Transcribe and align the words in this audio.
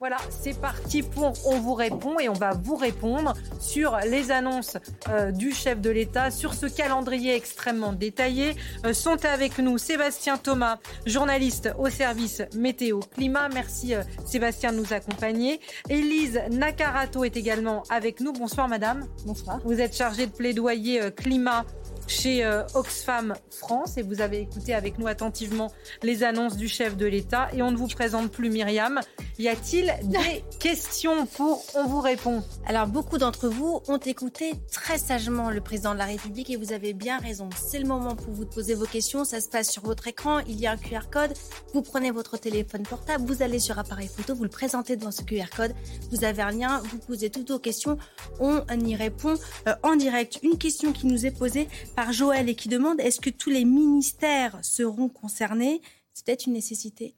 Voilà, 0.00 0.18
c'est 0.30 0.56
parti 0.60 1.02
pour 1.02 1.32
On 1.44 1.58
vous 1.58 1.74
répond 1.74 2.20
et 2.20 2.28
on 2.28 2.32
va 2.32 2.52
vous 2.52 2.76
répondre 2.76 3.34
sur 3.58 3.96
les 4.06 4.30
annonces 4.30 4.76
euh, 5.08 5.32
du 5.32 5.50
chef 5.50 5.80
de 5.80 5.90
l'État, 5.90 6.30
sur 6.30 6.54
ce 6.54 6.66
calendrier 6.66 7.34
extrêmement 7.34 7.92
détaillé. 7.92 8.54
Euh, 8.86 8.92
sont 8.92 9.24
avec 9.24 9.58
nous 9.58 9.76
Sébastien 9.76 10.36
Thomas, 10.36 10.78
journaliste 11.04 11.74
au 11.80 11.90
service 11.90 12.42
météo 12.54 13.00
climat. 13.00 13.48
Merci 13.48 13.96
euh, 13.96 14.04
Sébastien 14.24 14.70
de 14.70 14.76
nous 14.76 14.92
accompagner. 14.92 15.58
Élise 15.88 16.42
Nakarato 16.48 17.24
est 17.24 17.36
également 17.36 17.82
avec 17.90 18.20
nous. 18.20 18.32
Bonsoir 18.32 18.68
madame. 18.68 19.04
Bonsoir. 19.26 19.58
Vous 19.64 19.80
êtes 19.80 19.96
chargée 19.96 20.26
de 20.26 20.32
plaidoyer 20.32 21.10
climat 21.10 21.64
chez 22.08 22.44
euh, 22.44 22.64
Oxfam 22.74 23.34
France 23.50 23.96
et 23.96 24.02
vous 24.02 24.20
avez 24.20 24.40
écouté 24.40 24.74
avec 24.74 24.98
nous 24.98 25.06
attentivement 25.06 25.70
les 26.02 26.24
annonces 26.24 26.56
du 26.56 26.68
chef 26.68 26.96
de 26.96 27.06
l'État 27.06 27.48
et 27.52 27.62
on 27.62 27.70
ne 27.70 27.76
vous 27.76 27.88
présente 27.88 28.30
plus 28.30 28.50
Myriam. 28.50 29.00
Y 29.38 29.48
a-t-il 29.48 29.94
des 30.04 30.42
questions 30.58 31.26
pour 31.26 31.64
On 31.74 31.86
vous 31.86 32.00
répond 32.00 32.42
Alors 32.66 32.86
beaucoup 32.86 33.18
d'entre 33.18 33.48
vous 33.48 33.80
ont 33.88 33.98
écouté 33.98 34.54
très 34.72 34.98
sagement 34.98 35.50
le 35.50 35.60
président 35.60 35.92
de 35.92 35.98
la 35.98 36.06
République 36.06 36.50
et 36.50 36.56
vous 36.56 36.72
avez 36.72 36.94
bien 36.94 37.18
raison. 37.18 37.48
C'est 37.56 37.78
le 37.78 37.86
moment 37.86 38.16
pour 38.16 38.32
vous 38.32 38.44
de 38.44 38.50
poser 38.50 38.74
vos 38.74 38.86
questions. 38.86 39.24
Ça 39.24 39.40
se 39.40 39.48
passe 39.48 39.70
sur 39.70 39.82
votre 39.82 40.08
écran. 40.08 40.40
Il 40.48 40.58
y 40.58 40.66
a 40.66 40.72
un 40.72 40.76
QR 40.76 41.10
code. 41.10 41.32
Vous 41.74 41.82
prenez 41.82 42.10
votre 42.10 42.36
téléphone 42.38 42.82
portable, 42.82 43.24
vous 43.26 43.42
allez 43.42 43.58
sur 43.58 43.78
appareil 43.78 44.08
photo, 44.08 44.34
vous 44.34 44.44
le 44.44 44.48
présentez 44.48 44.96
devant 44.96 45.10
ce 45.10 45.22
QR 45.22 45.50
code. 45.54 45.74
Vous 46.10 46.24
avez 46.24 46.42
un 46.42 46.50
lien, 46.50 46.80
vous 46.84 46.98
posez 46.98 47.30
toutes 47.30 47.50
vos 47.50 47.58
questions. 47.58 47.98
On 48.40 48.62
y 48.80 48.96
répond 48.96 49.34
euh, 49.66 49.74
en 49.82 49.96
direct. 49.96 50.38
Une 50.42 50.58
question 50.58 50.92
qui 50.92 51.06
nous 51.06 51.26
est 51.26 51.30
posée 51.30 51.68
par 51.98 52.12
Joël 52.12 52.48
et 52.48 52.54
qui 52.54 52.68
demande 52.68 53.00
est-ce 53.00 53.20
que 53.20 53.28
tous 53.28 53.50
les 53.50 53.64
ministères 53.64 54.56
seront 54.62 55.08
concernés? 55.08 55.82
C'est 56.14 56.24
peut-être 56.24 56.46
une 56.46 56.52
nécessité 56.52 57.14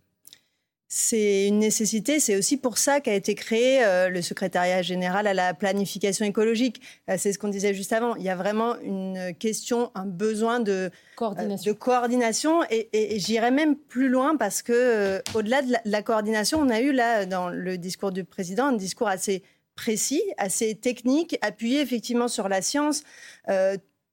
c'est 0.92 1.46
une 1.46 1.60
nécessité. 1.60 2.18
C'est 2.18 2.34
aussi 2.34 2.56
pour 2.56 2.76
ça 2.76 3.00
qu'a 3.00 3.14
été 3.14 3.36
créé 3.36 3.84
euh, 3.84 4.08
le 4.08 4.22
secrétariat 4.22 4.82
général 4.82 5.28
à 5.28 5.34
la 5.34 5.54
planification 5.54 6.24
écologique. 6.24 6.80
Euh, 7.08 7.14
c'est 7.16 7.32
ce 7.32 7.38
qu'on 7.38 7.46
disait 7.46 7.74
juste 7.74 7.92
avant. 7.92 8.16
Il 8.16 8.24
y 8.24 8.28
a 8.28 8.34
vraiment 8.34 8.76
une 8.80 9.32
question, 9.38 9.92
un 9.94 10.04
besoin 10.04 10.58
de 10.58 10.90
coordination. 11.14 11.70
de 11.70 11.78
coordination 11.78 12.62
et, 12.70 12.88
j'irais 13.20 13.52
même 13.52 13.76
plus 13.76 14.08
loin 14.08 14.36
parce 14.36 14.62
que 14.62 15.22
au-delà 15.32 15.62
de, 15.62 15.74
la, 15.84 16.02
coordination, 16.02 16.58
on 16.58 16.68
a 16.68 16.80
eu 16.80 16.90
là 16.90 17.24
dans 17.24 17.50
le 17.50 17.78
discours 17.78 18.10
du 18.10 18.24
président 18.24 18.66
un 18.66 18.72
discours 18.72 19.06
assez 19.06 19.44
précis, 19.76 20.24
assez 20.38 20.74
technique, 20.74 21.38
appuyé 21.40 21.80
effectivement 21.80 22.26
sur 22.26 22.48
la 22.48 22.62
science 22.62 23.04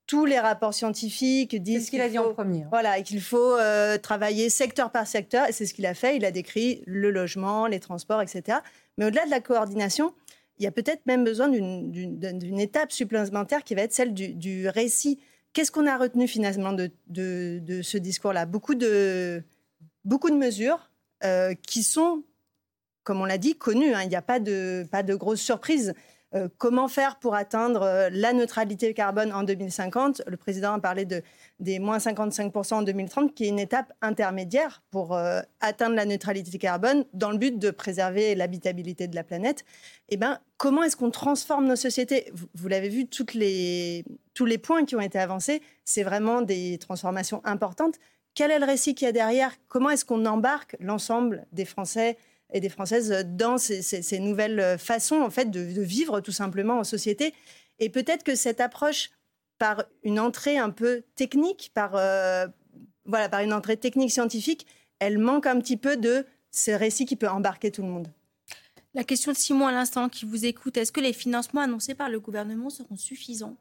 tous 0.07 0.25
les 0.25 0.39
rapports 0.39 0.73
scientifiques 0.73 1.61
disent. 1.61 1.81
C'est 1.81 1.85
ce 1.85 1.91
qu'il 1.91 2.01
a 2.01 2.09
dit 2.09 2.17
en 2.17 2.33
premier. 2.33 2.63
Hein. 2.63 2.67
Voilà, 2.71 2.97
et 2.97 3.03
qu'il 3.03 3.21
faut 3.21 3.57
euh, 3.57 3.97
travailler 3.97 4.49
secteur 4.49 4.89
par 4.89 5.05
secteur. 5.05 5.47
Et 5.47 5.51
c'est 5.51 5.65
ce 5.65 5.73
qu'il 5.73 5.85
a 5.85 5.93
fait. 5.93 6.15
Il 6.15 6.25
a 6.25 6.31
décrit 6.31 6.81
le 6.87 7.11
logement, 7.11 7.67
les 7.67 7.81
transports, 7.81 8.21
etc. 8.21 8.59
Mais 8.97 9.05
au-delà 9.05 9.25
de 9.25 9.29
la 9.29 9.41
coordination, 9.41 10.13
il 10.57 10.63
y 10.63 10.67
a 10.67 10.71
peut-être 10.71 11.05
même 11.05 11.23
besoin 11.23 11.49
d'une 11.49 12.59
étape 12.59 12.91
supplémentaire 12.91 13.63
qui 13.63 13.75
va 13.75 13.83
être 13.83 13.93
celle 13.93 14.13
du, 14.13 14.69
récit. 14.69 15.19
Qu'est-ce 15.53 15.71
qu'on 15.71 15.85
a 15.85 15.97
retenu 15.97 16.27
finalement 16.27 16.71
de, 16.71 16.89
de, 17.07 17.81
ce 17.81 17.97
discours-là? 17.97 18.45
Beaucoup 18.45 18.75
de, 18.75 19.43
beaucoup 20.05 20.29
de 20.29 20.35
mesures 20.35 20.89
euh, 21.23 21.53
qui 21.67 21.83
sont, 21.83 22.23
comme 23.03 23.21
on 23.21 23.25
l'a 23.25 23.37
dit, 23.37 23.55
connues. 23.55 23.93
Hein. 23.93 24.03
Il 24.03 24.09
n'y 24.09 24.15
a 24.15 24.21
pas 24.21 24.39
de, 24.39 24.87
pas 24.89 25.03
de 25.03 25.13
grosses 25.15 25.41
surprises. 25.41 25.93
Euh, 26.35 26.49
comment 26.57 26.89
faire 26.89 27.19
pour 27.19 27.35
atteindre 27.35 27.83
euh, 27.83 28.09
la 28.11 28.33
neutralité 28.33 28.93
carbone 28.93 29.31
en 29.31 29.43
2050 29.43 30.23
Le 30.27 30.35
président 30.35 30.73
a 30.73 30.79
parlé 30.79 31.05
de, 31.05 31.21
des 31.61 31.79
moins 31.79 31.99
55% 31.99 32.73
en 32.73 32.81
2030, 32.81 33.33
qui 33.33 33.45
est 33.45 33.47
une 33.47 33.59
étape 33.59 33.93
intermédiaire 34.01 34.83
pour 34.91 35.15
euh, 35.15 35.39
atteindre 35.61 35.95
la 35.95 36.03
neutralité 36.03 36.57
carbone 36.57 37.05
dans 37.13 37.31
le 37.31 37.37
but 37.37 37.57
de 37.57 37.71
préserver 37.71 38.35
l'habitabilité 38.35 39.07
de 39.07 39.15
la 39.15 39.23
planète. 39.23 39.63
Eh 40.09 40.17
ben, 40.17 40.39
comment 40.57 40.83
est-ce 40.83 40.97
qu'on 40.97 41.11
transforme 41.11 41.65
nos 41.65 41.77
sociétés? 41.77 42.29
Vous, 42.53 42.67
l'avez 42.67 42.89
vu, 42.89 43.07
les, 43.33 44.03
tous 44.33 44.45
les 44.45 44.57
points 44.57 44.83
qui 44.83 44.97
ont 44.97 45.01
été 45.01 45.19
avancés, 45.19 45.61
c'est 45.85 46.03
vraiment 46.03 46.41
des 46.41 46.77
transformations 46.77 47.41
importantes. 47.45 47.95
Quel 48.35 48.51
est 48.51 48.59
le 48.59 48.65
récit 48.65 48.95
qu'il 48.95 49.05
y 49.05 49.09
a 49.09 49.13
derrière? 49.13 49.55
Comment 49.69 49.91
est-ce 49.91 50.03
qu'on 50.03 50.25
embarque 50.25 50.75
l'ensemble 50.81 51.47
des 51.53 51.65
Français 51.65 52.17
et 52.53 52.59
des 52.59 52.69
Françaises 52.69 53.25
dans 53.25 53.57
ces, 53.57 54.19
nouvelles 54.19 54.77
façons 54.79 55.21
en 55.21 55.29
fait 55.29 55.51
de, 55.51 55.59
vivre 55.81 56.21
tout 56.21 56.31
simplement 56.31 56.79
en 56.79 56.83
société. 56.83 57.33
Et 57.79 57.89
peut-être 57.89 58.23
que 58.23 58.35
cette 58.35 58.61
approche 58.61 59.11
par 59.57 59.83
une 60.03 60.19
entrée 60.19 60.57
un 60.57 60.69
peu 60.69 61.03
technique, 61.15 61.71
par 61.73 61.95
euh, 61.95 62.47
voilà, 63.05 63.29
par 63.29 63.41
une 63.41 63.53
entrée 63.53 63.77
technique 63.77 64.11
scientifique, 64.11 64.67
elle 64.99 65.17
manque 65.17 65.45
un 65.45 65.59
petit 65.59 65.77
peu 65.77 65.97
de 65.97 66.25
ce 66.51 66.71
récit 66.71 67.05
qui 67.05 67.15
peut 67.15 67.29
embarquer 67.29 67.71
tout 67.71 67.81
le 67.81 67.89
monde. 67.89 68.07
La 68.93 69.03
question 69.03 69.31
de 69.31 69.37
Simon 69.37 69.67
à 69.67 69.71
l'instant 69.71 70.09
qui 70.09 70.25
vous 70.25 70.45
écoute, 70.45 70.77
est-ce 70.77 70.91
que 70.91 71.01
les 71.01 71.13
financements 71.13 71.61
annoncés 71.61 71.93
par 71.93 72.09
le 72.09 72.19
gouvernement 72.19 72.69
seront 72.69 72.95
suffisants? 72.95 73.55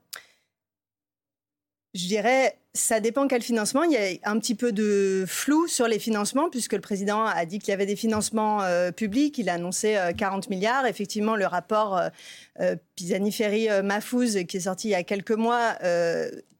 Je 1.96 2.06
dirais, 2.06 2.58
ça 2.74 3.00
dépend 3.00 3.26
quel 3.26 3.42
financement. 3.42 3.82
Il 3.82 3.92
y 3.92 3.96
a 3.96 4.30
un 4.30 4.38
petit 4.38 4.54
peu 4.54 4.72
de 4.72 5.24
flou 5.26 5.66
sur 5.66 5.88
les 5.88 5.98
financements, 5.98 6.50
puisque 6.50 6.74
le 6.74 6.80
président 6.80 7.24
a 7.24 7.44
dit 7.46 7.58
qu'il 7.58 7.70
y 7.70 7.72
avait 7.72 7.86
des 7.86 7.96
financements 7.96 8.62
euh, 8.62 8.92
publics. 8.92 9.38
Il 9.38 9.48
a 9.48 9.54
annoncé 9.54 9.98
40 10.16 10.44
euh, 10.44 10.50
milliards. 10.50 10.86
Effectivement, 10.86 11.36
le 11.36 11.46
rapport 11.46 12.00
euh, 12.60 12.76
Pisani-Ferry-Mafouz, 12.96 14.44
qui 14.46 14.56
est 14.58 14.60
sorti 14.60 14.88
il 14.88 14.92
y 14.92 14.94
a 14.94 15.02
quelques 15.02 15.32
mois, 15.32 15.76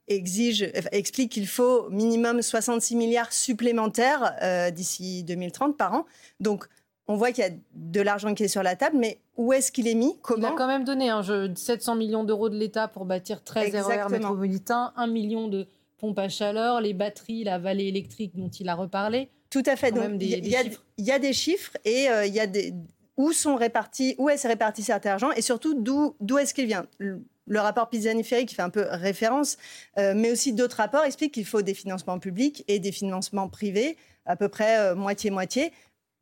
explique 0.08 1.32
qu'il 1.32 1.46
faut 1.46 1.90
minimum 1.90 2.42
66 2.42 2.96
milliards 2.96 3.32
supplémentaires 3.32 4.72
d'ici 4.72 5.22
2030 5.24 5.76
par 5.76 5.94
an. 5.94 6.06
Donc, 6.40 6.66
on 7.08 7.16
voit 7.16 7.30
qu'il 7.32 7.44
y 7.44 7.46
a 7.46 7.50
de 7.74 8.00
l'argent 8.00 8.34
qui 8.34 8.44
est 8.44 8.48
sur 8.48 8.62
la 8.62 8.74
table, 8.74 8.96
mais 8.98 9.18
où 9.36 9.52
est-ce 9.52 9.72
qu'il 9.72 9.88
est 9.88 9.94
mis 9.94 10.16
Comment 10.22 10.48
Il 10.48 10.52
a 10.52 10.56
quand 10.56 10.66
même 10.66 10.84
donné 10.84 11.10
un 11.10 11.22
jeu 11.22 11.52
700 11.54 11.96
millions 11.96 12.24
d'euros 12.24 12.48
de 12.48 12.56
l'État 12.56 12.88
pour 12.88 13.04
bâtir 13.04 13.42
13 13.42 13.74
RER 13.74 14.08
métropolitains, 14.10 14.92
1 14.96 15.06
million 15.06 15.48
de 15.48 15.66
pompes 15.98 16.18
à 16.18 16.28
chaleur, 16.28 16.80
les 16.80 16.94
batteries, 16.94 17.44
la 17.44 17.58
vallée 17.58 17.86
électrique 17.86 18.32
dont 18.34 18.48
il 18.48 18.68
a 18.68 18.74
reparlé. 18.74 19.30
Tout 19.50 19.62
à 19.66 19.76
fait. 19.76 19.94
il 20.20 21.04
y, 21.04 21.10
a 21.10 21.18
des 21.18 21.32
chiffres 21.32 21.76
et 21.84 22.10
euh, 22.10 22.26
il 22.26 22.34
y 22.34 22.40
a 22.40 22.46
des 22.46 22.74
où 23.16 23.32
sont 23.32 23.56
répartis, 23.56 24.14
où 24.18 24.28
est-ce 24.28 24.46
réparti 24.46 24.82
cet 24.82 25.06
argent 25.06 25.30
et 25.32 25.42
surtout 25.42 25.74
d'où 25.74 26.16
d'où 26.20 26.38
est-ce 26.38 26.52
qu'il 26.52 26.66
vient. 26.66 26.86
Le, 26.98 27.22
rapport 27.60 27.88
Pisani-Ferry 27.88 28.44
qui 28.44 28.54
fait 28.54 28.62
un 28.62 28.70
peu 28.70 28.86
référence, 28.90 29.56
euh, 29.98 30.14
mais 30.16 30.32
aussi 30.32 30.52
d'autres 30.52 30.76
rapports 30.78 31.04
expliquent 31.04 31.34
qu'il 31.34 31.46
faut 31.46 31.62
des 31.62 31.74
financements 31.74 32.18
publics 32.18 32.64
et 32.68 32.78
des 32.80 32.92
financements 32.92 33.48
privés, 33.48 33.96
à 34.26 34.36
peu 34.36 34.48
près 34.48 34.78
euh, 34.78 34.94
moitié-moitié. 34.94 35.72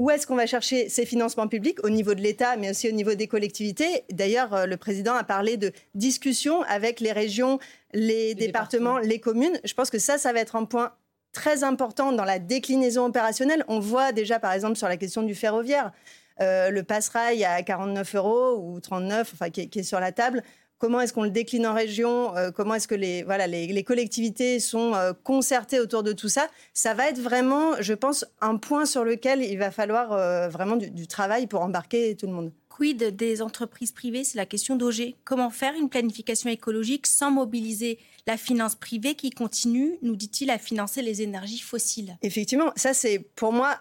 Où 0.01 0.11
est-ce 0.11 0.27
qu'on 0.27 0.35
va 0.35 0.47
chercher 0.47 0.89
ces 0.89 1.07
financements 1.07 1.47
publics? 1.47 1.79
Au 1.85 1.91
niveau 1.91 2.15
de 2.15 2.21
l'État, 2.21 2.57
mais 2.57 2.71
aussi 2.71 2.89
au 2.89 2.93
niveau 2.93 3.15
des 3.15 3.29
collectivités. 3.29 4.05
D'ailleurs, 4.11 4.53
euh, 4.53 4.67
le 4.67 4.77
président 4.77 5.15
a 5.15 5.23
parlé 5.23 5.57
de 5.57 5.73
discussions 5.95 6.63
avec 6.63 6.99
les 6.99 7.13
régions, 7.13 7.61
les, 7.93 8.35
départements, 8.35 8.99
les 8.99 9.21
communes. 9.21 9.59
Je 9.63 9.73
pense 9.75 9.91
que 9.91 10.01
ça, 10.01 10.19
ça 10.19 10.33
va 10.33 10.41
être 10.41 10.57
un 10.57 10.65
point 10.65 10.93
très 11.33 11.63
important 11.63 12.11
dans 12.13 12.25
la 12.25 12.41
déclinaison 12.41 13.07
opérationnelle. 13.07 13.65
On 13.69 13.79
voit 13.79 14.11
déjà, 14.11 14.41
par 14.41 14.53
exemple, 14.53 14.77
sur 14.77 14.89
la 14.89 14.97
question 14.97 15.23
du 15.23 15.35
ferroviaire, 15.37 15.93
euh, 16.41 16.71
le 16.71 16.83
passerail 16.83 17.45
à 17.45 17.63
49 17.63 18.17
euros 18.17 18.59
ou 18.59 18.81
39, 18.81 19.31
enfin, 19.35 19.51
qui 19.51 19.71
est 19.73 19.83
sur 19.85 20.01
la 20.01 20.11
table 20.11 20.43
comment 20.85 21.01
est-ce 21.01 21.15
qu'on 21.15 21.23
le 21.23 21.31
décline 21.31 21.67
en 21.67 21.73
région, 21.73 22.37
euh, 22.37 22.51
comment 22.51 22.75
est-ce 22.75 22.87
que 22.87 22.95
les, 22.95 23.23
voilà, 23.23 23.47
les, 23.47 23.85
collectivités 23.85 24.61
sont 24.61 24.95
euh, 24.95 25.15
concertées 25.15 25.81
autour 25.81 26.03
de 26.03 26.13
tout 26.13 26.29
ça, 26.29 26.47
ça 26.75 26.93
va 26.93 27.09
être 27.09 27.19
vraiment, 27.19 27.81
je 27.81 27.95
pense, 27.95 28.27
un 28.43 28.59
point 28.59 28.85
sur 28.85 29.03
lequel 29.03 29.43
il 29.43 29.57
va 29.57 29.71
falloir 29.71 30.13
euh, 30.13 30.51
vraiment 30.51 30.77
du, 30.77 31.07
travail 31.07 31.47
pour 31.47 31.63
embarquer 31.63 32.15
tout 32.17 32.27
le 32.27 32.35
monde. 32.35 32.53
Quid 32.69 33.17
des 33.17 33.41
entreprises 33.41 33.93
privées? 33.93 34.25
C'est 34.25 34.37
la 34.37 34.45
question 34.45 34.77
d'Auger. 34.77 35.17
Comment 35.25 35.49
faire 35.49 35.73
une 35.73 35.89
planification 35.89 36.51
écologique 36.51 37.07
sans 37.07 37.31
mobiliser 37.31 37.99
la 38.27 38.37
finance 38.37 38.75
privée 38.75 39.15
qui 39.15 39.31
continue, 39.31 39.97
nous 40.03 40.17
dit-il, 40.17 40.51
à 40.51 40.59
financer 40.59 41.01
les 41.01 41.23
énergies 41.23 41.61
fossiles? 41.61 42.19
Effectivement, 42.21 42.73
ça 42.77 42.93
c'est 42.93 43.21
pour 43.37 43.55
moi 43.55 43.81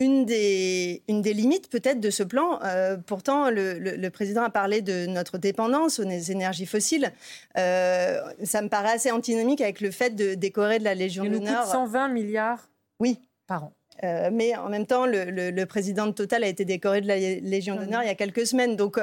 une 0.00 0.24
des, 0.24 1.02
une 1.08 1.20
des 1.20 1.34
limites 1.34 1.68
peut-être 1.68 2.00
de 2.00 2.08
ce 2.10 2.22
plan. 2.22 2.58
Euh, 2.64 2.96
pourtant, 2.96 3.50
le, 3.50 4.08
président 4.08 4.42
a 4.42 4.50
parlé 4.50 4.80
de 4.80 5.06
notre 5.06 5.36
dépendance 5.36 5.98
aux 5.98 6.04
énergies 6.04 6.66
fossiles. 6.66 7.12
Euh, 7.58 8.18
ça 8.42 8.62
me 8.62 8.68
paraît 8.68 8.92
assez 8.92 9.10
antinomique 9.10 9.60
avec 9.60 9.80
le 9.82 9.90
fait 9.90 10.16
de 10.16 10.34
décorer 10.34 10.78
de 10.78 10.84
la 10.84 10.94
Légion 10.94 11.24
d'honneur. 11.24 11.66
120 11.66 12.08
milliards 12.08 12.70
oui. 12.98 13.18
par 13.46 13.64
an. 13.64 13.72
Euh, 14.02 14.30
mais 14.32 14.56
en 14.56 14.70
même 14.70 14.86
temps, 14.86 15.04
le, 15.06 15.64
président 15.66 16.06
de 16.06 16.12
Total 16.12 16.42
a 16.44 16.48
été 16.48 16.64
décoré 16.64 17.02
de 17.02 17.06
la 17.06 17.18
Légion 17.18 17.76
mmh. 17.76 17.78
d'honneur 17.78 18.02
il 18.02 18.06
y 18.06 18.10
a 18.10 18.14
quelques 18.14 18.46
semaines. 18.46 18.76
Donc, 18.76 18.98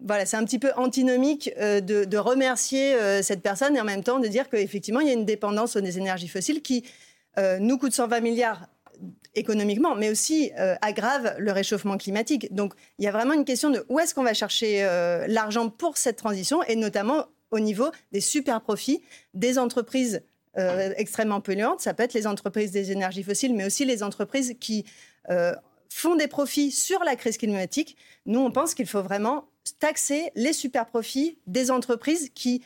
voilà, 0.00 0.26
c'est 0.26 0.36
un 0.36 0.44
petit 0.44 0.58
peu 0.58 0.72
antinomique 0.76 1.50
de, 1.56 2.04
de, 2.04 2.18
remercier 2.18 2.96
cette 3.22 3.40
personne 3.40 3.76
et 3.76 3.80
en 3.80 3.84
même 3.84 4.02
temps 4.02 4.18
de 4.18 4.26
dire 4.26 4.50
qu'effectivement, 4.50 5.00
il 5.00 5.06
y 5.06 5.10
a 5.10 5.14
une 5.14 5.24
dépendance 5.24 5.76
aux 5.76 5.80
énergies 5.80 6.28
fossiles 6.28 6.60
qui 6.60 6.84
nous 7.60 7.78
coûte 7.78 7.92
120 7.92 8.20
milliards 8.20 8.66
économiquement, 9.34 9.94
mais 9.94 10.10
aussi 10.10 10.52
euh, 10.58 10.74
aggrave 10.82 11.34
le 11.38 11.52
réchauffement 11.52 11.96
climatique. 11.96 12.52
Donc 12.54 12.74
il 12.98 13.04
y 13.04 13.08
a 13.08 13.12
vraiment 13.12 13.34
une 13.34 13.44
question 13.44 13.70
de 13.70 13.84
où 13.88 13.98
est-ce 13.98 14.14
qu'on 14.14 14.22
va 14.22 14.34
chercher 14.34 14.84
euh, 14.84 15.26
l'argent 15.26 15.70
pour 15.70 15.96
cette 15.96 16.16
transition, 16.16 16.62
et 16.64 16.76
notamment 16.76 17.26
au 17.50 17.60
niveau 17.60 17.90
des 18.12 18.20
super 18.20 18.60
profits 18.60 19.02
des 19.34 19.58
entreprises 19.58 20.22
euh, 20.58 20.92
extrêmement 20.96 21.40
polluantes. 21.40 21.80
Ça 21.80 21.94
peut 21.94 22.02
être 22.02 22.14
les 22.14 22.26
entreprises 22.26 22.72
des 22.72 22.92
énergies 22.92 23.22
fossiles, 23.22 23.54
mais 23.54 23.64
aussi 23.64 23.84
les 23.84 24.02
entreprises 24.02 24.54
qui 24.60 24.84
font 25.88 26.16
des 26.16 26.26
profits 26.26 26.72
sur 26.72 27.04
la 27.04 27.16
crise 27.16 27.38
climatique. 27.38 27.96
Nous, 28.26 28.40
on 28.40 28.50
pense 28.50 28.74
qu'il 28.74 28.86
faut 28.86 29.02
vraiment 29.02 29.44
taxer 29.78 30.30
les 30.34 30.52
super 30.52 30.86
profits 30.86 31.38
des 31.46 31.70
entreprises 31.70 32.30
qui 32.34 32.62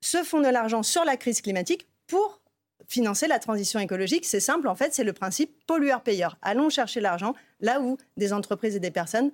se 0.00 0.22
font 0.22 0.40
de 0.40 0.48
l'argent 0.48 0.82
sur 0.82 1.04
la 1.04 1.16
crise 1.16 1.40
climatique 1.40 1.86
pour 2.06 2.40
financer 2.88 3.26
la 3.26 3.38
transition 3.38 3.80
écologique. 3.80 4.24
C'est 4.24 4.40
simple, 4.40 4.68
en 4.68 4.74
fait, 4.74 4.94
c'est 4.94 5.04
le 5.04 5.12
principe 5.12 5.50
pollueur-payeur. 5.66 6.38
Allons 6.42 6.70
chercher 6.70 7.00
l'argent 7.00 7.34
là 7.60 7.80
où 7.80 7.96
des 8.16 8.32
entreprises 8.32 8.76
et 8.76 8.80
des 8.80 8.90
personnes 8.90 9.30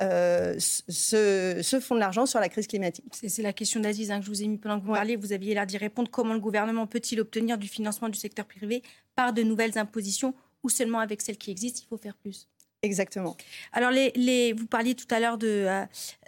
euh, 0.00 0.56
se, 0.58 1.78
font 1.80 1.94
de 1.94 2.00
l'argent 2.00 2.26
sur 2.26 2.40
la 2.40 2.48
crise 2.48 2.66
climatique. 2.66 3.04
C'est 3.12 3.42
la 3.42 3.52
question 3.52 3.80
d'Aziz 3.80 4.10
hein, 4.10 4.18
que 4.18 4.26
je 4.26 4.30
vous 4.30 4.42
ai 4.42 4.48
mis 4.48 4.58
pendant 4.58 4.80
que 4.80 4.86
vous 4.86 4.92
parliez. 4.92 5.16
Vous 5.16 5.32
aviez 5.32 5.54
l'air 5.54 5.66
d'y 5.66 5.76
répondre. 5.76 6.10
Comment 6.10 6.34
le 6.34 6.40
gouvernement 6.40 6.86
peut-il 6.86 7.20
obtenir 7.20 7.58
du 7.58 7.68
financement 7.68 8.08
du 8.08 8.18
secteur 8.18 8.44
privé 8.44 8.82
par 9.14 9.32
de 9.32 9.42
nouvelles 9.42 9.78
impositions 9.78 10.34
ou 10.64 10.68
seulement 10.68 10.98
avec 10.98 11.22
celles 11.22 11.38
qui 11.38 11.50
existent? 11.50 11.82
Il 11.84 11.88
faut 11.88 11.96
faire 11.96 12.16
plus. 12.16 12.48
Exactement. 12.84 13.36
Alors, 13.72 13.90
vous 13.90 14.66
parliez 14.66 14.94
tout 14.94 15.06
à 15.10 15.18
l'heure 15.18 15.38
de 15.38 15.46
euh, 15.48 15.84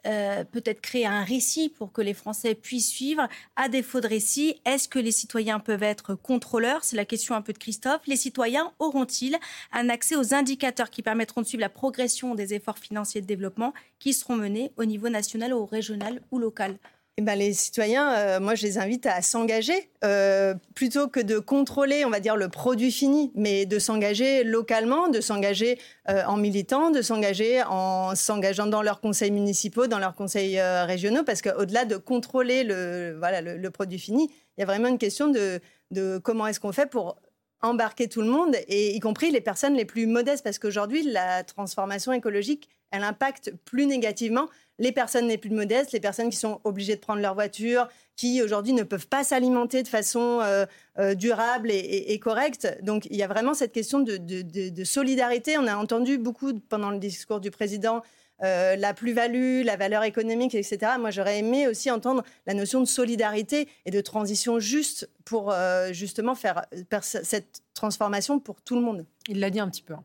euh, 0.06 0.44
peut-être 0.44 0.81
créer 0.81 1.06
un 1.06 1.23
récit 1.23 1.69
pour 1.69 1.93
que 1.93 2.00
les 2.00 2.14
Français 2.14 2.55
puissent 2.55 2.88
suivre. 2.88 3.29
À 3.56 3.69
défaut 3.69 4.00
de 4.00 4.08
récit, 4.08 4.61
est-ce 4.64 4.88
que 4.88 4.99
les 4.99 5.11
citoyens 5.11 5.58
peuvent 5.61 5.82
être 5.82 6.14
contrôleurs? 6.14 6.82
C'est 6.82 6.97
la 6.97 7.05
question 7.05 7.35
un 7.35 7.43
peu 7.43 7.53
de 7.53 7.58
Christophe. 7.58 8.00
Les 8.06 8.17
citoyens 8.17 8.73
auront-ils 8.79 9.37
un 9.73 9.91
accès 9.91 10.17
aux 10.17 10.32
indicateurs 10.32 10.88
qui 10.88 11.03
permettront 11.03 11.43
de 11.43 11.47
suivre 11.47 11.61
la 11.61 11.69
progression 11.69 12.35
des 12.35 12.55
efforts 12.55 12.79
financiers 12.79 13.20
de 13.20 13.26
développement 13.26 13.75
qui 13.99 14.14
seront 14.14 14.37
menés 14.37 14.73
au 14.79 14.87
niveau 14.87 15.11
national, 15.11 15.52
au 15.52 15.67
régional 15.67 16.23
ou 16.31 16.38
local? 16.38 16.79
Eh 17.18 17.22
ben, 17.22 17.34
les 17.34 17.54
citoyens, 17.54 18.12
euh, 18.12 18.40
moi, 18.40 18.54
je 18.54 18.66
les 18.66 18.76
invite 18.76 19.06
à 19.06 19.22
s'engager 19.22 19.88
euh, 20.04 20.54
plutôt 20.74 21.08
que 21.08 21.18
de 21.18 21.38
contrôler, 21.38 22.04
on 22.04 22.10
va 22.10 22.20
dire, 22.20 22.36
le 22.36 22.50
produit 22.50 22.92
fini, 22.92 23.32
mais 23.34 23.64
de 23.64 23.78
s'engager 23.78 24.44
localement, 24.44 25.08
de 25.08 25.22
s'engager 25.22 25.78
euh, 26.10 26.22
en 26.26 26.36
militant, 26.36 26.90
de 26.90 27.00
s'engager 27.00 27.62
en 27.62 28.14
s'engageant 28.14 28.66
dans 28.66 28.82
leurs 28.82 29.00
conseils 29.00 29.30
municipaux, 29.30 29.86
dans 29.86 29.98
leurs 29.98 30.14
conseils 30.14 30.60
régionaux, 30.60 31.24
parce 31.24 31.40
qu'au-delà 31.40 31.86
de 31.86 31.96
contrôler 31.96 32.64
le, 32.64 33.16
voilà, 33.18 33.40
le, 33.40 33.70
produit 33.70 33.98
fini, 33.98 34.30
il 34.58 34.60
y 34.60 34.62
a 34.62 34.66
vraiment 34.66 34.88
une 34.88 34.98
question 34.98 35.28
de, 35.28 35.60
de 35.92 36.18
comment 36.18 36.46
est-ce 36.46 36.60
qu'on 36.60 36.72
fait 36.72 36.90
pour 36.90 37.16
embarquer 37.62 38.08
tout 38.08 38.20
le 38.20 38.28
monde, 38.28 38.54
et 38.68 38.94
y 38.94 39.00
compris 39.00 39.30
les 39.30 39.40
personnes 39.40 39.74
les 39.74 39.86
plus 39.86 40.06
modestes, 40.06 40.44
parce 40.44 40.58
qu'aujourd'hui, 40.58 41.02
la 41.02 41.44
transformation 41.44 42.12
écologique, 42.12 42.68
elle 42.90 43.02
impacte 43.02 43.52
plus 43.64 43.86
négativement 43.86 44.48
les 44.78 44.93
personnes 44.93 45.28
les 45.28 45.38
plus 45.38 45.50
modestes, 45.50 45.93
les 45.93 46.00
personnes 46.00 46.31
qui 46.31 46.37
sont 46.37 46.61
obligées 46.64 46.96
de 46.96 47.00
prendre 47.00 47.20
leur 47.20 47.34
voiture, 47.34 47.88
qui 48.14 48.43
aujourd'hui 48.43 48.73
ne 48.73 48.82
peuvent 48.82 49.06
pas 49.06 49.25
s'alimenter 49.25 49.82
de 49.82 49.88
façon 49.88 50.40
euh, 50.43 50.67
euh, 50.99 51.14
durable 51.14 51.70
et, 51.70 52.19
correcte. 52.19 52.78
Donc 52.82 53.06
il 53.11 53.17
y 53.17 53.23
a 53.23 53.28
vraiment 53.28 53.55
cette 53.55 53.73
question 53.73 54.00
de, 54.00 54.84
solidarité. 54.84 55.58
On 55.58 55.67
a 55.67 55.76
entendu 55.76 56.19
beaucoup 56.19 56.58
pendant 56.69 56.90
le 56.90 56.99
discours 56.99 57.40
du 57.40 57.50
président 57.50 58.02
euh, 58.43 58.76
la 58.76 58.93
plus-value, 58.93 59.62
la 59.64 59.76
valeur 59.76 60.02
économique, 60.02 60.55
etc. 60.55 60.93
Moi, 60.99 61.11
j'aurais 61.11 61.38
aimé 61.38 61.69
aussi 61.69 61.90
entendre 61.90 62.23
la 62.46 62.52
notion 62.52 62.81
de 62.81 62.87
solidarité 62.87 63.69
et 63.87 63.90
de 63.90 64.00
transition 64.02 64.58
juste 64.58 65.08
pour 65.25 65.55
justement 65.93 66.34
faire, 66.34 66.67
cette 67.02 67.62
transformation 67.75 68.38
pour 68.38 68.61
tout 68.61 68.75
le 68.75 68.82
monde. 68.82 69.06
Il 69.28 69.40
l'a 69.40 69.50
dit 69.50 69.61
un 69.61 69.69
petit 69.69 69.82
peu. 69.82 69.94
Hein. 69.94 70.05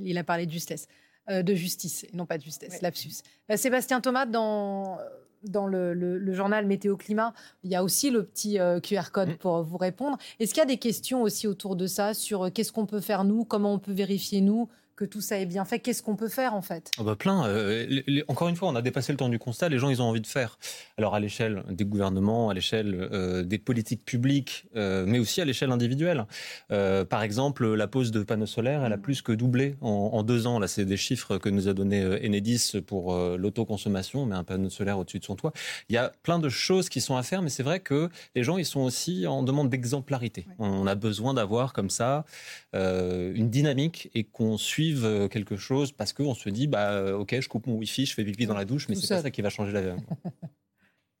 Il 0.00 0.18
a 0.18 0.24
parlé 0.24 0.46
de 0.46 0.52
justesse. 0.52 0.86
Euh, 1.30 1.42
de 1.42 1.54
justice, 1.54 2.04
et 2.04 2.10
non 2.12 2.26
pas 2.26 2.38
de 2.38 2.42
justesse, 2.42 2.82
lapsus. 2.82 3.22
Euh, 3.50 3.56
Sébastien 3.56 4.00
Thomas, 4.00 4.26
dans, 4.26 4.98
dans 5.44 5.68
le, 5.68 6.32
journal 6.32 6.66
Météo 6.66 6.96
Climat, 6.96 7.34
il 7.62 7.70
y 7.70 7.76
a 7.76 7.84
aussi 7.84 8.10
le 8.10 8.24
petit 8.24 8.58
euh, 8.58 8.80
QR 8.80 9.12
code 9.12 9.30
mm. 9.30 9.36
pour 9.36 9.62
vous 9.62 9.76
répondre. 9.76 10.18
Est-ce 10.40 10.52
qu'il 10.52 10.60
y 10.60 10.64
a 10.64 10.66
des 10.66 10.78
questions 10.78 11.22
aussi 11.22 11.46
autour 11.46 11.76
de 11.76 11.86
ça 11.86 12.14
sur 12.14 12.52
qu'est-ce 12.52 12.72
qu'on 12.72 12.86
peut 12.86 13.00
faire 13.00 13.22
nous, 13.22 13.44
comment 13.44 13.74
on 13.74 13.78
peut 13.78 13.92
vérifier 13.92 14.40
nous? 14.40 14.68
Que 15.00 15.06
tout 15.06 15.22
ça 15.22 15.38
est 15.38 15.46
bien 15.46 15.64
fait. 15.64 15.78
Qu'est-ce 15.78 16.02
qu'on 16.02 16.14
peut 16.14 16.28
faire 16.28 16.52
en 16.52 16.60
fait? 16.60 16.90
Bah 17.02 17.16
Plein. 17.16 17.46
Euh, 17.46 18.02
encore 18.28 18.48
une 18.48 18.56
fois, 18.56 18.68
on 18.68 18.76
a 18.76 18.82
dépassé 18.82 19.12
le 19.12 19.16
temps 19.16 19.30
du 19.30 19.38
constat. 19.38 19.70
Les 19.70 19.78
gens, 19.78 19.88
ils 19.88 20.02
ont 20.02 20.04
envie 20.04 20.20
de 20.20 20.26
faire. 20.26 20.58
Alors 20.98 21.14
à 21.14 21.20
l'échelle 21.20 21.64
des 21.70 21.86
gouvernements, 21.86 22.50
à 22.50 22.54
l'échelle 22.54 23.08
euh, 23.10 23.42
des 23.42 23.56
politiques 23.56 24.04
publiques, 24.04 24.66
euh, 24.76 25.06
mais 25.06 25.18
aussi 25.18 25.40
à 25.40 25.46
l'échelle 25.46 25.72
individuelle. 25.72 26.26
par 26.68 27.22
exemple, 27.22 27.66
la 27.66 27.86
pose 27.86 28.10
de 28.10 28.22
panneaux 28.22 28.44
solaires, 28.44 28.84
elle 28.84 28.92
a 28.92 28.98
mm. 28.98 29.00
plus 29.00 29.22
que 29.22 29.32
doublé 29.32 29.76
en, 29.80 30.22
deux 30.22 30.46
ans. 30.46 30.58
Là, 30.58 30.68
c'est 30.68 30.84
des 30.84 30.98
chiffres 30.98 31.38
que 31.38 31.48
nous 31.48 31.66
a 31.66 31.72
donné 31.72 32.04
Enedis 32.22 32.82
pour 32.86 33.16
l'autoconsommation, 33.16 34.26
mais 34.26 34.36
un 34.36 34.44
panneau 34.44 34.68
solaire 34.68 34.98
au-dessus 34.98 35.20
de 35.20 35.24
son 35.24 35.34
toit. 35.34 35.54
Il 35.88 35.94
y 35.94 35.98
a 35.98 36.12
plein 36.22 36.38
de 36.38 36.50
choses 36.50 36.90
qui 36.90 37.00
sont 37.00 37.16
à 37.16 37.22
faire, 37.22 37.40
mais 37.40 37.48
c'est 37.48 37.62
vrai 37.62 37.80
que 37.80 38.10
les 38.34 38.44
gens, 38.44 38.58
ils 38.58 38.66
sont 38.66 38.80
aussi 38.80 39.26
en 39.26 39.42
demande 39.42 39.70
d'exemplarité. 39.70 40.46
On 40.58 40.86
a 40.86 40.94
besoin 40.94 41.32
d'avoir 41.32 41.72
comme 41.72 41.88
ça 41.88 42.26
une 42.74 43.48
dynamique 43.48 44.10
et 44.14 44.24
qu'on 44.24 44.58
suive 44.58 44.89
euh, 45.04 45.28
quelque 45.28 45.56
chose 45.56 45.92
parce 45.92 46.12
qu'on 46.12 46.34
se 46.34 46.48
dit, 46.48 46.66
bah, 46.66 46.92
euh, 46.92 47.18
ok, 47.18 47.40
je 47.40 47.48
coupe 47.48 47.66
mon 47.66 47.76
wifi, 47.76 48.06
je 48.06 48.14
fais 48.14 48.24
pipi 48.24 48.46
dans 48.46 48.54
la 48.54 48.64
douche, 48.64 48.88
mais 48.88 48.94
c'est 48.94 49.08
pas 49.08 49.22
ça 49.22 49.30
qui 49.30 49.42
va 49.42 49.50
changer 49.50 49.72
la 49.72 49.82
vie. 49.82 50.02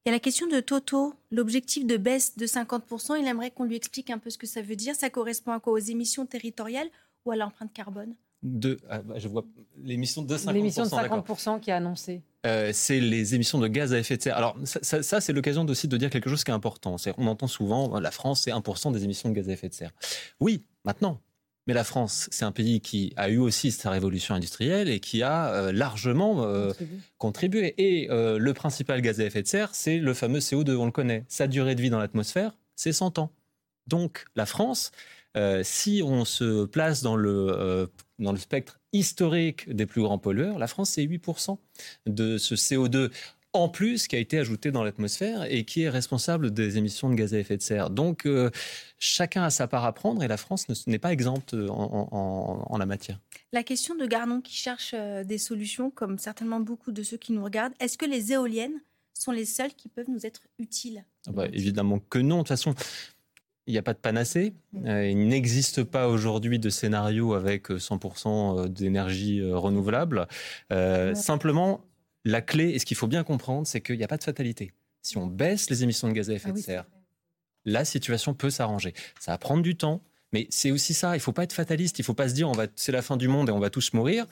Il 0.06 0.08
y 0.08 0.12
a 0.12 0.12
la 0.12 0.20
question 0.20 0.46
de 0.46 0.60
Toto, 0.60 1.14
l'objectif 1.30 1.86
de 1.86 1.98
baisse 1.98 2.38
de 2.38 2.46
50%. 2.46 3.20
Il 3.20 3.26
aimerait 3.26 3.50
qu'on 3.50 3.64
lui 3.64 3.76
explique 3.76 4.08
un 4.08 4.18
peu 4.18 4.30
ce 4.30 4.38
que 4.38 4.46
ça 4.46 4.62
veut 4.62 4.76
dire. 4.76 4.94
Ça 4.94 5.10
correspond 5.10 5.52
à 5.52 5.60
quoi? 5.60 5.74
Aux 5.74 5.78
émissions 5.78 6.24
territoriales 6.24 6.88
ou 7.26 7.32
à 7.32 7.36
l'empreinte 7.36 7.70
carbone? 7.74 8.14
De, 8.42 8.78
ah, 8.88 9.02
bah, 9.02 9.18
je 9.18 9.28
vois 9.28 9.44
l'émission 9.76 10.22
de 10.22 10.34
50%. 10.34 10.52
L'émission 10.54 10.84
de 10.84 10.88
50% 10.88 11.60
qui 11.60 11.68
est 11.68 11.74
annoncée. 11.74 12.22
Euh, 12.46 12.70
c'est 12.72 12.98
les 12.98 13.34
émissions 13.34 13.58
de 13.58 13.68
gaz 13.68 13.92
à 13.92 13.98
effet 13.98 14.16
de 14.16 14.22
serre. 14.22 14.38
Alors 14.38 14.56
ça, 14.64 15.02
ça, 15.02 15.20
c'est 15.20 15.34
l'occasion 15.34 15.66
aussi 15.66 15.86
de 15.86 15.96
dire 15.98 16.08
quelque 16.08 16.30
chose 16.30 16.44
qui 16.44 16.50
est 16.50 16.54
important. 16.54 16.96
on 17.18 17.26
entend 17.26 17.46
souvent 17.46 18.00
la 18.00 18.10
France, 18.10 18.40
c'est 18.42 18.50
1% 18.50 18.92
des 18.92 19.04
émissions 19.04 19.28
de 19.28 19.34
gaz 19.34 19.50
à 19.50 19.52
effet 19.52 19.68
de 19.68 19.74
serre. 19.74 19.92
Oui, 20.40 20.64
maintenant, 20.86 21.20
mais 21.66 21.74
la 21.74 21.84
France, 21.84 22.28
c'est 22.32 22.44
un 22.44 22.52
pays 22.52 22.80
qui 22.80 23.12
a 23.16 23.28
eu 23.28 23.38
aussi 23.38 23.70
sa 23.70 23.90
révolution 23.90 24.34
industrielle 24.34 24.88
et 24.88 24.98
qui 25.00 25.22
a 25.22 25.52
euh, 25.52 25.72
largement 25.72 26.44
euh, 26.44 26.72
contribué. 27.18 27.74
Et 27.78 28.10
euh, 28.10 28.38
le 28.38 28.54
principal 28.54 29.00
gaz 29.02 29.20
à 29.20 29.24
effet 29.24 29.42
de 29.42 29.46
serre, 29.46 29.74
c'est 29.74 29.98
le 29.98 30.14
fameux 30.14 30.38
CO2, 30.38 30.74
on 30.76 30.86
le 30.86 30.90
connaît. 30.90 31.24
Sa 31.28 31.46
durée 31.46 31.74
de 31.74 31.82
vie 31.82 31.90
dans 31.90 31.98
l'atmosphère, 31.98 32.56
c'est 32.76 32.92
100 32.92 33.18
ans. 33.18 33.32
Donc 33.86 34.24
la 34.36 34.46
France, 34.46 34.90
si 35.62 36.02
on 36.04 36.24
se 36.24 36.64
place 36.64 37.02
dans 37.02 37.16
le, 37.16 37.88
dans 38.18 38.32
le 38.32 38.38
spectre 38.38 38.80
historique 38.92 39.68
des 39.72 39.86
plus 39.86 40.02
grands 40.02 40.18
pollueurs, 40.18 40.58
la 40.58 40.66
France, 40.66 40.90
c'est 40.90 41.04
8% 41.04 41.58
de 42.06 42.38
ce 42.38 42.54
CO2 42.54 43.10
en 43.52 43.68
plus 43.68 44.06
qui 44.06 44.16
a 44.16 44.18
été 44.18 44.38
ajouté 44.38 44.70
dans 44.70 44.84
l'atmosphère 44.84 45.44
et 45.50 45.64
qui 45.64 45.82
est 45.82 45.88
responsable 45.88 46.52
des 46.52 46.78
émissions 46.78 47.10
de 47.10 47.14
gaz 47.14 47.34
à 47.34 47.38
effet 47.38 47.56
de 47.56 47.62
serre. 47.62 47.90
Donc 47.90 48.26
euh, 48.26 48.50
chacun 48.98 49.42
a 49.42 49.50
sa 49.50 49.66
part 49.66 49.84
à 49.84 49.92
prendre 49.92 50.22
et 50.22 50.28
la 50.28 50.36
France 50.36 50.66
n'est 50.86 50.98
pas 50.98 51.12
exempte 51.12 51.54
en, 51.54 52.76
la 52.78 52.86
matière. 52.86 53.18
La 53.52 53.62
question 53.62 53.94
de 53.96 54.06
Garnon 54.06 54.40
qui 54.40 54.54
cherche 54.54 54.92
euh, 54.94 55.24
des 55.24 55.38
solutions, 55.38 55.90
comme 55.90 56.18
certainement 56.18 56.60
beaucoup 56.60 56.92
de 56.92 57.02
ceux 57.02 57.16
qui 57.16 57.32
nous 57.32 57.42
regardent, 57.42 57.74
est-ce 57.80 57.98
que 57.98 58.06
les 58.06 58.32
éoliennes 58.32 58.80
sont 59.12 59.32
les 59.32 59.44
seules 59.44 59.74
qui 59.74 59.88
peuvent 59.88 60.08
nous 60.08 60.24
être 60.24 60.42
utiles? 60.58 61.04
Ah 61.26 61.32
bah, 61.32 61.46
Évidemment 61.52 61.98
que 61.98 62.18
non. 62.18 62.36
De 62.36 62.40
toute 62.42 62.48
façon, 62.48 62.74
il 63.66 63.72
n'y 63.72 63.78
a 63.78 63.82
pas 63.82 63.92
de 63.92 63.98
panacée. 63.98 64.54
Euh, 64.86 65.06
il 65.06 65.28
n'existe 65.28 65.82
pas 65.82 66.08
aujourd'hui 66.08 66.58
de 66.58 66.70
scénario 66.70 67.34
avec 67.34 67.68
100% 67.68 68.68
d'énergie 68.68 69.42
renouvelable. 69.42 70.26
Simplement, 71.14 71.84
la 72.24 72.42
clé, 72.42 72.70
et 72.70 72.78
ce 72.78 72.86
qu'il 72.86 72.96
faut 72.96 73.06
bien 73.06 73.24
comprendre, 73.24 73.66
c'est 73.66 73.80
qu'il 73.80 73.96
n'y 73.96 74.04
a 74.04 74.08
pas 74.08 74.18
de 74.18 74.24
fatalité. 74.24 74.72
Si 75.02 75.16
on 75.16 75.26
baisse 75.26 75.70
les 75.70 75.82
émissions 75.82 76.08
de 76.08 76.12
gaz 76.12 76.30
à 76.30 76.34
effet 76.34 76.50
ah 76.50 76.52
de 76.52 76.58
serre, 76.58 76.86
la 77.64 77.84
situation 77.84 78.34
peut 78.34 78.50
s'arranger. 78.50 78.94
Ça 79.18 79.32
va 79.32 79.38
prendre 79.38 79.62
du 79.62 79.76
temps, 79.76 80.02
mais 80.32 80.46
c'est 80.50 80.70
aussi 80.70 80.94
ça. 80.94 81.14
Il 81.14 81.18
ne 81.18 81.22
faut 81.22 81.32
pas 81.32 81.44
être 81.44 81.52
fataliste. 81.52 81.98
Il 81.98 82.02
ne 82.02 82.06
faut 82.06 82.14
pas 82.14 82.28
se 82.28 82.34
dire 82.34 82.50
c'est 82.76 82.92
la 82.92 83.02
fin 83.02 83.16
du 83.16 83.28
monde 83.28 83.48
et 83.48 83.52
on 83.52 83.58
va 83.58 83.70
tous 83.70 83.92
mourir. 83.92 84.26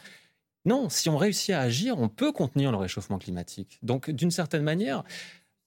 Non, 0.65 0.89
si 0.89 1.09
on 1.09 1.17
réussit 1.17 1.51
à 1.51 1.61
agir, 1.61 1.99
on 1.99 2.09
peut 2.09 2.33
contenir 2.33 2.71
le 2.71 2.77
réchauffement 2.77 3.19
climatique. 3.19 3.79
Donc, 3.83 4.11
d'une 4.11 4.31
certaine 4.31 4.63
manière, 4.63 5.05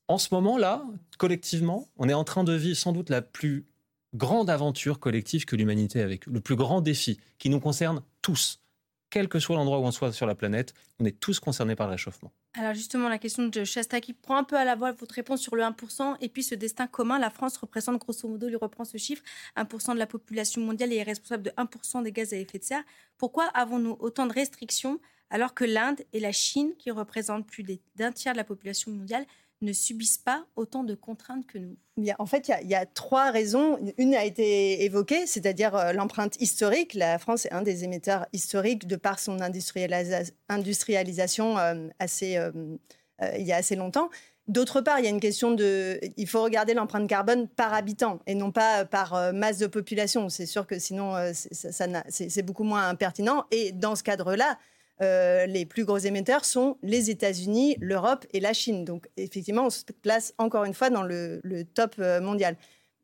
en 0.08 0.18
ce 0.18 0.34
moment-là, 0.34 0.84
collectivement, 1.18 1.88
on 1.98 2.10
est 2.10 2.14
en 2.14 2.24
train 2.24 2.44
de 2.44 2.54
vivre 2.54 2.78
sans 2.78 2.92
doute 2.92 3.10
la 3.10 3.22
plus 3.22 3.66
grande 4.14 4.50
aventure 4.50 5.00
collective 5.00 5.46
que 5.46 5.56
l'humanité 5.56 6.02
a 6.02 6.08
vécue, 6.08 6.30
le 6.30 6.42
plus 6.42 6.56
grand 6.56 6.82
défi 6.82 7.20
qui 7.40 7.50
nous 7.50 7.60
concerne 7.60 8.04
tous 8.22 8.61
quel 9.12 9.28
que 9.28 9.38
soit 9.38 9.56
l'endroit 9.56 9.78
où 9.78 9.84
on 9.84 9.92
soit 9.92 10.12
sur 10.12 10.26
la 10.26 10.34
planète, 10.34 10.74
on 11.00 11.06
est 11.06 11.20
tous 11.20 11.40
concernés 11.40 11.76
par 11.76 11.86
le 11.86 11.92
réchauffement. 11.92 12.32
Alors 12.54 12.74
justement, 12.74 13.10
la 13.10 13.20
question 13.20 13.48
de 13.48 13.64
Shasta 13.64 14.02
qui 14.02 14.14
prend 14.14 14.38
un 14.38 14.44
peu 14.44 14.58
à 14.58 14.66
la 14.66 14.76
voix 14.76 14.92
votre 14.94 15.14
réponse 15.14 15.42
sur 15.42 15.56
le 15.56 15.64
1% 15.64 16.16
et 16.22 16.30
puis 16.30 16.42
ce 16.42 16.56
destin 16.56 16.88
commun, 16.88 17.20
la 17.20 17.30
France 17.30 17.58
représente 17.58 18.00
grosso 18.00 18.28
modo, 18.28 18.48
il 18.48 18.56
reprend 18.56 18.86
ce 18.86 18.98
chiffre, 18.98 19.22
1% 19.58 19.94
de 19.94 20.00
la 20.00 20.08
population 20.08 20.62
mondiale 20.62 20.92
et 20.94 20.98
est 20.98 21.04
responsable 21.04 21.44
de 21.44 21.52
1% 21.52 22.04
des 22.04 22.12
gaz 22.12 22.34
à 22.34 22.38
effet 22.38 22.58
de 22.58 22.64
serre. 22.64 22.84
Pourquoi 23.18 23.46
avons-nous 23.54 23.98
autant 24.00 24.26
de 24.26 24.34
restrictions 24.34 25.00
alors 25.30 25.54
que 25.54 25.64
l'Inde 25.64 26.02
et 26.12 26.20
la 26.20 26.34
Chine, 26.34 26.74
qui 26.78 26.92
représentent 26.92 27.48
plus 27.48 27.66
d'un 27.96 28.12
tiers 28.12 28.34
de 28.34 28.38
la 28.38 28.44
population 28.44 28.92
mondiale, 28.92 29.26
ne 29.62 29.74
subissent 29.74 30.18
pas 30.18 30.46
autant 30.56 30.84
de 30.84 30.96
contraintes 30.96 31.46
que 31.46 31.58
nous 31.58 31.78
En 32.18 32.26
fait, 32.26 32.52
il 32.62 32.68
y, 32.68 32.76
a, 32.76 32.86
trois 32.86 33.32
raisons. 33.32 33.78
Une 33.98 34.16
a 34.16 34.26
été 34.26 34.84
évoquée, 34.84 35.28
c'est-à-dire 35.28 35.76
euh, 35.76 35.94
l'empreinte 35.94 36.42
historique. 36.42 36.94
La 36.94 37.20
France 37.20 37.46
est 37.46 37.52
un 37.52 37.62
des 37.62 37.84
émetteurs 37.84 38.26
historiques 38.34 38.88
de 38.88 38.96
par 38.96 39.20
son 39.20 39.38
industrialisation 40.50 41.58
euh, 41.58 41.88
assez, 42.00 42.38
euh, 42.38 42.52
il 43.38 43.46
y 43.46 43.54
a 43.54 43.58
assez 43.58 43.76
longtemps. 43.76 44.10
D'autre 44.48 44.82
part, 44.82 45.00
il 45.00 45.06
y 45.06 45.08
a 45.08 45.12
une 45.12 45.20
question 45.20 45.52
de. 45.52 46.00
Il 46.18 46.28
faut 46.28 46.44
regarder 46.44 46.74
l'empreinte 46.74 47.08
carbone 47.08 47.48
par 47.48 47.74
habitant 47.74 48.20
et 48.26 48.34
non 48.34 48.52
pas 48.52 48.86
par 48.86 49.32
masse 49.34 49.60
de 49.60 49.68
population. 49.68 50.30
C'est 50.30 50.48
sûr 50.48 50.66
que 50.66 50.80
sinon, 50.80 51.14
c'est 51.34 52.42
beaucoup 52.42 52.64
moins 52.64 52.96
pertinent. 52.96 53.46
Et 53.52 53.72
dans 53.72 53.96
ce 53.96 54.02
cadre-là, 54.02 54.58
euh, 55.02 55.46
les 55.48 55.66
plus 55.66 55.84
gros 55.84 55.98
émetteurs 55.98 56.46
sont 56.46 56.78
les 56.84 57.10
États-Unis, 57.10 57.76
l'Europe 57.80 58.26
et 58.34 58.40
la 58.40 58.54
Chine. 58.54 58.86
Donc 58.86 59.08
effectivement, 59.18 59.66
on 59.66 59.70
se 59.70 59.84
place 60.02 60.34
encore 60.38 60.64
une 60.64 60.74
fois 60.74 60.90
dans 60.90 61.04
le, 61.04 61.42
top 61.74 61.96
euh, 62.00 62.22
mondial. 62.22 62.56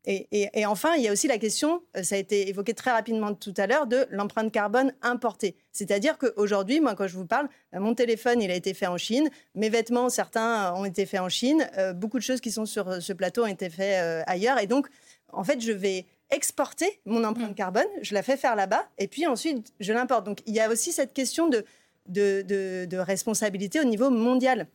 Et, 0.10 0.66
enfin, 0.66 0.96
il 0.96 1.04
y 1.04 1.10
a 1.10 1.12
aussi 1.12 1.28
la 1.28 1.38
question, 1.38 1.84
euh, 1.98 2.02
ça 2.02 2.16
a 2.16 2.18
été 2.18 2.48
évoqué 2.48 2.74
très 2.74 2.92
rapidement 2.92 3.34
tout 3.34 3.54
à 3.58 3.68
l'heure, 3.68 3.88
de 3.88 4.08
l'empreinte 4.10 4.54
carbone 4.54 4.94
importée. 5.02 5.58
C'est-à-dire 5.74 6.18
qu'aujourd'hui, 6.18 6.80
moi, 6.80 6.96
quand 6.96 7.08
je 7.08 7.18
vous 7.18 7.26
parle, 7.26 7.50
mon 7.74 7.94
téléphone, 7.94 8.42
il 8.42 8.50
a 8.50 8.56
été 8.56 8.74
fait 8.74 8.88
en 8.88 8.96
Chine, 8.96 9.30
mes 9.54 9.68
vêtements, 9.68 10.08
certains 10.08 10.74
ont 10.76 10.86
été 10.86 11.06
faits 11.06 11.20
en 11.20 11.28
Chine, 11.28 11.70
beaucoup 11.96 12.20
de 12.20 12.24
choses 12.24 12.40
qui 12.40 12.52
sont 12.52 12.66
sur 12.66 13.02
ce 13.02 13.12
plateau 13.12 13.44
ont 13.44 13.48
été 13.48 13.70
faits 13.70 14.24
ailleurs. 14.28 14.60
Et 14.60 14.68
donc, 14.68 14.88
en 15.34 15.44
fait, 15.44 15.60
je 15.60 15.74
vais 15.74 16.06
exporter 16.30 17.02
mon 17.06 17.24
empreinte 17.24 17.52
mmh. 17.52 17.56
carbone, 17.56 17.88
je 18.02 18.14
la 18.14 18.24
fais 18.24 18.38
faire 18.38 18.56
là-bas, 18.56 18.88
et 18.98 19.08
puis 19.08 19.28
ensuite, 19.28 19.74
je 19.80 19.94
l'importe. 19.94 20.26
Donc, 20.26 20.42
il 20.46 20.54
y 20.54 20.60
a 20.60 20.70
aussi 20.70 20.92
cette 20.92 21.14
question 21.14 21.48
de 21.48 21.66
de, 22.08 22.98
responsabilité 22.98 23.80
au 23.80 23.84
niveau 23.84 24.10
mondial. 24.10 24.68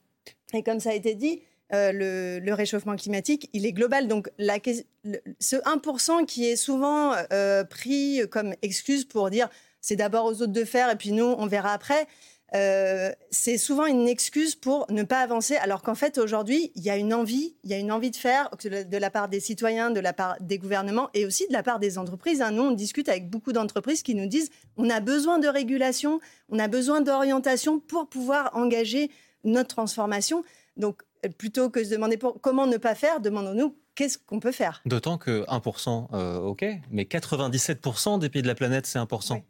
Et 0.54 0.62
comme 0.62 0.80
ça 0.80 0.90
a 0.90 0.94
été 0.94 1.14
dit, 1.14 1.42
euh, 1.72 2.40
le, 2.44 2.54
réchauffement 2.54 2.96
climatique, 2.96 3.48
il 3.52 3.66
est 3.66 3.72
global. 3.72 4.08
Donc 4.08 4.30
ce 4.38 5.56
1% 5.56 6.26
qui 6.26 6.46
est 6.46 6.56
souvent 6.56 7.14
euh, 7.32 7.64
pris 7.64 8.20
comme 8.30 8.54
excuse 8.62 9.04
pour 9.04 9.30
dire 9.30 9.48
c'est 9.80 9.96
d'abord 9.96 10.26
aux 10.26 10.42
autres 10.42 10.52
de 10.52 10.64
faire 10.64 10.90
et 10.90 10.96
puis 10.96 11.12
nous, 11.12 11.24
on 11.24 11.46
verra 11.46 11.72
après. 11.72 12.06
Euh, 12.54 13.12
c'est 13.30 13.56
souvent 13.56 13.86
une 13.86 14.06
excuse 14.06 14.54
pour 14.54 14.86
ne 14.90 15.02
pas 15.02 15.20
avancer, 15.20 15.56
alors 15.56 15.82
qu'en 15.82 15.94
fait 15.94 16.18
aujourd'hui, 16.18 16.70
il 16.74 16.82
y 16.82 16.90
a 16.90 16.96
une 16.96 17.14
envie, 17.14 17.56
il 17.64 17.70
y 17.70 17.74
a 17.74 17.78
une 17.78 17.90
envie 17.90 18.10
de 18.10 18.16
faire 18.16 18.50
de 18.62 18.96
la 18.96 19.10
part 19.10 19.28
des 19.28 19.40
citoyens, 19.40 19.90
de 19.90 20.00
la 20.00 20.12
part 20.12 20.36
des 20.40 20.58
gouvernements 20.58 21.08
et 21.14 21.24
aussi 21.24 21.46
de 21.48 21.52
la 21.52 21.62
part 21.62 21.78
des 21.78 21.96
entreprises. 21.96 22.42
Hein. 22.42 22.50
Nous, 22.50 22.62
on 22.62 22.70
discute 22.72 23.08
avec 23.08 23.30
beaucoup 23.30 23.52
d'entreprises 23.52 24.02
qui 24.02 24.14
nous 24.14 24.26
disent 24.26 24.50
on 24.76 24.90
a 24.90 25.00
besoin 25.00 25.38
de 25.38 25.48
régulation, 25.48 26.20
on 26.50 26.58
a 26.58 26.68
besoin 26.68 27.00
d'orientation 27.00 27.80
pour 27.80 28.08
pouvoir 28.08 28.50
engager 28.54 29.10
notre 29.44 29.74
transformation. 29.74 30.44
Donc, 30.76 31.02
plutôt 31.38 31.70
que 31.70 31.80
de 31.80 31.84
se 31.84 31.90
demander 31.90 32.18
comment 32.40 32.66
ne 32.66 32.76
pas 32.76 32.94
faire, 32.94 33.20
demandons-nous 33.20 33.76
qu'est-ce 33.94 34.18
qu'on 34.18 34.40
peut 34.40 34.52
faire? 34.52 34.82
D'autant 34.86 35.18
que 35.18 35.44
1%, 35.46 36.08
euh, 36.12 36.38
ok, 36.38 36.64
mais 36.90 37.04
97% 37.04 38.18
des 38.18 38.28
pays 38.28 38.42
de 38.42 38.46
la 38.46 38.54
planète, 38.54 38.86
c'est 38.86 38.98
1%. 38.98 39.42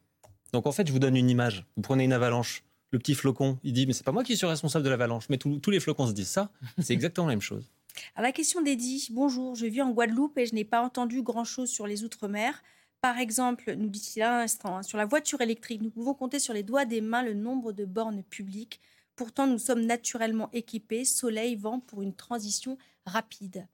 Donc 0.52 0.66
en 0.66 0.72
fait, 0.72 0.86
je 0.86 0.92
vous 0.92 0.98
donne 0.98 1.16
une 1.16 1.30
image. 1.30 1.64
Vous 1.76 1.82
prenez 1.82 2.04
une 2.04 2.12
avalanche 2.12 2.62
le 2.92 2.98
petit 2.98 3.14
flocon, 3.14 3.58
il 3.64 3.72
dit 3.72 3.86
mais 3.86 3.94
c'est 3.94 4.04
pas 4.04 4.12
moi 4.12 4.22
qui 4.22 4.36
suis 4.36 4.46
responsable 4.46 4.84
de 4.84 4.90
l'avalanche. 4.90 5.28
Mais 5.30 5.38
tous 5.38 5.70
les 5.70 5.80
flocons 5.80 6.06
se 6.06 6.12
disent 6.12 6.28
ça. 6.28 6.50
C'est 6.78 6.92
exactement 6.92 7.26
la 7.26 7.32
même 7.32 7.40
chose. 7.40 7.70
Alors 8.14 8.28
la 8.28 8.32
question 8.32 8.62
d'Eddie, 8.62 9.08
bonjour, 9.10 9.54
je 9.54 9.66
vis 9.66 9.82
en 9.82 9.90
Guadeloupe 9.90 10.38
et 10.38 10.46
je 10.46 10.54
n'ai 10.54 10.64
pas 10.64 10.82
entendu 10.82 11.22
grand-chose 11.22 11.70
sur 11.70 11.86
les 11.86 12.04
Outre-mer. 12.04 12.62
Par 13.00 13.18
exemple, 13.18 13.74
nous 13.74 13.88
dit-il 13.88 14.22
à 14.22 14.38
l'instant, 14.38 14.76
hein, 14.76 14.82
sur 14.82 14.96
la 14.96 15.06
voiture 15.06 15.40
électrique, 15.40 15.82
nous 15.82 15.90
pouvons 15.90 16.14
compter 16.14 16.38
sur 16.38 16.54
les 16.54 16.62
doigts 16.62 16.84
des 16.84 17.00
mains 17.00 17.22
le 17.22 17.34
nombre 17.34 17.72
de 17.72 17.84
bornes 17.84 18.22
publiques. 18.22 18.80
Pourtant, 19.16 19.46
nous 19.46 19.58
sommes 19.58 19.84
naturellement 19.84 20.48
équipés, 20.52 21.04
soleil, 21.04 21.56
vent, 21.56 21.80
pour 21.80 22.02
une 22.02 22.14
transition 22.14 22.78
rapide. 23.04 23.66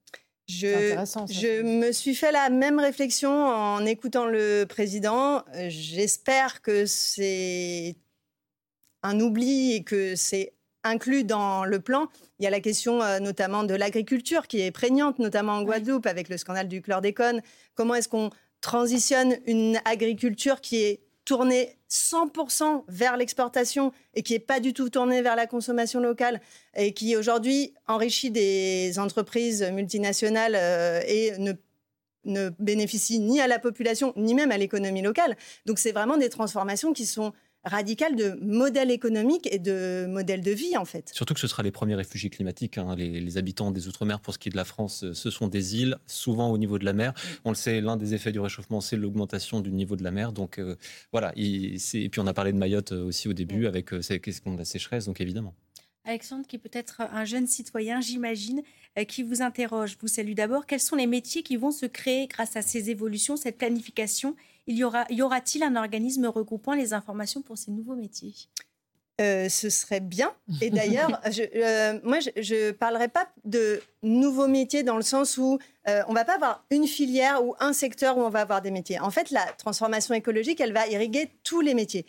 Je, 0.49 0.97
je 1.31 1.63
me 1.63 1.93
suis 1.93 2.15
fait 2.15 2.33
la 2.33 2.49
même 2.49 2.79
réflexion 2.79 3.31
en 3.31 3.85
écoutant 3.85 4.25
le 4.25 4.65
président. 4.65 5.45
J'espère 5.69 6.63
que 6.63 6.87
c'est 6.87 7.97
un 9.03 9.21
oubli 9.21 9.73
et 9.75 9.85
que 9.85 10.17
c'est 10.17 10.55
inclus 10.85 11.25
dans 11.25 11.65
le 11.65 11.81
plan. 11.81 12.09
Il 12.39 12.45
y 12.45 12.47
a 12.47 12.51
la 12.51 12.61
question 12.61 13.03
euh, 13.03 13.19
notamment 13.19 13.65
de 13.65 13.75
l'agriculture 13.75 14.47
qui 14.47 14.61
est 14.61 14.71
prégnante, 14.71 15.19
notamment 15.19 15.55
en 15.55 15.63
Guadeloupe 15.63 16.07
avec 16.07 16.29
le 16.29 16.37
scandale 16.37 16.69
du 16.69 16.83
chlordécone. 16.83 17.43
Comment 17.75 17.95
est-ce 17.95 18.09
qu'on 18.09 18.31
transitionne 18.61 19.37
une 19.47 19.81
agriculture 19.85 20.61
qui 20.61 20.83
est 20.83 21.01
tournée 21.25 21.77
100% 21.91 22.85
vers 22.89 23.17
l'exportation 23.17 23.93
et 24.15 24.23
qui 24.23 24.33
n'est 24.33 24.39
pas 24.39 24.61
du 24.61 24.73
tout 24.73 24.89
tournée 24.89 25.23
vers 25.23 25.37
la 25.37 25.47
consommation 25.47 26.01
locale 26.01 26.41
et 26.75 26.93
qui 26.93 27.17
aujourd'hui 27.17 27.75
enrichit 27.87 28.31
des 28.31 28.99
entreprises 28.99 29.63
multinationales 29.63 30.55
euh, 30.55 31.01
et 31.07 31.37
ne 31.39 31.53
ne 32.25 32.51
bénéficie 32.59 33.19
ni 33.21 33.41
à 33.41 33.47
la 33.47 33.59
population 33.59 34.13
ni 34.17 34.35
même 34.35 34.53
à 34.53 34.59
l'économie 34.59 35.03
locale. 35.03 35.37
Donc 35.67 35.79
c'est 35.79 35.93
vraiment 35.93 36.17
des 36.17 36.29
transformations 36.29 36.93
qui 36.93 37.07
sont 37.07 37.33
radical 37.65 38.17
de 38.17 38.39
modèle 38.41 38.91
économique 38.91 39.49
et 39.53 39.59
de 39.59 40.07
modèle 40.09 40.43
de 40.43 40.51
vie, 40.51 40.77
en 40.77 40.85
fait. 40.85 41.11
Surtout 41.13 41.35
que 41.35 41.41
ce 41.41 41.47
sera 41.47 41.63
les 41.63 41.71
premiers 41.71 41.95
réfugiés 41.95 42.31
climatiques. 42.31 42.79
Hein. 42.79 42.95
Les, 42.97 43.37
habitants 43.39 43.71
des 43.71 43.89
Outre-mer, 43.89 44.21
pour 44.21 44.35
ce 44.35 44.39
qui 44.39 44.49
est 44.49 44.53
de 44.53 44.57
la 44.57 44.65
France, 44.65 45.05
euh, 45.05 45.15
ce 45.15 45.31
sont 45.31 45.49
des 45.49 45.77
îles, 45.77 45.97
souvent 46.07 46.51
au 46.51 46.59
niveau 46.59 46.79
de 46.79 46.85
la 46.85 46.93
mer. 46.93 47.13
On 47.45 47.51
le 47.51 47.57
sait, 47.57 47.81
l'un 47.81 47.97
des 47.97 48.15
effets 48.15 48.33
du 48.33 48.41
réchauffement, 48.41 48.81
c'est 48.81 48.97
l'augmentation 48.97 49.61
du 49.61 49.71
niveau 49.71 49.97
de 49.97 50.05
la 50.05 50.11
mer. 50.11 50.33
Donc 50.33 50.59
euh, 50.59 50.77
voilà. 51.13 51.33
et 51.37 51.79
puis 52.11 52.21
on 52.21 52.27
a 52.27 52.35
parlé 52.35 52.53
de 52.53 52.59
Mayotte 52.59 52.93
euh, 52.93 53.05
aussi 53.05 53.29
au 53.29 53.33
début, 53.33 53.67
avec 53.67 53.91
ces 54.03 54.21
questions 54.21 54.53
de 54.53 54.59
la 54.59 54.65
sécheresse, 54.65 55.07
donc 55.07 55.21
évidemment. 55.21 55.55
Alexandre, 56.05 56.47
qui 56.47 56.57
est 56.57 56.59
peut-être 56.59 57.03
un 57.03 57.25
jeune 57.27 57.47
citoyen, 57.47 58.01
j'imagine, 58.01 58.63
qui 59.09 59.23
vous 59.23 59.43
interroge. 59.43 59.99
Vous 60.01 60.09
salue 60.09 60.33
d'abord. 60.33 60.65
Quels 60.65 60.81
sont 60.81 60.97
les 60.97 61.07
métiers 61.07 61.43
qui 61.43 61.57
vont 61.57 61.71
se 61.71 61.85
créer 61.85 62.27
grâce 62.29 62.57
à 62.57 62.63
ces 62.63 62.89
évolutions, 62.89 63.37
cette 63.37 63.59
planification 63.59 64.35
il 64.69 64.77
y 64.77 64.85
aura, 64.85 65.07
y 65.11 65.23
aura-t-il 65.23 65.65
un 65.65 65.75
organisme 65.77 66.27
regroupant 66.27 66.75
les 66.75 66.93
informations 66.93 67.43
pour 67.43 67.59
ces 67.59 67.71
nouveaux 67.71 67.97
métiers? 67.97 68.35
Euh, 69.21 69.49
ce 69.49 69.69
serait 69.69 69.99
bien. 69.99 70.33
Et 70.61 70.71
d'ailleurs, 70.71 71.21
euh, 71.57 71.99
moi, 72.05 72.19
je 72.21 72.67
ne 72.67 72.71
parlerai 72.71 73.09
pas 73.09 73.27
de 73.45 73.81
nouveaux 74.05 74.47
métiers 74.47 74.85
dans 74.85 74.97
le 74.97 75.03
sens 75.03 75.39
où 75.39 75.59
euh, 75.89 76.03
on 76.07 76.13
ne 76.13 76.19
va 76.19 76.25
pas 76.25 76.37
avoir 76.37 76.65
une 76.71 76.87
filière 76.87 77.45
ou 77.45 77.57
un 77.59 77.73
secteur 77.73 78.17
où 78.17 78.21
on 78.21 78.29
va 78.29 78.43
avoir 78.43 78.63
des 78.63 78.71
métiers. 78.71 79.01
En 79.01 79.11
fait, 79.11 79.31
la 79.33 79.45
transformation 79.57 80.15
écologique, 80.15 80.61
elle 80.61 80.73
va 80.73 80.87
irriguer 80.87 81.31
tous 81.43 81.61
les 81.61 81.75
métiers. 81.75 82.07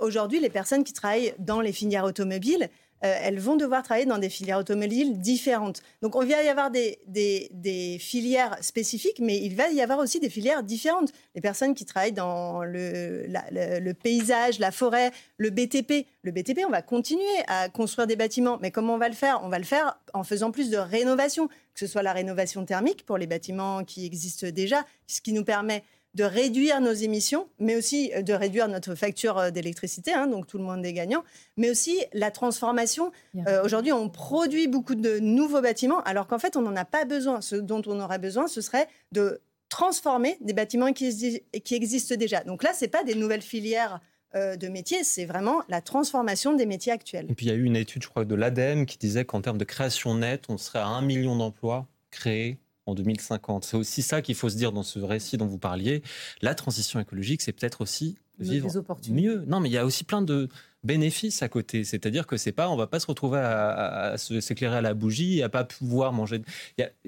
Aujourd'hui, 0.00 0.40
les 0.40 0.48
personnes 0.48 0.84
qui 0.84 0.94
travaillent 0.94 1.34
dans 1.38 1.60
les 1.60 1.72
filières 1.72 2.04
automobiles, 2.04 2.70
euh, 3.04 3.14
elles 3.22 3.38
vont 3.38 3.56
devoir 3.56 3.82
travailler 3.82 4.06
dans 4.06 4.18
des 4.18 4.30
filières 4.30 4.58
automobiles 4.58 5.18
différentes. 5.18 5.82
Donc, 6.02 6.16
on 6.16 6.24
va 6.24 6.42
y 6.42 6.48
avoir 6.48 6.70
des, 6.70 7.98
filières 8.00 8.56
spécifiques, 8.62 9.20
mais 9.20 9.38
il 9.38 9.54
va 9.54 9.68
y 9.70 9.80
avoir 9.80 9.98
aussi 9.98 10.18
des 10.20 10.30
filières 10.30 10.62
différentes. 10.62 11.12
Les 11.34 11.40
personnes 11.40 11.74
qui 11.74 11.84
travaillent 11.84 12.12
dans 12.12 12.64
le, 12.64 13.26
le, 13.50 13.92
paysage, 13.92 14.58
la 14.58 14.70
forêt, 14.70 15.10
le 15.36 15.50
BTP. 15.50 16.06
Le 16.22 16.32
BTP, 16.32 16.60
on 16.66 16.70
va 16.70 16.82
continuer 16.82 17.22
à 17.46 17.68
construire 17.68 18.06
des 18.06 18.16
bâtiments, 18.16 18.58
mais 18.60 18.70
comment 18.70 18.94
on 18.94 18.98
va 18.98 19.08
le 19.08 19.14
faire? 19.14 19.40
On 19.44 19.48
va 19.48 19.58
le 19.58 19.64
faire 19.64 19.98
en 20.14 20.24
faisant 20.24 20.50
plus 20.50 20.70
de 20.70 20.78
rénovation, 20.78 21.48
que 21.48 21.80
ce 21.80 21.86
soit 21.86 22.02
la 22.02 22.12
rénovation 22.12 22.64
thermique 22.64 23.04
pour 23.04 23.18
les 23.18 23.26
bâtiments 23.26 23.84
qui 23.84 24.06
existent 24.06 24.48
déjà, 24.48 24.84
ce 25.06 25.20
qui 25.20 25.32
nous 25.32 25.44
permet 25.44 25.84
de 26.16 26.24
réduire 26.24 26.80
nos 26.80 26.94
émissions, 26.94 27.46
mais 27.58 27.76
aussi 27.76 28.10
euh, 28.14 28.22
de 28.22 28.32
réduire 28.32 28.68
notre 28.68 28.94
facture 28.94 29.36
euh, 29.36 29.50
d'électricité, 29.50 30.14
hein, 30.14 30.26
donc 30.26 30.46
tout 30.46 30.56
le 30.56 30.64
monde 30.64 30.84
est 30.84 30.94
gagnant, 30.94 31.22
mais 31.58 31.70
aussi 31.70 32.02
la 32.14 32.30
transformation. 32.30 33.12
Euh, 33.46 33.62
aujourd'hui, 33.62 33.92
on 33.92 34.08
produit 34.08 34.66
beaucoup 34.66 34.94
de 34.94 35.18
nouveaux 35.18 35.60
bâtiments, 35.60 36.02
alors 36.04 36.26
qu'en 36.26 36.38
fait, 36.38 36.56
on 36.56 36.62
n'en 36.62 36.74
a 36.74 36.86
pas 36.86 37.04
besoin. 37.04 37.42
Ce 37.42 37.54
dont 37.54 37.82
on 37.86 38.00
aurait 38.00 38.18
besoin, 38.18 38.46
ce 38.48 38.62
serait 38.62 38.88
de 39.12 39.42
transformer 39.68 40.38
des 40.40 40.54
bâtiments 40.54 40.94
qui, 40.94 41.42
qui 41.62 41.74
existent 41.74 42.14
déjà. 42.14 42.42
Donc 42.44 42.62
là, 42.62 42.72
ce 42.72 42.84
n'est 42.84 42.90
pas 42.90 43.04
des 43.04 43.14
nouvelles 43.14 43.42
filières 43.42 44.00
de 44.34 44.68
métiers, 44.68 45.02
c'est 45.02 45.24
vraiment 45.24 45.62
la 45.70 45.80
transformation 45.80 46.52
des 46.52 46.66
métiers 46.66 46.92
actuels. 46.92 47.24
Et 47.30 47.34
puis 47.34 47.46
il 47.46 47.48
y 47.48 47.52
a 47.52 47.54
eu 47.54 47.64
une 47.64 47.76
étude, 47.76 48.02
je 48.02 48.08
crois, 48.08 48.26
de 48.26 48.34
l'ADEME 48.34 48.84
qui 48.84 48.98
disait 48.98 49.24
qu'en 49.24 49.40
termes 49.40 49.56
de 49.56 49.64
création 49.64 50.14
nette, 50.14 50.44
on 50.50 50.58
serait 50.58 50.80
à 50.80 50.88
un 50.88 51.00
million 51.00 51.36
d'emplois 51.36 51.86
créés 52.10 52.58
en 52.86 52.94
2050. 52.94 53.64
C'est 53.64 53.76
aussi 53.76 54.02
ça 54.02 54.22
qu'il 54.22 54.34
faut 54.34 54.48
se 54.48 54.56
dire 54.56 54.72
dans 54.72 54.82
ce 54.82 54.98
récit 54.98 55.36
dont 55.36 55.46
vous 55.46 55.58
parliez. 55.58 56.02
La 56.40 56.54
transition 56.54 56.98
écologique, 57.00 57.42
c'est 57.42 57.52
peut-être 57.52 57.80
aussi 57.80 58.16
vivre 58.38 58.70
mieux. 59.10 59.44
Non, 59.46 59.60
mais 59.60 59.68
il 59.68 59.72
y 59.72 59.78
a 59.78 59.84
aussi 59.84 60.04
plein 60.04 60.22
de 60.22 60.48
bénéfices 60.84 61.42
à 61.42 61.48
côté. 61.48 61.84
C'est-à-dire 61.84 62.26
que 62.26 62.36
c'est 62.36 62.52
pas, 62.52 62.70
on 62.70 62.76
va 62.76 62.86
pas 62.86 63.00
se 63.00 63.06
retrouver 63.06 63.40
à, 63.40 64.16
s'éclairer 64.18 64.76
à 64.76 64.80
la 64.80 64.94
bougie 64.94 65.38
et 65.38 65.42
à 65.42 65.48
pas 65.48 65.64
pouvoir 65.64 66.12
manger. 66.12 66.42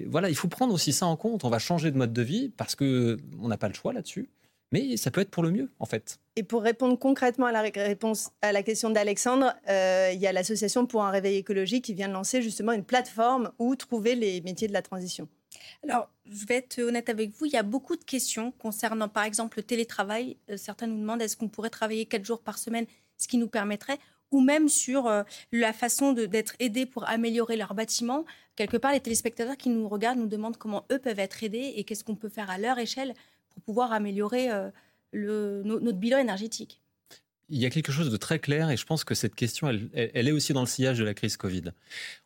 voilà, 0.06 0.28
il 0.28 0.34
faut 0.34 0.48
prendre 0.48 0.74
aussi 0.74 0.92
ça 0.92 1.06
en 1.06 1.16
compte. 1.16 1.44
On 1.44 1.50
va 1.50 1.58
changer 1.58 1.90
de 1.90 1.96
mode 1.96 2.12
de 2.12 2.22
vie 2.22 2.50
parce 2.56 2.74
que 2.74 3.18
on 3.40 3.48
n'a 3.48 3.56
pas 3.56 3.68
le 3.68 3.74
choix 3.74 3.92
là-dessus. 3.92 4.28
Mais 4.70 4.98
ça 4.98 5.10
peut 5.10 5.22
être 5.22 5.30
pour 5.30 5.42
le 5.42 5.50
mieux, 5.50 5.70
en 5.78 5.86
fait. 5.86 6.18
Et 6.36 6.42
pour 6.42 6.62
répondre 6.62 6.98
concrètement 6.98 7.46
à 7.46 7.52
la, 7.52 7.62
réponse, 7.62 8.32
à 8.42 8.52
la 8.52 8.62
question 8.62 8.90
d'Alexandre, 8.90 9.54
euh, 9.68 10.10
il 10.12 10.20
y 10.20 10.26
a 10.26 10.32
l'Association 10.32 10.84
pour 10.84 11.04
un 11.04 11.10
réveil 11.10 11.36
écologique 11.36 11.86
qui 11.86 11.94
vient 11.94 12.08
de 12.08 12.12
lancer 12.12 12.42
justement 12.42 12.72
une 12.72 12.84
plateforme 12.84 13.50
où 13.58 13.76
trouver 13.76 14.14
les 14.14 14.42
métiers 14.42 14.68
de 14.68 14.74
la 14.74 14.82
transition. 14.82 15.26
Alors, 15.82 16.10
je 16.30 16.46
vais 16.46 16.56
être 16.56 16.78
honnête 16.80 17.08
avec 17.08 17.30
vous, 17.30 17.46
il 17.46 17.52
y 17.52 17.56
a 17.56 17.62
beaucoup 17.62 17.96
de 17.96 18.04
questions 18.04 18.52
concernant, 18.52 19.08
par 19.08 19.24
exemple, 19.24 19.58
le 19.58 19.62
télétravail. 19.62 20.36
Euh, 20.50 20.56
certains 20.56 20.86
nous 20.86 20.98
demandent 20.98 21.22
est-ce 21.22 21.36
qu'on 21.36 21.48
pourrait 21.48 21.70
travailler 21.70 22.06
quatre 22.06 22.24
jours 22.24 22.40
par 22.40 22.58
semaine, 22.58 22.86
ce 23.16 23.28
qui 23.28 23.38
nous 23.38 23.48
permettrait, 23.48 23.98
ou 24.30 24.40
même 24.40 24.68
sur 24.68 25.10
la 25.52 25.72
façon 25.72 26.12
d'être 26.12 26.54
aidés 26.58 26.84
pour 26.84 27.08
améliorer 27.08 27.56
leur 27.56 27.72
bâtiment. 27.74 28.26
Quelque 28.56 28.76
part, 28.76 28.92
les 28.92 29.00
téléspectateurs 29.00 29.56
qui 29.56 29.70
nous 29.70 29.88
regardent 29.88 30.18
nous 30.18 30.26
demandent 30.26 30.58
comment 30.58 30.84
eux 30.92 30.98
peuvent 30.98 31.18
être 31.18 31.42
aidés 31.42 31.72
et 31.76 31.84
qu'est-ce 31.84 32.04
qu'on 32.04 32.14
peut 32.14 32.28
faire 32.28 32.50
à 32.50 32.58
leur 32.58 32.78
échelle 32.78 33.14
pour 33.48 33.62
pouvoir 33.62 33.90
améliorer 33.90 34.50
le, 35.12 35.62
notre 35.64 35.96
bilan 35.96 36.18
énergétique. 36.18 36.82
Il 37.50 37.58
y 37.58 37.66
a 37.66 37.70
quelque 37.70 37.92
chose 37.92 38.10
de 38.10 38.16
très 38.16 38.38
clair 38.38 38.70
et 38.70 38.76
je 38.76 38.84
pense 38.84 39.04
que 39.04 39.14
cette 39.14 39.34
question, 39.34 39.68
elle, 39.68 40.28
est 40.28 40.32
aussi 40.32 40.52
dans 40.52 40.60
le 40.60 40.66
sillage 40.66 40.98
de 40.98 41.04
la 41.04 41.14
crise 41.14 41.36
Covid. 41.36 41.64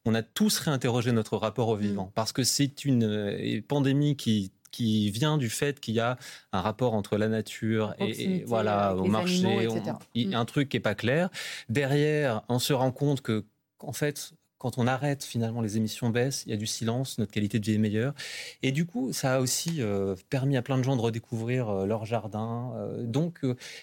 On 0.05 0.15
a 0.15 0.23
tous 0.23 0.59
réinterrogé 0.59 1.13
notre 1.13 1.37
rapport 1.37 1.69
au 1.69 1.77
vivant 1.77 2.07
mm. 2.07 2.13
parce 2.15 2.33
que 2.33 2.43
c'est 2.43 2.85
une 2.85 3.05
euh, 3.05 3.61
pandémie 3.67 4.17
qui 4.17 4.53
qui 4.73 5.11
vient 5.11 5.37
du 5.37 5.51
fait 5.51 5.81
qu'il 5.81 5.93
y 5.93 6.01
a 6.01 6.17
un 6.53 6.63
rapport 6.63 6.95
entre 6.95 7.19
la 7.19 7.29
nature 7.29 7.95
et, 7.99 8.43
voilà 8.47 8.97
au 8.97 9.05
marché, 9.05 9.69
mm. 10.15 10.35
un 10.35 10.45
truc 10.47 10.71
qui 10.71 10.79
est 10.79 10.81
pas 10.81 10.95
clair. 10.95 11.29
Derrière, 11.69 12.43
on 12.49 12.59
se 12.59 12.73
rend 12.73 12.91
compte 12.91 13.21
que 13.21 13.45
en 13.81 13.93
fait, 13.93 14.33
quand 14.63 14.79
on 14.79 14.87
arrête 14.87 15.25
finalement 15.25 15.61
les 15.61 15.77
émissions 15.77 16.11
baissent, 16.11 16.45
il 16.47 16.51
y 16.51 16.53
a 16.53 16.57
du 16.57 16.69
silence, 16.69 17.19
notre 17.19 17.33
qualité 17.33 17.59
de 17.59 17.65
vie 17.65 17.75
est 17.75 17.79
meilleure. 17.79 18.15
Et 18.63 18.71
du 18.71 18.87
coup, 18.87 19.13
ça 19.13 19.35
a 19.35 19.41
aussi 19.41 19.83
euh, 19.83 20.15
permis 20.31 20.57
à 20.57 20.63
plein 20.63 20.79
de 20.79 20.85
gens 20.85 20.95
de 20.95 21.01
redécouvrir 21.01 21.69
euh, 21.69 21.85
leur 21.85 22.05
jardin. 22.05 22.73
Euh, 22.77 23.03
donc, 23.03 23.41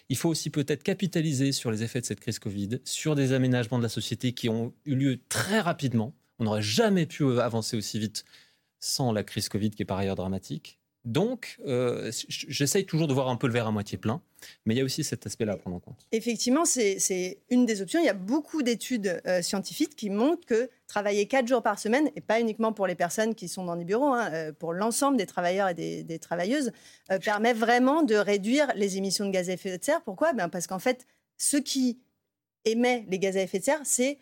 il 0.07 0.15
faut 0.15 0.29
aussi 0.29 0.49
peut-être 0.49 0.81
capitaliser 0.81 1.51
sur 1.51 1.69
les 1.69 1.83
effets 1.83 1.99
de 1.99 2.05
cette 2.05 2.21
crise 2.21 2.39
Covid, 2.39 2.79
sur 2.85 3.15
des 3.15 3.33
aménagements 3.33 3.77
de 3.77 3.83
la 3.83 3.89
société 3.89 4.31
qui 4.31 4.47
ont 4.47 4.73
eu 4.85 4.95
lieu 4.95 5.19
très 5.27 5.59
rapidement. 5.59 6.13
On 6.39 6.45
n'aurait 6.45 6.61
jamais 6.61 7.05
pu 7.05 7.25
avancer 7.41 7.75
aussi 7.75 7.99
vite 7.99 8.23
sans 8.79 9.11
la 9.11 9.23
crise 9.23 9.49
Covid 9.49 9.71
qui 9.71 9.81
est 9.81 9.85
par 9.85 9.97
ailleurs 9.97 10.15
dramatique. 10.15 10.78
Donc, 11.09 11.57
euh, 11.65 12.11
j'essaye 12.27 12.85
toujours 12.85 13.07
de 13.07 13.15
voir 13.15 13.29
un 13.29 13.35
peu 13.35 13.47
le 13.47 13.53
verre 13.53 13.65
à 13.65 13.71
moitié 13.71 13.97
plein, 13.97 14.21
mais 14.67 14.75
il 14.75 14.77
y 14.77 14.81
a 14.81 14.83
aussi 14.83 15.03
cet 15.03 15.25
aspect-là 15.25 15.53
à 15.53 15.57
prendre 15.57 15.77
en 15.77 15.79
compte. 15.79 16.05
Effectivement, 16.11 16.65
c'est 16.65 17.39
une 17.49 17.65
des 17.65 17.81
options. 17.81 17.99
Il 17.99 18.05
y 18.05 18.09
a 18.09 18.13
beaucoup 18.13 18.61
d'études 18.61 19.19
euh, 19.25 19.41
scientifiques 19.41 19.95
qui 19.95 20.11
montrent 20.11 20.45
que 20.45 20.69
travailler 20.85 21.25
quatre 21.25 21.47
jours 21.47 21.63
par 21.63 21.79
semaine, 21.79 22.11
et 22.15 22.21
pas 22.21 22.39
uniquement 22.39 22.73
pour 22.73 22.85
les 22.85 22.93
personnes 22.93 23.33
qui 23.33 23.47
sont 23.47 23.65
dans 23.65 23.75
des 23.75 23.85
bureaux, 23.85 24.13
hein, 24.13 24.29
euh, 24.33 24.51
pour 24.51 24.71
l'ensemble 24.71 25.17
des 25.17 25.25
travailleurs 25.25 25.69
et 25.69 25.73
des, 25.73 26.19
travailleuses, 26.19 26.71
permet 27.23 27.53
vraiment 27.53 28.03
de 28.03 28.13
réduire 28.13 28.71
les 28.75 28.97
émissions 28.97 29.25
de 29.25 29.31
gaz 29.31 29.49
à 29.49 29.53
effet 29.53 29.75
de 29.75 29.83
serre. 29.83 30.03
Pourquoi? 30.03 30.33
Ben 30.33 30.47
Parce 30.47 30.67
qu'en 30.67 30.77
fait, 30.77 31.07
ce 31.37 31.57
qui 31.57 32.01
émet 32.65 33.07
les 33.09 33.17
gaz 33.17 33.35
à 33.35 33.41
effet 33.41 33.57
de 33.57 33.63
serre, 33.63 33.81
c'est 33.83 34.19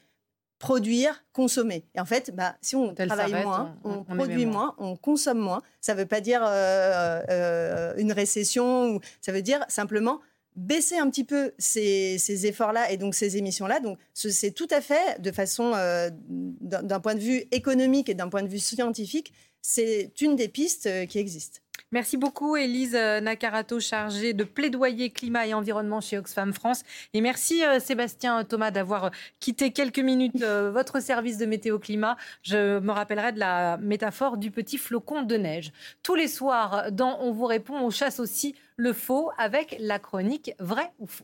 produire, 0.60 1.24
consommer. 1.34 1.86
Et 1.96 2.00
en 2.00 2.06
fait, 2.06 2.32
bah, 2.36 2.56
si 2.62 2.76
on 2.76 2.94
travaille 2.94 3.44
moins, 3.44 3.76
on, 3.84 4.04
produit 4.04 4.46
moins. 4.46 4.76
on 4.80 4.96
consomme 4.96 5.40
moins. 5.40 5.62
Ça 5.82 5.94
ne 5.94 6.00
veut 6.00 6.06
pas 6.06 6.22
dire 6.22 6.42
euh, 6.44 7.22
euh, 7.30 7.94
une 7.98 8.12
récession, 8.12 9.00
ça 9.22 9.32
veut 9.32 9.42
dire 9.42 9.64
simplement 9.68 10.20
baisser 10.56 10.98
un 10.98 11.08
petit 11.12 11.24
peu 11.24 11.52
ces, 11.60 12.48
efforts-là 12.48 12.92
et 12.92 12.98
donc 12.98 13.14
ces 13.14 13.38
émissions-là. 13.38 13.80
Donc 13.80 14.00
c'est 14.14 14.52
tout 14.52 14.68
à 14.72 14.82
fait, 14.82 15.22
de 15.22 15.32
façon, 15.32 15.74
euh, 15.76 16.10
d'un 16.32 17.00
point 17.00 17.14
de 17.14 17.20
vue 17.20 17.44
économique 17.52 18.10
et 18.10 18.16
d'un 18.16 18.28
point 18.28 18.42
de 18.42 18.48
vue 18.48 18.58
scientifique, 18.58 19.34
c'est 19.62 20.12
une 20.22 20.36
des 20.36 20.48
pistes 20.48 20.90
qui 21.08 21.20
existent. 21.20 21.60
Merci 21.94 22.18
beaucoup, 22.18 22.58
Élise 22.58 22.96
euh, 22.96 23.22
Nakarato, 23.22 23.80
chargée 23.80 24.34
de 24.34 24.44
plaidoyer 24.44 25.10
climat 25.10 25.48
et 25.48 25.54
environnement 25.54 26.02
chez 26.02 26.18
Oxfam 26.18 26.52
France. 26.52 26.84
Et 27.14 27.22
merci, 27.22 27.64
euh, 27.64 27.80
Sébastien 27.80 28.44
Thomas, 28.44 28.72
d'avoir 28.72 29.06
euh, 29.06 29.10
quitté 29.40 29.72
quelques 29.72 30.00
minutes 30.00 30.44
votre 30.44 31.02
service 31.02 31.38
de 31.38 31.46
météo 31.46 31.80
climat. 31.80 32.18
Je 32.42 32.80
me 32.80 32.92
rappellerai 32.92 33.32
de 33.32 33.40
la 33.40 33.78
métaphore 33.78 34.36
du 34.36 34.52
petit 34.52 34.78
flocon 34.78 35.22
de 35.22 35.38
neige. 35.38 35.72
Tous 36.04 36.16
les 36.16 36.28
soirs, 36.28 36.92
dans 36.92 37.20
On 37.22 37.32
vous 37.32 37.46
répond, 37.46 37.76
on 37.76 37.90
chasse 37.90 38.20
aussi 38.20 38.54
le 38.76 38.92
faux 38.92 39.32
avec 39.38 39.78
la 39.80 39.98
chronique 39.98 40.52
vrai 40.60 40.92
ou 41.00 41.08
faux. 41.08 41.24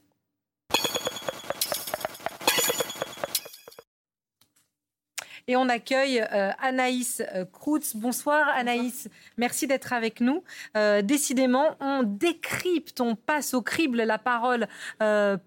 Et 5.50 5.58
on 5.58 5.68
accueille 5.68 6.22
euh, 6.22 6.52
Anaïs 6.60 7.22
euh, 7.36 7.44
Kroutz. 7.44 7.98
Bonsoir 7.98 8.48
Anaïs, 8.56 9.10
merci 9.38 9.68
d'être 9.68 9.92
avec 9.92 10.22
nous. 10.22 10.42
Euh, 10.78 11.02
décidément, 11.02 11.76
on 11.82 12.04
décrypte, 12.04 13.02
on 13.02 13.16
passe 13.16 13.54
au 13.54 13.62
crible 13.62 14.04
la 14.04 14.18
parole 14.18 14.68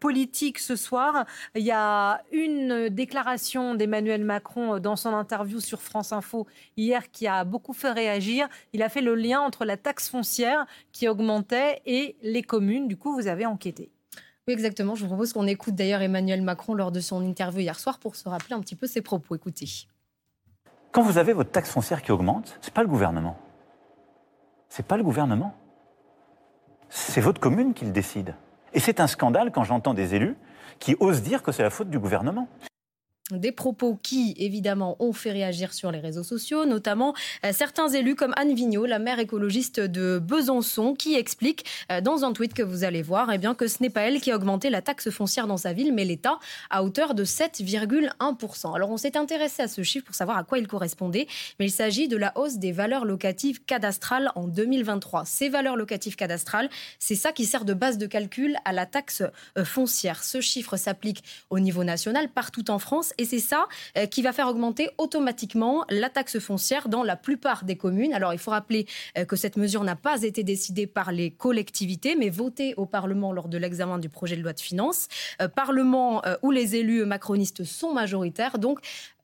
politique 0.01 0.59
ce 0.59 0.77
soir. 0.77 1.25
Il 1.55 1.63
y 1.63 1.71
a 1.71 2.23
une 2.31 2.89
déclaration 2.91 3.75
d'Emmanuel 3.75 4.25
Macron 4.25 4.79
dans 4.79 4.97
son 4.97 5.15
interview 5.15 5.61
sur 5.61 5.81
France 5.81 6.13
Info 6.13 6.47
hier 6.77 7.11
qui 7.11 7.27
a 7.27 7.45
beaucoup 7.45 7.73
fait 7.73 7.93
réagir. 7.93 8.49
Il 8.73 8.83
a 8.83 8.89
fait 8.89 9.01
le 9.01 9.15
lien 9.15 9.41
entre 9.41 9.65
la 9.65 9.77
taxe 9.77 10.09
foncière 10.09 10.67
qui 10.93 11.09
augmentait 11.09 11.81
et 11.87 12.17
les 12.23 12.43
communes. 12.43 12.89
Du 12.89 12.97
coup, 12.97 13.15
vous 13.15 13.29
avez 13.29 13.47
enquêté. 13.47 13.91
Oui, 14.49 14.55
exactement. 14.55 14.95
Je 14.95 15.03
vous 15.03 15.09
propose 15.09 15.33
qu'on 15.33 15.47
écoute 15.49 15.75
d'ailleurs 15.75 16.03
Emmanuel 16.03 16.41
Macron 16.41 16.75
lors 16.75 16.93
de 16.93 17.01
son 17.01 17.21
interview 17.23 17.61
hier 17.61 17.79
soir 17.81 17.99
pour 17.99 18.15
se 18.15 18.29
rappeler 18.29 18.55
un 18.55 18.61
petit 18.61 18.77
peu 18.77 18.87
ses 18.87 19.03
propos. 19.03 19.35
Écoutez. 19.35 19.69
Quand 20.93 21.03
vous 21.03 21.19
avez 21.19 21.33
votre 21.33 21.51
taxe 21.51 21.71
foncière 21.71 22.01
qui 22.01 22.13
augmente, 22.13 22.57
ce 22.61 22.69
n'est 22.69 22.73
pas 22.73 22.83
le 22.83 22.89
gouvernement. 22.89 23.37
C'est 24.69 24.87
pas 24.87 24.97
le 24.97 25.03
gouvernement. 25.03 25.55
C'est 26.89 27.21
votre 27.21 27.41
commune 27.41 27.75
qui 27.75 27.85
le 27.87 27.91
décide. 27.91 28.35
Et 28.73 28.79
c'est 28.79 29.01
un 29.01 29.09
scandale 29.09 29.51
quand 29.51 29.65
j'entends 29.65 29.95
des 29.95 30.15
élus 30.15 30.37
qui 30.79 30.97
osent 31.01 31.23
dire 31.23 31.43
que 31.43 31.51
c'est 31.51 31.65
la 31.65 31.71
faute 31.71 31.91
du 31.91 31.99
gouvernement. 31.99 32.49
Des 33.33 33.51
propos 33.51 33.99
qui, 34.01 34.37
évidemment, 34.39 34.97
ont 35.01 35.13
fait 35.13 35.33
réagir 35.33 35.75
sur 35.75 35.91
les 35.91 35.99
réseaux 35.99 36.23
sociaux, 36.23 36.65
notamment 36.65 37.13
euh, 37.45 37.51
certains 37.53 37.89
élus 37.89 38.15
comme 38.15 38.33
Anne 38.37 38.55
Vigneault, 38.55 38.87
la 38.87 39.01
maire 39.01 39.19
écologiste 39.19 39.81
de 39.81 40.21
Besançon, 40.21 40.95
qui 40.95 41.17
explique 41.17 41.65
euh, 41.91 42.01
dans 42.01 42.25
un 42.25 42.33
tweet 42.33 42.55
que 42.55 42.63
vous 42.63 42.85
allez 42.85 43.03
voir 43.03 43.33
eh 43.33 43.39
bien, 43.39 43.57
que 43.57 43.67
ce 43.67 43.83
n'est 43.83 43.91
pas 43.91 44.03
elle 44.03 44.21
qui 44.21 44.31
a 44.31 44.37
augmenté 44.37 44.71
la 44.71 44.81
taxe 44.81 45.11
foncière 45.11 45.49
dans 45.49 45.57
sa 45.57 45.73
ville, 45.73 45.93
mais 45.93 46.05
l'État, 46.05 46.39
à 46.71 46.85
hauteur 46.85 47.15
de 47.15 47.25
7,1%. 47.25 48.77
Alors 48.77 48.91
on 48.91 48.97
s'est 48.97 49.17
intéressé 49.17 49.61
à 49.61 49.67
ce 49.67 49.83
chiffre 49.83 50.07
pour 50.07 50.15
savoir 50.15 50.39
à 50.39 50.45
quoi 50.45 50.61
il 50.61 50.69
correspondait, 50.69 51.27
mais 51.59 51.67
il 51.67 51.73
s'agit 51.73 52.07
de 52.07 52.17
la 52.17 52.33
hausse 52.39 52.59
des 52.59 52.71
valeurs 52.71 53.05
locatives 53.05 53.61
cadastrales 53.65 54.31
en 54.37 54.47
2023. 54.47 55.25
Ces 55.25 55.49
valeurs 55.49 55.75
locatives 55.75 56.15
cadastrales, 56.15 56.71
c'est 57.01 57.17
ça 57.17 57.33
qui 57.33 57.45
sert 57.45 57.65
de 57.65 57.75
base 57.75 57.99
de 57.99 58.07
calcul 58.07 58.57
à 58.65 58.73
la 58.73 58.87
taxe 58.87 59.25
euh, 59.59 59.65
foncière. 59.65 60.23
Ce 60.23 60.41
chiffre 60.41 60.77
s'applique 60.77 61.25
au 61.51 61.59
niveau 61.59 61.83
national 61.83 62.29
partout 62.29 62.71
en 62.71 62.79
France 62.79 63.15
et 63.19 63.25
c'est 63.25 63.39
ça 63.39 63.69
euh, 63.97 64.07
qui 64.07 64.23
va 64.23 64.33
faire 64.33 64.49
augmenter 64.49 64.91
automatiquement 64.99 65.85
la 65.89 66.11
taxe 66.11 66.39
foncière 66.39 66.89
dans 66.89 67.03
la 67.03 67.17
plupart 67.17 67.65
des 67.65 67.77
communes. 67.77 68.13
Alors 68.13 68.33
il 68.33 68.39
faut 68.39 68.51
rappeler 68.51 68.87
euh, 69.17 69.25
que 69.25 69.37
cette 69.37 69.57
mesure 69.57 69.85
n'a 69.85 69.97
pas 69.97 70.23
été 70.23 70.43
décidée 70.43 70.87
par 70.87 71.13
les 71.13 71.31
collectivités, 71.31 72.17
mais 72.17 72.31
votée 72.31 72.75
au 72.77 72.87
Parlement 72.87 73.33
lors 73.33 73.49
de 73.49 73.59
l'examen 73.59 73.99
du 73.99 74.09
projet 74.09 74.37
de 74.37 74.43
loi 74.43 74.53
de 74.53 74.61
finances. 74.61 75.09
Euh, 75.41 75.49
Parlement 75.49 76.23
où 76.43 76.51
les 76.51 76.77
élus 76.77 77.05
macronistes 77.05 77.65
sont 77.65 77.93
majoritaires. 77.93 78.59
Donc 78.59 78.81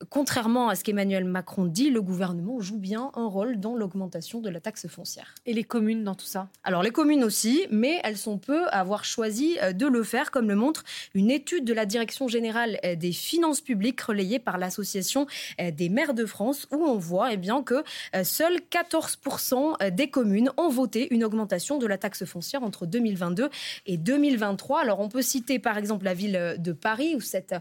contrairement 0.09 0.69
à 0.69 0.75
ce 0.75 0.85
qu'Emmanuel 0.85 1.25
Macron 1.25 1.67
dit, 1.67 1.91
le 1.91 2.01
gouvernement 2.01 2.61
joue 2.61 2.79
bien 2.79 3.11
un 3.15 3.27
rôle 3.27 3.61
dans 3.61 3.75
l'augmentation 3.75 4.41
de 4.41 4.49
la 4.49 4.61
taxe 4.61 4.87
foncière. 4.89 5.35
Et 5.47 5.53
les 5.53 5.65
communes 5.65 6.05
dans 6.05 6.15
tout 6.15 6.27
ça? 6.27 6.49
Alors 6.65 6.83
les 6.83 6.91
communes 6.91 7.25
aussi, 7.25 7.67
mais 7.71 8.01
elles 8.03 8.17
sont 8.17 8.39
peu 8.39 8.67
à 8.69 8.81
avoir 8.81 9.05
choisi 9.05 9.59
de 9.75 9.87
le 9.87 10.03
faire, 10.03 10.31
comme 10.31 10.49
le 10.49 10.57
montre 10.57 10.85
une 11.15 11.31
étude 11.31 11.65
de 11.65 11.73
la 11.73 11.87
Direction 11.87 12.29
générale 12.29 12.79
des 12.97 13.13
finances 13.13 13.61
publiques 13.61 13.82
relayé 14.01 14.39
par 14.39 14.59
l'Association 14.59 15.27
euh, 15.61 15.71
des 15.71 15.89
maires 15.89 16.15
de 16.15 16.27
France, 16.27 16.67
où 16.73 16.85
on 16.85 16.99
voit 16.99 17.33
eh 17.33 17.37
bien, 17.37 17.63
que 17.63 17.83
euh, 18.15 18.25
seuls 18.25 18.61
14% 18.71 19.75
euh, 19.83 19.91
des 19.91 20.09
communes 20.09 20.51
ont 20.57 20.69
voté 20.69 21.13
une 21.13 21.25
augmentation 21.25 21.79
de 21.79 21.87
la 21.87 21.99
taxe 21.99 22.25
foncière 22.25 22.63
entre 22.63 22.87
2022 22.87 23.51
et 23.87 23.97
2023. 23.97 24.81
Alors 24.81 25.01
on 25.01 25.09
peut 25.09 25.23
citer 25.23 25.59
par 25.59 25.79
exemple 25.79 26.05
la 26.05 26.15
ville 26.15 26.57
de 26.59 26.73
Paris, 26.73 27.15
où 27.17 27.21
cette 27.21 27.55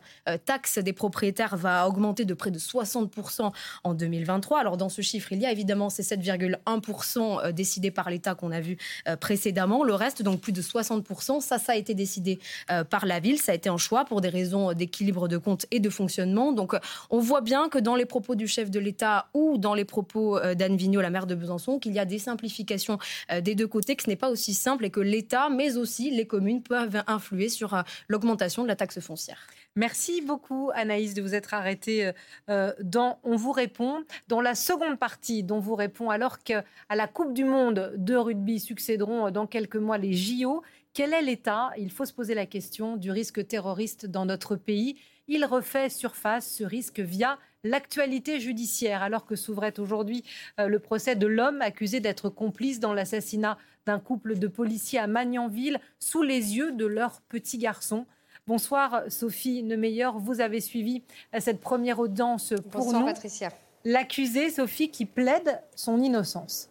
taxe 0.45 0.77
des 0.77 0.93
propriétaires 0.93 1.57
va 1.57 1.87
augmenter 1.87 2.25
de 2.25 2.33
près 2.33 2.51
de 2.51 2.59
60% 2.59 3.51
en 3.83 3.93
2023. 3.93 4.59
Alors 4.59 4.77
dans 4.77 4.89
ce 4.89 5.01
chiffre, 5.01 5.31
il 5.31 5.39
y 5.39 5.45
a 5.45 5.51
évidemment 5.51 5.89
ces 5.89 6.03
7,1% 6.03 7.51
décidés 7.51 7.91
par 7.91 8.09
l'État 8.09 8.35
qu'on 8.35 8.51
a 8.51 8.59
vu 8.59 8.77
précédemment. 9.19 9.83
Le 9.83 9.93
reste, 9.93 10.21
donc 10.21 10.41
plus 10.41 10.51
de 10.51 10.61
60%, 10.61 11.41
ça, 11.41 11.57
ça 11.57 11.73
a 11.73 11.75
été 11.75 11.93
décidé 11.93 12.39
par 12.89 13.05
la 13.05 13.19
ville. 13.19 13.39
Ça 13.39 13.51
a 13.51 13.55
été 13.55 13.69
un 13.69 13.77
choix 13.77 14.05
pour 14.05 14.21
des 14.21 14.29
raisons 14.29 14.73
d'équilibre 14.73 15.27
de 15.27 15.37
compte 15.37 15.65
et 15.71 15.79
de 15.79 15.89
fonctionnement 15.89 16.10
donc, 16.19 16.75
on 17.09 17.19
voit 17.19 17.41
bien 17.41 17.69
que 17.69 17.79
dans 17.79 17.95
les 17.95 18.05
propos 18.05 18.35
du 18.35 18.47
chef 18.47 18.69
de 18.69 18.79
l'État 18.79 19.27
ou 19.33 19.57
dans 19.57 19.73
les 19.73 19.85
propos 19.85 20.37
euh, 20.37 20.55
d'Anne 20.55 20.75
Vigneault, 20.75 21.01
la 21.01 21.09
maire 21.09 21.27
de 21.27 21.35
Besançon, 21.35 21.79
qu'il 21.79 21.93
y 21.93 21.99
a 21.99 22.05
des 22.05 22.19
simplifications 22.19 22.97
euh, 23.31 23.41
des 23.41 23.55
deux 23.55 23.67
côtés, 23.67 23.95
que 23.95 24.03
ce 24.03 24.09
n'est 24.09 24.15
pas 24.15 24.29
aussi 24.29 24.53
simple 24.53 24.85
et 24.85 24.89
que 24.89 24.99
l'État, 24.99 25.49
mais 25.49 25.77
aussi 25.77 26.11
les 26.11 26.25
communes 26.25 26.61
peuvent 26.61 27.03
influer 27.07 27.49
sur 27.49 27.73
euh, 27.73 27.81
l'augmentation 28.07 28.63
de 28.63 28.67
la 28.67 28.75
taxe 28.75 28.99
foncière. 28.99 29.47
Merci 29.75 30.21
beaucoup 30.21 30.69
Anaïs 30.73 31.13
de 31.13 31.21
vous 31.21 31.33
être 31.33 31.53
arrêtée 31.53 32.11
dans 32.83 33.19
On 33.23 33.37
vous 33.37 33.53
répond. 33.53 34.03
Dans 34.27 34.41
la 34.41 34.53
seconde 34.53 34.99
partie 34.99 35.43
dont 35.43 35.59
vous 35.59 35.75
répond, 35.75 36.09
alors 36.09 36.39
qu'à 36.39 36.65
la 36.93 37.07
Coupe 37.07 37.33
du 37.33 37.45
Monde 37.45 37.93
de 37.95 38.15
rugby 38.15 38.59
succéderont 38.59 39.31
dans 39.31 39.47
quelques 39.47 39.77
mois 39.77 39.97
les 39.97 40.11
JO, 40.11 40.61
quel 40.93 41.13
est 41.13 41.21
l'état, 41.21 41.71
il 41.77 41.89
faut 41.89 42.03
se 42.03 42.11
poser 42.11 42.35
la 42.35 42.45
question, 42.45 42.97
du 42.97 43.11
risque 43.11 43.47
terroriste 43.47 44.05
dans 44.07 44.25
notre 44.25 44.57
pays 44.57 44.97
il 45.31 45.45
refait 45.45 45.89
surface 45.89 46.55
ce 46.57 46.65
risque 46.65 46.99
via 46.99 47.39
l'actualité 47.63 48.41
judiciaire, 48.41 49.01
alors 49.01 49.25
que 49.25 49.37
s'ouvrait 49.37 49.79
aujourd'hui 49.79 50.25
euh, 50.59 50.67
le 50.67 50.79
procès 50.79 51.15
de 51.15 51.25
l'homme 51.25 51.61
accusé 51.61 52.01
d'être 52.01 52.29
complice 52.29 52.81
dans 52.81 52.93
l'assassinat 52.93 53.57
d'un 53.85 53.99
couple 53.99 54.37
de 54.37 54.47
policiers 54.47 54.99
à 54.99 55.07
Magnanville 55.07 55.79
sous 55.99 56.21
les 56.21 56.57
yeux 56.57 56.73
de 56.73 56.85
leur 56.85 57.21
petit 57.21 57.57
garçon. 57.57 58.05
Bonsoir 58.45 59.03
Sophie 59.07 59.63
Nemeyer, 59.63 60.09
vous 60.17 60.41
avez 60.41 60.59
suivi 60.59 61.01
cette 61.39 61.61
première 61.61 61.99
audience 61.99 62.53
pour 62.69 62.83
Bonsoir, 62.83 63.05
Patricia. 63.05 63.51
L'accusé, 63.85 64.49
Sophie, 64.49 64.89
qui 64.89 65.05
plaide 65.05 65.61
son 65.75 66.01
innocence. 66.01 66.70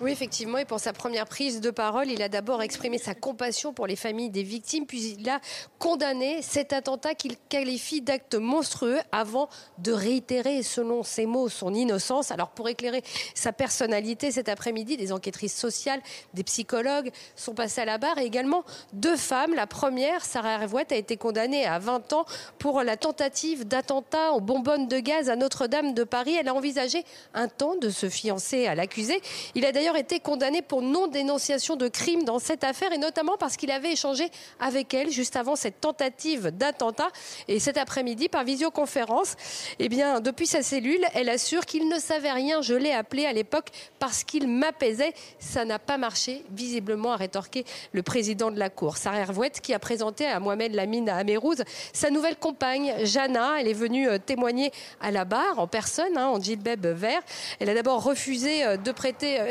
Oui, 0.00 0.10
effectivement. 0.10 0.58
Et 0.58 0.64
pour 0.64 0.80
sa 0.80 0.92
première 0.92 1.24
prise 1.24 1.60
de 1.60 1.70
parole, 1.70 2.10
il 2.10 2.20
a 2.20 2.28
d'abord 2.28 2.62
exprimé 2.62 2.98
sa 2.98 3.14
compassion 3.14 3.72
pour 3.72 3.86
les 3.86 3.94
familles 3.94 4.28
des 4.28 4.42
victimes, 4.42 4.86
puis 4.86 5.14
il 5.16 5.28
a 5.28 5.38
condamné 5.78 6.42
cet 6.42 6.72
attentat 6.72 7.14
qu'il 7.14 7.36
qualifie 7.48 8.00
d'acte 8.00 8.34
monstrueux 8.34 8.98
avant 9.12 9.48
de 9.78 9.92
réitérer, 9.92 10.64
selon 10.64 11.04
ses 11.04 11.26
mots, 11.26 11.48
son 11.48 11.72
innocence. 11.72 12.32
Alors, 12.32 12.48
pour 12.48 12.68
éclairer 12.68 13.04
sa 13.36 13.52
personnalité, 13.52 14.32
cet 14.32 14.48
après-midi, 14.48 14.96
des 14.96 15.12
enquêtrices 15.12 15.56
sociales, 15.56 16.00
des 16.34 16.42
psychologues 16.42 17.12
sont 17.36 17.54
passés 17.54 17.82
à 17.82 17.84
la 17.84 17.98
barre 17.98 18.18
et 18.18 18.24
également 18.24 18.64
deux 18.94 19.16
femmes. 19.16 19.54
La 19.54 19.68
première, 19.68 20.24
Sarah 20.24 20.54
Hervouette, 20.54 20.90
a 20.90 20.96
été 20.96 21.16
condamnée 21.16 21.66
à 21.66 21.78
20 21.78 22.14
ans 22.14 22.26
pour 22.58 22.82
la 22.82 22.96
tentative 22.96 23.64
d'attentat 23.64 24.32
aux 24.32 24.40
bonbonnes 24.40 24.88
de 24.88 24.98
gaz 24.98 25.30
à 25.30 25.36
Notre-Dame 25.36 25.94
de 25.94 26.02
Paris. 26.02 26.34
Elle 26.34 26.48
a 26.48 26.54
envisagé 26.54 27.04
un 27.32 27.46
temps 27.46 27.76
de 27.76 27.90
se 27.90 28.08
fiancer 28.08 28.66
à 28.66 28.74
l'accusé. 28.74 29.22
Il 29.54 29.64
a 29.64 29.70
d'ailleurs 29.84 29.96
été 29.98 30.18
condamné 30.18 30.62
pour 30.62 30.80
non-dénonciation 30.80 31.76
de 31.76 31.88
crime 31.88 32.24
dans 32.24 32.38
cette 32.38 32.64
affaire 32.64 32.92
et 32.94 32.96
notamment 32.96 33.36
parce 33.36 33.58
qu'il 33.58 33.70
avait 33.70 33.92
échangé 33.92 34.30
avec 34.58 34.94
elle 34.94 35.10
juste 35.10 35.36
avant 35.36 35.56
cette 35.56 35.78
tentative 35.78 36.46
d'attentat. 36.56 37.08
Et 37.48 37.60
cet 37.60 37.76
après-midi, 37.76 38.30
par 38.30 38.44
visioconférence, 38.44 39.36
eh 39.78 39.90
bien, 39.90 40.20
depuis 40.20 40.46
sa 40.46 40.62
cellule, 40.62 41.04
elle 41.12 41.28
assure 41.28 41.66
qu'il 41.66 41.86
ne 41.86 41.98
savait 41.98 42.32
rien. 42.32 42.62
Je 42.62 42.72
l'ai 42.72 42.92
appelé 42.92 43.26
à 43.26 43.34
l'époque 43.34 43.68
parce 43.98 44.24
qu'il 44.24 44.48
m'apaisait. 44.48 45.12
Ça 45.38 45.66
n'a 45.66 45.78
pas 45.78 45.98
marché, 45.98 46.44
visiblement, 46.50 47.12
a 47.12 47.16
rétorqué 47.16 47.66
le 47.92 48.02
président 48.02 48.50
de 48.50 48.58
la 48.58 48.70
Cour, 48.70 48.96
Sarah 48.96 49.18
Hervouette, 49.18 49.60
qui 49.60 49.74
a 49.74 49.78
présenté 49.78 50.24
à 50.24 50.40
Mohamed 50.40 50.74
Lamine 50.74 51.10
à 51.10 51.16
Amérouz 51.16 51.62
sa 51.92 52.08
nouvelle 52.08 52.36
compagne, 52.36 52.94
Jana. 53.02 53.60
Elle 53.60 53.68
est 53.68 53.74
venue 53.74 54.08
euh, 54.08 54.16
témoigner 54.16 54.72
à 55.02 55.10
la 55.10 55.26
barre 55.26 55.58
en 55.58 55.66
personne, 55.66 56.16
hein, 56.16 56.28
en 56.28 56.40
djellab 56.40 56.86
vert. 56.86 57.20
Elle 57.60 57.68
a 57.68 57.74
d'abord 57.74 58.02
refusé 58.02 58.64
euh, 58.64 58.78
de 58.78 58.90
prêter 58.90 59.40
euh, 59.40 59.50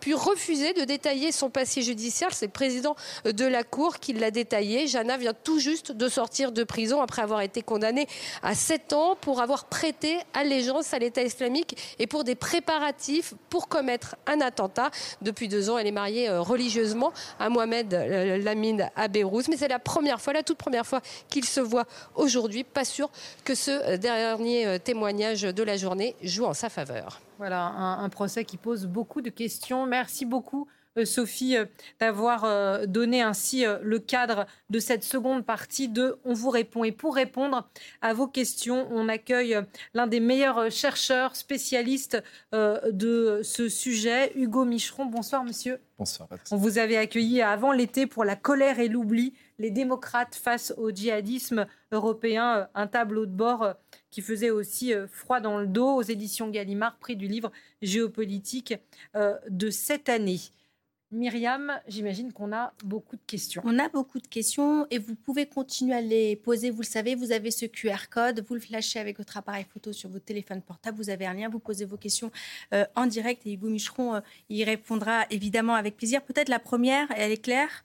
puis 0.00 0.14
refusé 0.14 0.72
de 0.72 0.84
détailler 0.84 1.32
son 1.32 1.50
passé 1.50 1.82
judiciaire. 1.82 2.30
C'est 2.32 2.46
le 2.46 2.52
président 2.52 2.96
de 3.24 3.44
la 3.44 3.64
Cour 3.64 3.98
qui 3.98 4.12
l'a 4.12 4.30
détaillé. 4.30 4.86
Jana 4.86 5.16
vient 5.16 5.34
tout 5.34 5.58
juste 5.58 5.92
de 5.92 6.08
sortir 6.08 6.52
de 6.52 6.64
prison 6.64 7.00
après 7.00 7.22
avoir 7.22 7.40
été 7.40 7.62
condamnée 7.62 8.06
à 8.42 8.54
7 8.54 8.92
ans 8.92 9.16
pour 9.20 9.40
avoir 9.40 9.66
prêté 9.66 10.18
allégeance 10.34 10.92
à 10.94 10.98
l'État 10.98 11.22
islamique 11.22 11.96
et 11.98 12.06
pour 12.06 12.24
des 12.24 12.34
préparatifs 12.34 13.34
pour 13.50 13.68
commettre 13.68 14.16
un 14.26 14.40
attentat. 14.40 14.90
Depuis 15.22 15.48
deux 15.48 15.70
ans, 15.70 15.78
elle 15.78 15.86
est 15.86 15.92
mariée 15.92 16.28
euh, 16.28 16.40
religieusement 16.40 17.12
à 17.38 17.48
Mohamed 17.48 17.94
euh, 17.94 18.38
Lamine 18.38 18.90
Abérouz. 18.96 19.48
Mais 19.48 19.56
c'est 19.56 19.68
la 19.68 19.78
première 19.78 20.20
fois, 20.20 20.32
la 20.32 20.42
toute 20.42 20.58
première 20.58 20.86
fois 20.86 21.00
qu'il 21.28 21.44
se 21.44 21.60
voit 21.60 21.86
aujourd'hui. 22.14 22.64
Pas 22.64 22.84
sûr 22.84 23.10
que 23.44 23.54
ce 23.54 23.70
euh, 23.70 23.96
dernier 23.96 24.78
témoignage 24.80 25.42
de 25.42 25.62
la 25.62 25.76
journée 25.76 26.14
joue 26.22 26.44
en 26.44 26.54
sa 26.54 26.68
faveur. 26.68 27.20
Voilà, 27.38 27.66
un, 27.66 28.08
procès 28.08 28.44
qui 28.44 28.56
pose 28.56 28.86
beaucoup 28.86 29.20
de 29.20 29.30
questions. 29.30 29.86
Merci 29.86 30.24
beaucoup. 30.24 30.68
Euh, 30.98 31.04
Sophie, 31.04 31.56
euh, 31.56 31.66
d'avoir 32.00 32.44
euh, 32.44 32.86
donné 32.86 33.20
ainsi 33.22 33.64
le 33.82 33.98
cadre 33.98 34.46
de 34.70 34.78
cette 34.78 35.04
seconde 35.04 35.44
partie 35.44 35.88
de 35.88 36.18
On 36.24 36.32
vous 36.32 36.50
répond. 36.50 36.84
Et 36.84 36.92
pour 36.92 37.14
répondre 37.14 37.68
à 38.00 38.14
vos 38.14 38.26
questions, 38.26 38.88
on 38.90 39.08
accueille 39.08 39.58
l'un 39.94 40.06
des 40.06 40.20
meilleurs 40.20 40.70
chercheurs 40.70 41.36
spécialistes 41.36 42.22
de 42.52 43.40
ce 43.42 43.68
sujet, 43.68 44.32
Hugo 44.36 44.64
Micheron. 44.64 45.06
Bonsoir, 45.06 45.44
monsieur. 45.44 45.80
Bonsoir. 45.98 46.28
On 46.50 46.56
vous 46.56 46.78
avait 46.78 46.96
accueilli 46.96 47.42
avant 47.42 47.72
l'été 47.72 48.06
pour 48.06 48.24
La 48.24 48.36
colère 48.36 48.80
et 48.80 48.88
l'oubli, 48.88 49.34
les 49.58 49.70
démocrates 49.70 50.34
face 50.34 50.74
au 50.76 50.90
djihadisme 50.90 51.66
européen, 51.92 52.68
un 52.74 52.86
tableau 52.86 53.26
de 53.26 53.32
bord 53.32 53.74
qui 54.16 54.22
faisait 54.22 54.48
aussi 54.48 54.94
euh, 54.94 55.06
froid 55.06 55.40
dans 55.40 55.58
le 55.58 55.66
dos 55.66 55.96
aux 55.96 56.00
éditions 56.00 56.48
Gallimard, 56.48 56.96
prix 56.96 57.16
du 57.16 57.28
livre 57.28 57.52
géopolitique 57.82 58.72
euh, 59.14 59.36
de 59.50 59.68
cette 59.68 60.08
année. 60.08 60.40
Myriam, 61.12 61.72
j'imagine 61.86 62.32
qu'on 62.32 62.52
a 62.52 62.72
beaucoup 62.84 63.14
de 63.14 63.22
questions. 63.26 63.62
On 63.64 63.78
a 63.78 63.88
beaucoup 63.88 64.18
de 64.18 64.26
questions 64.26 64.88
et 64.90 64.98
vous 64.98 65.14
pouvez 65.14 65.46
continuer 65.46 65.94
à 65.94 66.00
les 66.00 66.34
poser. 66.34 66.70
Vous 66.70 66.80
le 66.82 66.86
savez, 66.86 67.14
vous 67.14 67.30
avez 67.30 67.52
ce 67.52 67.64
QR 67.64 68.08
code, 68.10 68.44
vous 68.46 68.54
le 68.54 68.60
flashez 68.60 68.98
avec 68.98 69.18
votre 69.18 69.36
appareil 69.36 69.64
photo 69.72 69.92
sur 69.92 70.10
votre 70.10 70.24
téléphone 70.24 70.60
portable. 70.62 70.96
Vous 70.96 71.08
avez 71.08 71.24
un 71.24 71.34
lien, 71.34 71.48
vous 71.48 71.60
posez 71.60 71.84
vos 71.84 71.96
questions 71.96 72.32
euh, 72.74 72.84
en 72.96 73.06
direct 73.06 73.46
et 73.46 73.52
Hugo 73.52 73.68
Micheron 73.68 74.20
y 74.50 74.64
répondra 74.64 75.26
évidemment 75.30 75.74
avec 75.74 75.96
plaisir. 75.96 76.22
Peut-être 76.22 76.48
la 76.48 76.58
première, 76.58 77.06
elle 77.16 77.30
est 77.30 77.42
claire. 77.42 77.84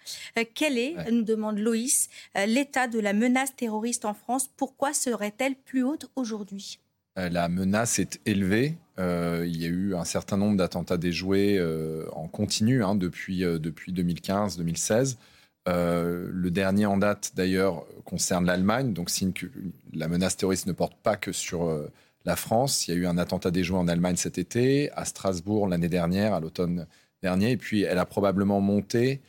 quel 0.55 0.79
est, 0.79 1.12
nous 1.12 1.23
demande 1.23 1.60
Loïs, 1.60 2.10
l'état 2.47 2.88
de 2.88 2.99
la 2.99 3.13
menace 3.13 3.55
terroriste 3.55 4.05
en 4.05 4.15
France? 4.15 4.49
Pourquoi 4.57 4.93
serait-elle 4.93 5.55
plus 5.55 5.84
haute 5.84 6.10
aujourd'hui? 6.15 6.81
euh, 6.81 6.81
la 7.15 7.50
menace 7.50 8.00
est 8.00 8.19
élevée. 8.26 8.78
Euh, 9.00 9.45
il 9.47 9.62
y 9.62 9.65
a 9.65 9.69
eu 9.69 9.95
un 9.95 10.06
certain 10.06 10.38
nombre 10.38 10.58
d'attentats 10.58 10.97
déjoués 10.97 11.58
euh, 11.58 12.06
en 12.13 12.28
continu 12.28 12.84
hein, 12.84 12.95
depuis, 12.95 13.39
depuis 13.39 13.93
2015-2016. 13.93 15.17
le 15.67 16.50
dernier 16.50 16.86
en 16.86 16.97
date, 16.97 17.32
d'ailleurs, 17.36 17.86
concerne 18.06 18.45
l'Allemagne, 18.45 18.93
donc 18.93 19.10
signe 19.10 19.34
que 19.34 19.47
la 19.93 20.08
menace 20.08 20.38
terroriste 20.38 20.67
ne 20.67 20.74
porte 20.74 20.95
pas 21.02 21.17
que 21.17 21.32
sur 21.32 21.69
la 22.26 22.36
France. 22.36 22.88
Il 22.88 22.91
y 22.91 22.93
a 22.93 22.97
eu 22.97 23.08
un 23.08 23.17
attentat 23.17 23.52
déjoué 23.52 23.78
en 23.78 23.88
Allemagne 23.88 24.15
cet 24.15 24.38
été, 24.38 24.91
à 24.93 25.06
Strasbourg 25.06 25.67
l'année 25.67 25.89
dernière, 25.89 26.34
à 26.34 26.39
l'automne 26.39 26.88
dernier, 27.21 27.52
et 27.52 27.58
puis 27.58 27.84
elle 27.84 28.00
a 28.00 28.06
probablement 28.06 28.62
monté 28.62 29.21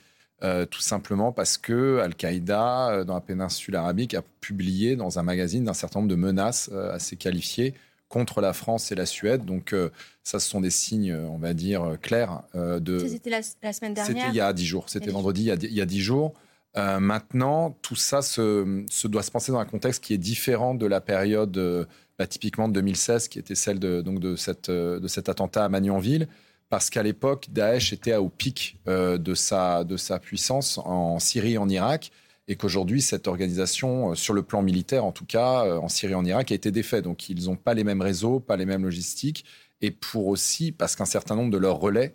euh, 0.45 0.67
tout 0.67 0.81
simplement 0.81 1.31
parce 1.31 1.57
que 1.57 2.01
Al-Qaïda, 2.01 2.91
euh, 2.91 3.05
dans 3.05 3.15
la 3.15 3.21
péninsule 3.21 3.77
arabique, 3.77 4.15
a 4.15 4.23
publié 4.41 4.97
dans 4.97 5.21
un 5.21 5.23
magazine 5.23 5.69
un 5.69 5.75
certain 5.75 6.01
nombre 6.01 6.11
de 6.11 6.17
menaces 6.17 6.69
euh, 6.73 6.93
assez 6.93 7.15
qualifiées 7.15 7.75
contre 8.09 8.41
la 8.41 8.53
France 8.53 8.91
et 8.91 8.97
la 8.97 9.07
Suède. 9.07 9.45
Donc, 9.45 9.75
ça, 10.23 10.39
ce 10.39 10.47
sont 10.47 10.61
des 10.61 10.69
signes, 10.69 11.15
on 11.15 11.39
va 11.39 11.55
dire, 11.55 11.97
clairs. 12.03 12.43
de... 12.53 12.99
C'était 13.09 13.31
la, 13.31 13.41
semaine 13.41 13.95
dernière 13.95 14.05
C'était 14.05 14.29
il 14.29 14.35
y 14.35 14.41
a 14.41 14.53
dix 14.53 14.67
jours. 14.67 14.91
C'était 14.91 15.11
vendredi, 15.11 15.45
il 15.45 15.73
y 15.73 15.81
a 15.81 15.87
dix 15.87 16.03
jours. 16.03 16.35
maintenant, 16.77 17.75
tout 17.81 17.97
ça 17.97 18.21
se, 18.21 19.07
doit 19.07 19.23
se 19.23 19.31
penser 19.31 19.51
dans 19.51 19.61
un 19.61 19.65
contexte 19.65 20.05
qui 20.05 20.13
est 20.13 20.19
différent 20.19 20.75
de 20.75 20.85
la 20.85 21.01
période, 21.01 21.89
bah, 22.19 22.27
typiquement 22.27 22.69
de 22.69 22.75
2016, 22.75 23.29
qui 23.29 23.39
était 23.39 23.55
celle 23.55 23.79
de, 23.79 24.03
donc 24.03 24.21
de, 24.21 24.37
cette, 24.37 24.71
de 24.71 25.09
cet 25.09 25.31
attentat 25.31 25.65
à 25.65 25.71
Magnanville 25.71 26.29
parce 26.73 26.89
qu'à 26.89 27.03
l'époque, 27.03 27.49
Daesh 27.51 27.93
était 27.93 28.15
au 28.15 28.31
pic 28.31 28.79
euh, 28.89 29.19
de, 29.19 29.35
sa, 29.35 29.85
de 29.85 29.99
sa 29.99 30.19
puissance 30.19 30.79
en 30.79 31.19
Syrie 31.19 31.53
et 31.53 31.59
en 31.59 31.69
Irak, 31.69 32.13
et 32.49 32.57
qu'aujourd'hui, 32.57 33.03
cette 33.03 33.29
organisation, 33.29 34.13
euh, 34.13 34.15
sur 34.15 34.33
le 34.33 34.43
plan 34.43 34.63
militaire 34.63 35.05
en 35.05 35.13
tout 35.13 35.27
cas, 35.27 35.67
euh, 35.67 35.77
en 35.77 35.91
Syrie 35.91 36.13
et 36.13 36.17
en 36.17 36.25
Irak, 36.25 36.51
a 36.51 36.55
été 36.55 36.71
défaite. 36.71 37.05
Donc 37.05 37.29
ils 37.29 37.45
n'ont 37.45 37.57
pas 37.57 37.75
les 37.75 37.85
mêmes 37.85 38.01
réseaux, 38.01 38.41
pas 38.41 38.57
les 38.57 38.65
mêmes 38.65 38.85
logistiques, 38.85 39.45
et 39.83 39.91
pour 39.91 40.29
aussi, 40.29 40.73
parce 40.73 40.97
qu'un 40.97 41.05
certain 41.05 41.37
nombre 41.37 41.51
de 41.51 41.59
leurs 41.59 41.79
relais 41.79 42.15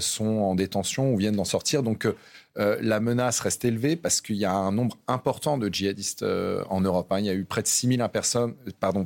sont 0.00 0.26
en 0.26 0.54
détention 0.54 1.14
ou 1.14 1.16
viennent 1.16 1.36
d'en 1.36 1.44
sortir. 1.44 1.82
Donc 1.82 2.08
la 2.56 3.00
menace 3.00 3.38
reste 3.40 3.64
élevée 3.64 3.96
parce 3.96 4.20
qu'il 4.20 4.36
y 4.36 4.44
a 4.44 4.52
un 4.52 4.72
nombre 4.72 4.98
important 5.06 5.56
de 5.56 5.72
djihadistes 5.72 6.24
en 6.68 6.80
Europe. 6.80 7.12
Hein. 7.12 7.20
Il 7.20 7.26
y 7.26 7.30
a 7.30 7.34
eu 7.34 7.44
près 7.44 7.62
de 7.62 7.68
6000 7.68 8.04
personnes, 8.12 8.54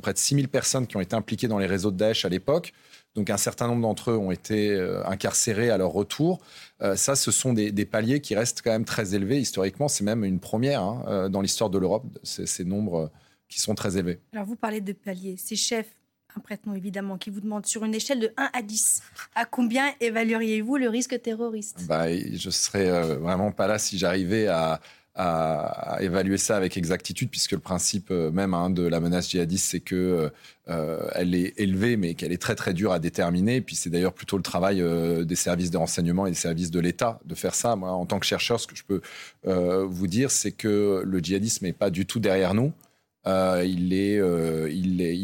près 0.01 0.13
de 0.13 0.17
6000 0.17 0.47
personnes 0.47 0.87
qui 0.87 0.97
ont 0.97 1.01
été 1.01 1.15
impliquées 1.15 1.47
dans 1.47 1.59
les 1.59 1.67
réseaux 1.67 1.91
de 1.91 1.97
Daesh 1.97 2.25
à 2.25 2.29
l'époque. 2.29 2.73
Donc 3.15 3.29
un 3.29 3.37
certain 3.37 3.67
nombre 3.67 3.81
d'entre 3.81 4.11
eux 4.11 4.17
ont 4.17 4.31
été 4.31 4.71
euh, 4.71 5.05
incarcérés 5.05 5.69
à 5.69 5.77
leur 5.77 5.91
retour. 5.91 6.39
Euh, 6.81 6.95
ça, 6.95 7.15
ce 7.15 7.31
sont 7.31 7.53
des, 7.53 7.85
paliers 7.85 8.21
qui 8.21 8.35
restent 8.35 8.61
quand 8.63 8.71
même 8.71 8.85
très 8.85 9.13
élevés. 9.13 9.39
Historiquement, 9.39 9.87
c'est 9.87 10.03
même 10.03 10.23
une 10.23 10.39
première 10.39 10.81
hein, 10.81 11.05
euh, 11.07 11.29
dans 11.29 11.41
l'histoire 11.41 11.69
de 11.69 11.77
l'Europe, 11.77 12.05
ces 12.23 12.65
nombres 12.65 13.11
qui 13.49 13.59
sont 13.59 13.75
très 13.75 13.97
élevés. 13.97 14.19
Alors 14.33 14.45
vous 14.45 14.55
parlez 14.55 14.81
de 14.81 14.93
paliers. 14.93 15.37
Ces 15.37 15.55
chefs, 15.55 15.93
un 16.35 16.39
prête-nom 16.39 16.73
évidemment, 16.73 17.17
qui 17.19 17.29
vous 17.29 17.41
demandent 17.41 17.67
sur 17.67 17.83
une 17.83 17.93
échelle 17.93 18.19
de 18.19 18.33
1 18.35 18.49
à 18.51 18.61
10, 18.63 19.03
à 19.35 19.45
combien 19.45 19.93
évalueriez-vous 19.99 20.77
le 20.77 20.89
risque 20.89 21.21
terroriste? 21.21 21.85
Bah, 21.87 22.09
Je 22.09 22.47
ne 22.47 22.51
serais 22.51 23.15
vraiment 23.17 23.51
pas 23.51 23.67
là 23.67 23.77
si 23.77 23.99
j'arrivais 23.99 24.47
à 24.47 24.81
à, 25.15 25.97
évaluer 26.01 26.37
ça 26.37 26.57
avec 26.57 26.75
exactitude, 26.75 27.29
puisque 27.29 27.51
le 27.51 27.59
principe 27.59 28.09
euh, 28.09 28.31
même 28.31 28.53
hein, 28.53 28.69
de 28.69 28.83
la 28.83 28.99
menace 28.99 29.29
djihadiste, 29.29 29.69
c'est 29.69 29.79
que 29.79 30.31
euh, 30.69 31.09
elle 31.13 31.35
est 31.35 31.53
élevée, 31.57 31.97
mais 31.97 32.15
qu'elle 32.15 32.31
est 32.31 32.41
très 32.41 32.55
très 32.55 32.73
dure 32.73 32.91
à 32.91 32.99
déterminer. 32.99 33.57
Et 33.57 33.61
puis 33.61 33.75
c'est 33.75 33.89
d'ailleurs 33.89 34.13
plutôt 34.13 34.37
le 34.37 34.43
travail 34.43 34.81
euh, 34.81 35.23
des 35.23 35.35
services 35.35 35.69
de 35.69 35.77
renseignement 35.77 36.25
et 36.25 36.31
des 36.31 36.35
services 36.35 36.71
de 36.71 36.79
l'État 36.79 37.19
de 37.25 37.35
faire 37.35 37.53
ça. 37.53 37.75
Moi, 37.75 37.91
en 37.91 38.05
tant 38.05 38.19
que 38.19 38.25
chercheur, 38.25 38.59
ce 38.59 38.67
que 38.67 38.75
je 38.75 38.83
peux 38.83 39.01
vous 39.85 40.07
dire, 40.07 40.31
c'est 40.31 40.51
que 40.51 41.03
le 41.05 41.19
djihadisme 41.19 41.65
n'est 41.65 41.73
pas 41.73 41.89
du 41.89 42.05
tout 42.05 42.19
derrière 42.19 42.53
nous. 42.53 42.73
il 43.25 43.93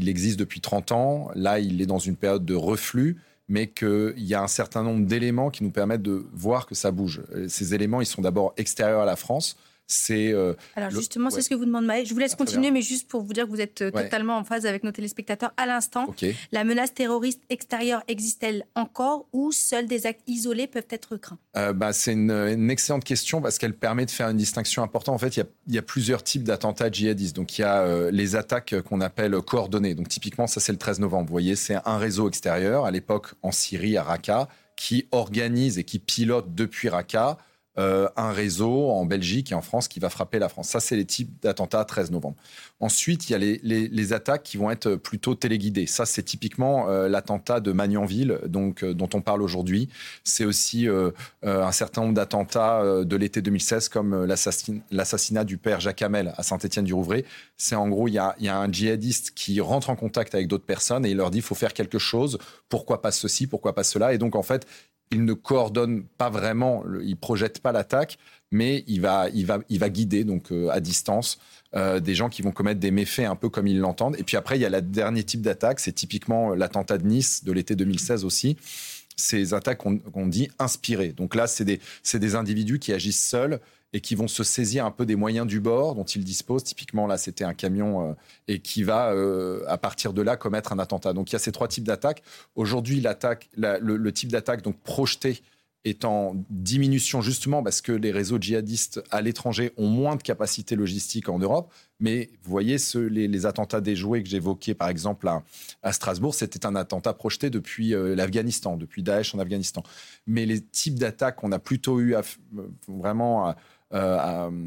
existe 0.08 0.40
depuis 0.40 0.62
30 0.62 0.92
ans. 0.92 1.32
Là, 1.36 1.60
il 1.60 1.82
est 1.82 1.88
dans 1.88 2.00
une 2.00 2.16
période 2.16 2.46
de 2.46 2.56
reflux 2.56 3.18
mais 3.52 3.66
qu'il 3.66 4.14
y 4.18 4.36
a 4.36 4.44
un 4.44 4.48
certain 4.48 4.84
nombre 4.84 5.08
d'éléments 5.08 5.50
qui 5.50 5.64
nous 5.64 5.72
permettent 5.72 6.04
de 6.04 6.24
voir 6.34 6.68
que 6.68 6.76
ça 6.76 6.92
bouge. 6.92 7.24
Ces 7.48 7.74
éléments, 7.74 8.00
ils 8.00 8.06
sont 8.06 8.22
d'abord 8.22 8.54
extérieurs 8.58 9.02
à 9.02 9.06
la 9.06 9.16
France 9.16 9.58
C'est 9.92 10.34
alors 10.76 10.92
justement, 10.92 11.30
c'est 11.30 11.42
ce 11.42 11.50
que 11.50 11.56
vous 11.56 11.66
demandez. 11.66 12.06
Je 12.06 12.14
vous 12.14 12.20
laisse 12.20 12.34
ah, 12.36 12.38
continuer, 12.38 12.70
mais 12.72 12.82
juste 12.82 13.08
pour 13.08 13.24
vous 13.24 13.34
dire 13.34 13.46
que 13.46 13.50
vous 13.50 13.62
êtes 13.62 13.92
totalement 13.92 14.38
en 14.38 14.44
phase 14.44 14.66
avec 14.66 14.84
nos 14.84 14.92
téléspectateurs 14.92 15.52
à 15.58 15.66
l'instant. 15.66 16.14
La 16.52 16.64
menace 16.64 16.94
terroriste 16.94 17.42
extérieure 17.50 18.04
existe-t-elle 18.08 18.66
encore 18.76 19.28
ou 19.34 19.52
seuls 19.52 19.88
des 19.88 20.06
actes 20.06 20.22
isolés 20.28 20.68
peuvent 20.68 20.88
être 20.90 21.18
craints? 21.18 21.40
Bah, 21.74 21.92
c'est 21.94 22.14
une, 22.14 22.70
excellente 22.70 23.04
question 23.04 23.42
parce 23.42 23.58
qu'elle 23.58 23.76
permet 23.76 24.06
de 24.06 24.12
faire 24.12 24.30
une 24.30 24.38
distinction 24.38 24.84
importante. 24.84 25.16
En 25.16 25.18
fait, 25.18 25.36
il 25.36 25.40
y 25.40 25.44
a, 25.44 25.48
il 25.68 25.76
y 25.76 25.80
a 25.80 25.82
plusieurs 25.82 26.24
types 26.24 26.44
d'attentats 26.44 26.92
djihadistes. 26.92 27.36
Donc 27.36 27.58
il 27.58 27.62
y 27.62 27.66
a 27.66 28.12
les 28.12 28.36
attaques 28.36 28.76
qu'on 28.82 29.02
appelle 29.02 29.36
coordonnées. 29.42 29.96
Donc 29.96 30.08
typiquement, 30.08 30.48
ça 30.48 30.60
c'est 30.60 30.72
le 30.72 30.78
13 30.78 31.00
novembre. 31.00 31.26
Vous 31.28 31.34
voyez, 31.34 31.56
c'est 31.56 31.78
un 31.86 31.98
réseau 31.98 32.28
extérieur, 32.28 32.86
à 32.86 32.92
l'époque 32.92 33.34
en 33.42 33.52
Syrie, 33.52 33.98
à 33.98 34.04
Raqqa, 34.04 34.48
qui 34.76 35.08
organise 35.12 35.78
et 35.78 35.84
qui 35.84 36.00
pilote 36.00 36.54
depuis 36.56 36.90
Raqqa 36.90 37.32
euh, 37.32 37.36
un 37.80 38.32
réseau 38.32 38.90
en 38.90 39.06
Belgique 39.06 39.52
et 39.52 39.56
en 39.56 39.62
France 39.62 39.88
qui 39.88 40.00
va 40.00 40.10
frapper 40.10 40.40
la 40.40 40.50
France. 40.50 40.70
Ça, 40.70 40.80
c'est 40.80 40.96
les 40.96 41.06
types 41.06 41.32
d'attentats 41.42 41.86
13 41.86 42.12
novembre. 42.12 42.38
Ensuite, 42.80 43.30
il 43.30 43.34
y 43.34 43.36
a 43.36 43.38
les, 43.38 44.14
attaques 44.14 44.44
qui 44.44 44.58
vont 44.58 44.72
être 44.72 44.96
plutôt 44.96 45.36
téléguidées. 45.36 45.86
Ça, 45.86 46.06
c'est 46.06 46.24
typiquement 46.24 46.90
euh, 46.90 47.10
l'attentat 47.10 47.60
de 47.60 47.72
Magnanville, 47.72 48.40
donc, 48.48 48.84
euh, 48.84 48.94
dont 48.94 49.10
on 49.14 49.22
parle 49.22 49.42
aujourd'hui. 49.42 49.90
C'est 50.24 50.46
aussi 50.46 50.88
un 51.44 51.72
certain 51.72 52.02
nombre 52.02 52.14
d'attentats 52.14 52.84
de 53.04 53.16
l'été 53.16 53.42
2016, 53.42 53.90
comme 53.90 54.26
l'assassinat 54.26 55.44
du 55.44 55.58
père 55.58 55.80
Jacques 55.80 56.02
Hamel 56.02 56.34
à 56.38 56.44
Saint-Étienne-du-Rouvray. 56.44 57.26
C'est 57.58 57.76
en 57.76 57.90
gros, 57.90 58.08
il 58.08 58.14
y, 58.14 58.18
a, 58.18 58.36
il 58.40 58.46
y, 58.46 58.50
a, 58.50 58.58
un 58.58 58.72
djihadiste 58.72 59.32
qui 59.36 59.60
rentre 59.60 59.90
en 59.90 59.96
contact 59.96 60.34
avec 60.36 60.48
d'autres 60.48 60.66
personnes 60.66 61.06
et 61.06 61.12
il 61.12 61.18
leur 61.18 61.32
dit 61.32 61.40
il 61.40 61.44
faut 61.44 61.56
faire 61.56 61.74
quelque 61.74 62.00
chose. 62.00 62.38
Pourquoi 62.70 63.02
pas 63.02 63.12
ceci? 63.12 63.48
Pourquoi 63.48 63.74
pas 63.76 63.84
cela? 63.84 64.14
Et 64.14 64.18
donc, 64.18 64.36
en 64.36 64.44
fait, 64.44 64.66
il 65.12 65.26
ne 65.26 65.34
coordonne 65.34 66.04
pas 66.04 66.30
vraiment, 66.30 66.84
il 67.02 67.18
projette 67.18 67.60
pas 67.60 67.72
l'attaque, 67.72 68.18
mais 68.52 68.84
il 68.88 69.02
va, 69.02 69.30
il 69.34 69.46
va, 69.46 69.60
il 69.70 69.80
va 69.80 69.90
guider 69.90 70.24
donc 70.24 70.52
euh, 70.52 70.70
à 70.70 70.80
distance 70.80 71.40
euh, 71.76 72.00
des 72.00 72.16
gens 72.16 72.30
qui 72.30 72.42
vont 72.42 72.52
commettre 72.52 72.80
des 72.80 72.92
méfaits 72.92 73.28
un 73.28 73.36
peu 73.36 73.50
comme 73.50 73.68
ils 73.68 73.80
l'entendent. 73.80 74.16
Et 74.18 74.24
puis 74.24 74.38
après, 74.38 74.58
il 74.58 74.62
y 74.62 74.66
a 74.66 74.70
le 74.70 74.82
dernier 74.82 75.24
type 75.24 75.42
d'attaque, 75.42 75.80
c'est 75.80 75.92
typiquement 75.92 76.56
l'attentat 76.56 76.98
de 76.98 77.06
Nice 77.06 77.44
de 77.44 77.52
l'été 77.52 77.76
2016 77.76 78.26
aussi. 78.26 78.58
Ces 79.16 79.54
attaques 79.54 79.80
qu'on 79.80 80.28
dit 80.28 80.50
inspirées. 80.60 81.10
Donc 81.10 81.36
là, 81.36 81.46
c'est 81.46 81.66
des, 81.66 81.82
des 82.14 82.36
individus 82.36 82.80
qui 82.80 82.94
agissent 82.94 83.24
seuls 83.24 83.60
et 83.94 84.02
qui 84.02 84.16
vont 84.16 84.28
se 84.28 84.44
saisir 84.44 84.86
un 84.86 84.92
peu 84.92 85.06
des 85.06 85.16
moyens 85.16 85.48
du 85.48 85.60
bord 85.60 85.96
dont 85.96 86.04
ils 86.04 86.24
disposent. 86.24 86.64
Typiquement, 86.64 87.08
là, 87.08 87.18
c'était 87.18 87.44
un 87.44 87.54
camion 87.54 88.12
euh, 88.12 88.14
et 88.48 88.60
qui 88.60 88.84
va, 88.84 89.12
euh, 89.12 89.64
à 89.68 89.78
partir 89.78 90.14
de 90.14 90.22
là, 90.22 90.38
commettre 90.38 90.74
un 90.74 90.80
attentat. 90.80 91.14
Donc, 91.14 91.32
il 91.32 91.34
y 91.34 91.36
a 91.36 91.40
ces 91.40 91.52
trois 91.52 91.68
types 91.68 91.84
d'attaques. 91.84 92.22
Aujourd'hui, 92.56 93.02
l'attaque, 93.02 93.50
le, 93.58 94.12
type 94.12 94.32
d'attaque 94.32 94.62
donc 94.62 94.80
projeté 94.82 95.42
est 95.86 96.04
en 96.04 96.36
diminution 96.50 97.22
justement 97.22 97.64
parce 97.64 97.82
que 97.82 97.92
les 97.92 98.12
réseaux 98.12 98.38
djihadistes 98.38 99.02
à 99.12 99.22
l'étranger 99.22 99.72
ont 99.78 99.88
moins 99.88 100.16
de 100.16 100.22
capacité 100.22 100.76
logistique 100.76 101.30
en 101.30 101.40
Europe. 101.40 101.74
Mais 102.00 102.30
vous 102.44 102.52
voyez, 102.52 102.78
les, 102.96 103.46
attentats 103.46 103.82
déjoués 103.82 104.22
que 104.22 104.30
j'évoquais 104.30 104.74
par 104.74 104.90
exemple 104.90 105.30
à, 105.82 105.94
Strasbourg, 105.94 106.36
c'était 106.36 106.66
un 106.66 106.76
attentat 106.76 107.14
projeté 107.14 107.50
depuis 107.50 107.94
euh, 107.94 108.16
l'Afghanistan, 108.16 108.78
depuis 108.78 109.04
Daesh 109.04 109.34
en 109.34 109.40
Afghanistan. 109.40 109.84
Mais 110.28 110.46
les 110.46 110.62
types 110.62 110.96
d'attaques 110.96 111.38
qu'on 111.38 111.52
a 111.52 111.60
plutôt 111.60 112.00
eu 112.00 112.16
à, 112.16 112.22
vraiment 112.88 113.56
euh, 113.94 114.62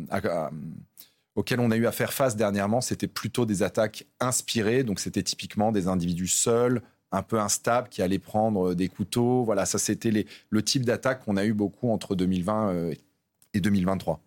auxquels 1.35 1.61
on 1.61 1.71
a 1.71 1.77
eu 1.77 1.87
à 1.87 1.93
faire 1.93 2.13
face 2.13 2.37
dernièrement, 2.37 2.81
c'était 2.81 3.09
plutôt 3.09 3.47
des 3.47 3.63
attaques 3.63 4.07
inspirées. 4.21 4.83
Donc, 4.83 5.01
c'était 5.01 5.23
typiquement 5.23 5.73
des 5.73 5.89
individus 5.89 6.29
seuls, 6.29 6.83
un 7.13 7.23
peu 7.23 7.39
instables, 7.39 7.89
qui 7.89 8.03
allaient 8.03 8.19
prendre 8.19 8.75
des 8.75 8.89
couteaux. 8.89 9.45
Voilà, 9.45 9.67
ça, 9.67 9.79
c'était 9.79 10.27
le 10.51 10.63
type 10.63 10.85
d'attaque 10.85 11.25
qu'on 11.25 11.37
a 11.37 11.45
eu 11.45 11.53
beaucoup 11.53 11.91
entre 11.91 12.15
2020 12.15 12.71
euh, 12.71 12.95
et 13.55 13.61
2023. 13.61 14.21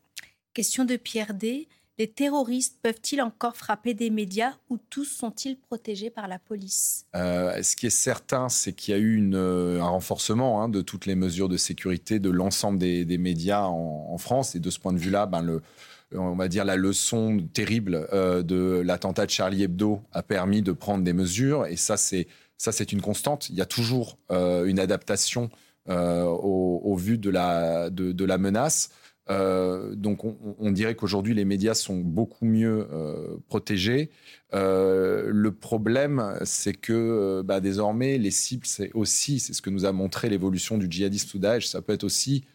Question 0.54 0.86
de 0.86 0.96
Pierre 0.96 1.34
D. 1.34 1.68
Les 1.98 2.08
terroristes 2.08 2.78
peuvent-ils 2.82 3.22
encore 3.22 3.56
frapper 3.56 3.94
des 3.94 4.10
médias 4.10 4.52
ou 4.70 4.78
tous 4.90 5.06
sont-ils 5.06 5.58
protégés 5.58 6.10
par 6.10 6.28
la 6.28 6.40
police? 6.40 7.06
Euh, 7.16 7.62
Ce 7.64 7.78
qui 7.78 7.86
est 7.86 7.90
certain, 7.90 8.50
c'est 8.50 8.74
qu'il 8.74 8.94
y 8.94 8.98
a 8.98 9.00
eu 9.00 9.34
un 9.34 9.88
renforcement 9.88 10.62
hein, 10.62 10.68
de 10.68 10.82
toutes 10.82 11.06
les 11.06 11.16
mesures 11.16 11.48
de 11.48 11.56
sécurité 11.56 12.20
de 12.20 12.30
l'ensemble 12.30 12.80
des, 12.80 13.18
médias 13.18 13.64
en, 13.64 14.18
France. 14.18 14.56
Et 14.56 14.60
de 14.60 14.70
ce 14.70 14.78
point 14.78 14.92
de 14.92 14.98
vue-là, 14.98 15.26
ben, 15.26 15.42
le, 15.42 15.62
on 16.14 16.36
va 16.36 16.50
dire 16.50 16.66
la 16.66 16.76
leçon 16.76 17.48
terrible 17.54 18.08
euh, 18.12 18.44
de 18.44 18.82
l'attentat 18.86 19.26
de 19.26 19.32
Charlie 19.32 19.64
Hebdo 19.64 20.02
a 20.12 20.22
permis 20.22 20.62
de 20.62 20.74
prendre 20.74 21.04
des 21.04 21.14
mesures. 21.14 21.66
Et 21.66 21.78
ça, 21.78 21.96
c'est 21.96 22.28
ça, 22.58 22.72
c'est 22.72 22.92
une 22.92 23.02
constante. 23.02 23.50
Il 23.50 23.56
y 23.56 23.62
a 23.62 23.66
toujours 23.66 24.18
euh, 24.32 24.66
une 24.66 24.80
adaptation 24.80 25.50
au, 25.88 26.96
vu 26.98 27.20
de 27.20 27.30
la, 27.30 27.92
de 27.92 28.26
la 28.26 28.38
menace. 28.40 28.90
Euh, 29.30 29.96
donc 29.96 30.24
on, 30.24 30.72
dirait 30.72 30.96
qu'aujourd'hui 30.96 31.34
les 31.34 31.46
médias 31.46 31.74
sont 31.74 31.98
beaucoup 31.98 32.46
mieux 32.46 32.88
euh, 32.92 33.38
protégés. 33.48 34.12
Euh, 34.54 35.26
le 35.28 35.52
problème, 35.52 36.38
c'est 36.44 36.74
que 36.74 37.42
bah, 37.44 37.60
désormais 37.60 38.18
les 38.18 38.32
cibles, 38.32 38.66
c'est 38.66 38.92
aussi, 38.94 39.40
c'est 39.40 39.54
ce 39.54 39.62
que 39.62 39.70
nous 39.70 39.86
a 39.86 39.92
montré 39.92 40.30
l'évolution 40.30 40.78
du 40.78 40.88
djihadiste 40.90 41.34
ou 41.34 41.40
Daesh, 41.40 41.68
ça 41.68 41.82
peut 41.82 41.94
être 41.94 42.04
aussi 42.04 42.46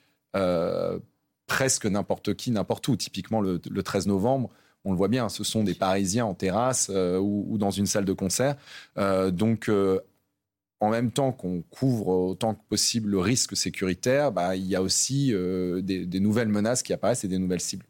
presque 1.46 1.86
n'importe 1.86 2.34
qui, 2.34 2.52
n'importe 2.52 2.86
où. 2.86 2.96
Typiquement 2.96 3.40
le, 3.40 3.58
13 3.58 4.06
novembre, 4.06 4.50
on 4.84 4.92
le 4.92 4.96
voit 4.96 5.08
bien, 5.08 5.28
ce 5.28 5.44
sont 5.44 5.64
des 5.64 5.74
Parisiens 5.74 6.24
en 6.24 6.34
terrasse 6.34 6.88
ou, 6.88 7.46
ou, 7.48 7.58
dans 7.58 7.70
une 7.70 7.86
salle 7.86 8.04
de 8.04 8.12
concert. 8.12 8.56
donc 8.96 9.68
en 10.80 10.88
même 10.88 11.10
temps 11.10 11.32
qu'on 11.32 11.62
couvre 11.62 12.08
autant 12.08 12.54
que 12.54 12.64
possible 12.68 13.10
le 13.10 13.18
risque 13.18 13.56
sécuritaire, 13.56 14.32
bah, 14.32 14.56
il 14.56 14.66
y 14.66 14.74
a 14.74 14.82
aussi 14.82 15.32
euh, 15.32 15.82
des, 15.82 16.20
nouvelles 16.20 16.48
menaces 16.48 16.82
qui 16.82 16.92
apparaissent 16.92 17.24
et 17.24 17.28
des 17.28 17.38
nouvelles 17.38 17.60
cibles. 17.60 17.84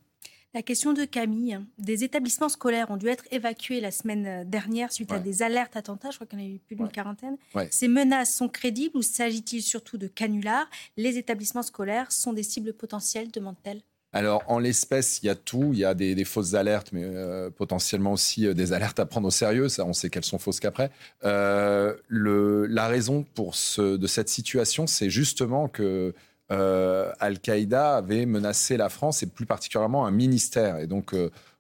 La 0.53 0.63
question 0.63 0.93
de 0.93 1.05
Camille. 1.05 1.61
Des 1.79 2.03
établissements 2.03 2.49
scolaires 2.49 2.91
ont 2.91 2.97
dû 2.97 3.07
être 3.07 3.23
évacués 3.31 3.81
la 3.81 3.93
semaine 3.93 4.43
dernière 4.51 4.93
suite 4.93 5.13
à 5.13 5.21
des 5.21 5.45
alertes 5.45 5.77
attentats. 5.77 6.11
Je 6.11 6.17
crois 6.17 6.27
qu'il 6.27 6.41
y 6.41 6.43
en 6.43 6.45
a 6.45 6.49
eu 6.49 6.59
plus 6.59 6.75
d'une 6.75 6.89
quarantaine. 6.89 7.37
Ces 7.71 7.87
menaces 7.87 8.35
sont 8.35 8.49
crédibles 8.49 8.97
ou 8.97 9.03
s'agit-il 9.03 9.63
surtout 9.63 9.97
de 9.97 10.09
canulars? 10.09 10.69
Les 10.97 11.19
établissements 11.19 11.63
scolaires 11.63 12.11
sont 12.11 12.33
des 12.33 12.43
cibles 12.43 12.73
potentielles, 12.73 13.31
demande-t-elle 13.31 13.81
alors, 14.13 14.43
en 14.49 14.59
l'espèce, 14.59 15.21
il 15.23 15.27
y 15.27 15.29
a 15.29 15.37
tout. 15.37 15.71
Il 15.73 15.79
y 15.79 15.85
a 15.85 15.95
des, 15.95 16.25
fausses 16.25 16.55
alertes, 16.55 16.89
mais 16.93 17.05
euh, 17.05 17.49
potentiellement 17.51 18.13
aussi 18.13 18.47
euh, 18.47 18.55
des 18.55 18.73
alertes 18.73 18.99
à 18.99 19.07
prendre 19.07 19.29
au 19.29 19.31
sérieux. 19.31 19.69
Ça, 19.69 19.85
on 19.85 19.93
sait 19.93 20.11
qu'elles 20.11 20.25
sont 20.25 20.39
fausses 20.39 20.59
qu'après. 20.59 20.91
Euh, 21.25 21.95
la 22.09 22.89
raison 22.89 23.25
de 23.37 24.07
cette 24.07 24.29
situation, 24.29 24.87
c'est 24.87 25.11
justement 25.11 25.69
que 25.69 26.13
Al-Qaïda 26.49 27.97
avait 27.97 28.27
menacé 28.27 28.77
la 28.77 28.89
France 28.89 29.23
et 29.23 29.27
plus 29.27 29.47
particulièrement 29.47 30.07
un 30.07 30.11
ministère. 30.11 30.79
Et 30.79 30.89
donc, 30.89 31.15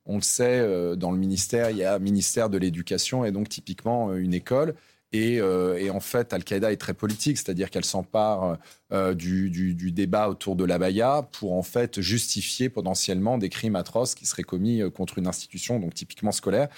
on 0.04 0.16
le 0.16 0.22
sait, 0.22 0.96
dans 0.96 1.12
le 1.12 1.18
ministère, 1.18 1.70
il 1.70 1.76
y 1.76 1.84
a 1.84 1.94
un 1.94 1.98
ministère 2.00 2.50
de 2.50 2.58
l'Éducation 2.58 3.24
et 3.24 3.30
donc 3.30 3.48
typiquement 3.48 4.12
une 4.16 4.34
école. 4.34 4.74
Euh, 5.14 5.76
et, 5.76 5.90
en 5.90 6.00
fait, 6.00 6.32
Al-Qaïda 6.32 6.72
est 6.72 6.76
très 6.76 6.94
politique, 6.94 7.38
c'est-à-dire 7.38 7.70
qu'elle 7.70 7.84
s'empare 7.84 8.58
euh, 8.92 9.14
du, 9.14 9.74
débat 9.92 10.28
autour 10.28 10.56
de 10.56 10.64
l'abaya 10.64 11.28
pour 11.32 11.54
en 11.54 11.62
fait 11.62 12.00
justifier 12.00 12.68
potentiellement 12.68 13.38
des 13.38 13.48
crimes 13.48 13.76
atroces 13.76 14.14
qui 14.14 14.26
seraient 14.26 14.44
commis 14.44 14.82
euh, 14.82 14.90
contre 14.90 15.18
une 15.18 15.26
institution, 15.26 15.80
donc 15.80 15.94
typiquement 15.94 16.32
scolaire. 16.32 16.68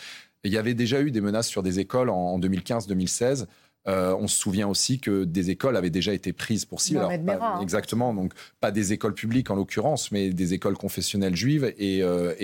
Et 0.44 0.48
il 0.48 0.52
y 0.52 0.58
avait 0.58 0.74
déjà 0.74 1.00
eu 1.00 1.10
des 1.10 1.20
menaces 1.20 1.48
sur 1.48 1.62
des 1.62 1.78
écoles 1.78 2.08
en, 2.08 2.38
2015-2016. 2.40 3.46
on 3.86 4.26
se 4.26 4.36
souvient 4.36 4.66
aussi 4.66 4.98
que 4.98 5.22
des 5.22 5.50
écoles 5.50 5.76
avaient 5.76 5.90
déjà 5.90 6.12
été 6.12 6.32
prises 6.32 6.64
pour 6.64 6.80
cible. 6.80 7.00
Hein. 7.00 7.60
Exactement, 7.60 8.12
donc 8.12 8.32
pas 8.60 8.72
des 8.72 8.92
écoles 8.92 9.14
publiques 9.14 9.50
en 9.52 9.54
l'occurrence, 9.54 10.10
mais 10.10 10.30
des 10.30 10.52
écoles 10.52 10.76
confessionnelles 10.76 11.36
juives 11.36 11.72
et, 11.78 12.02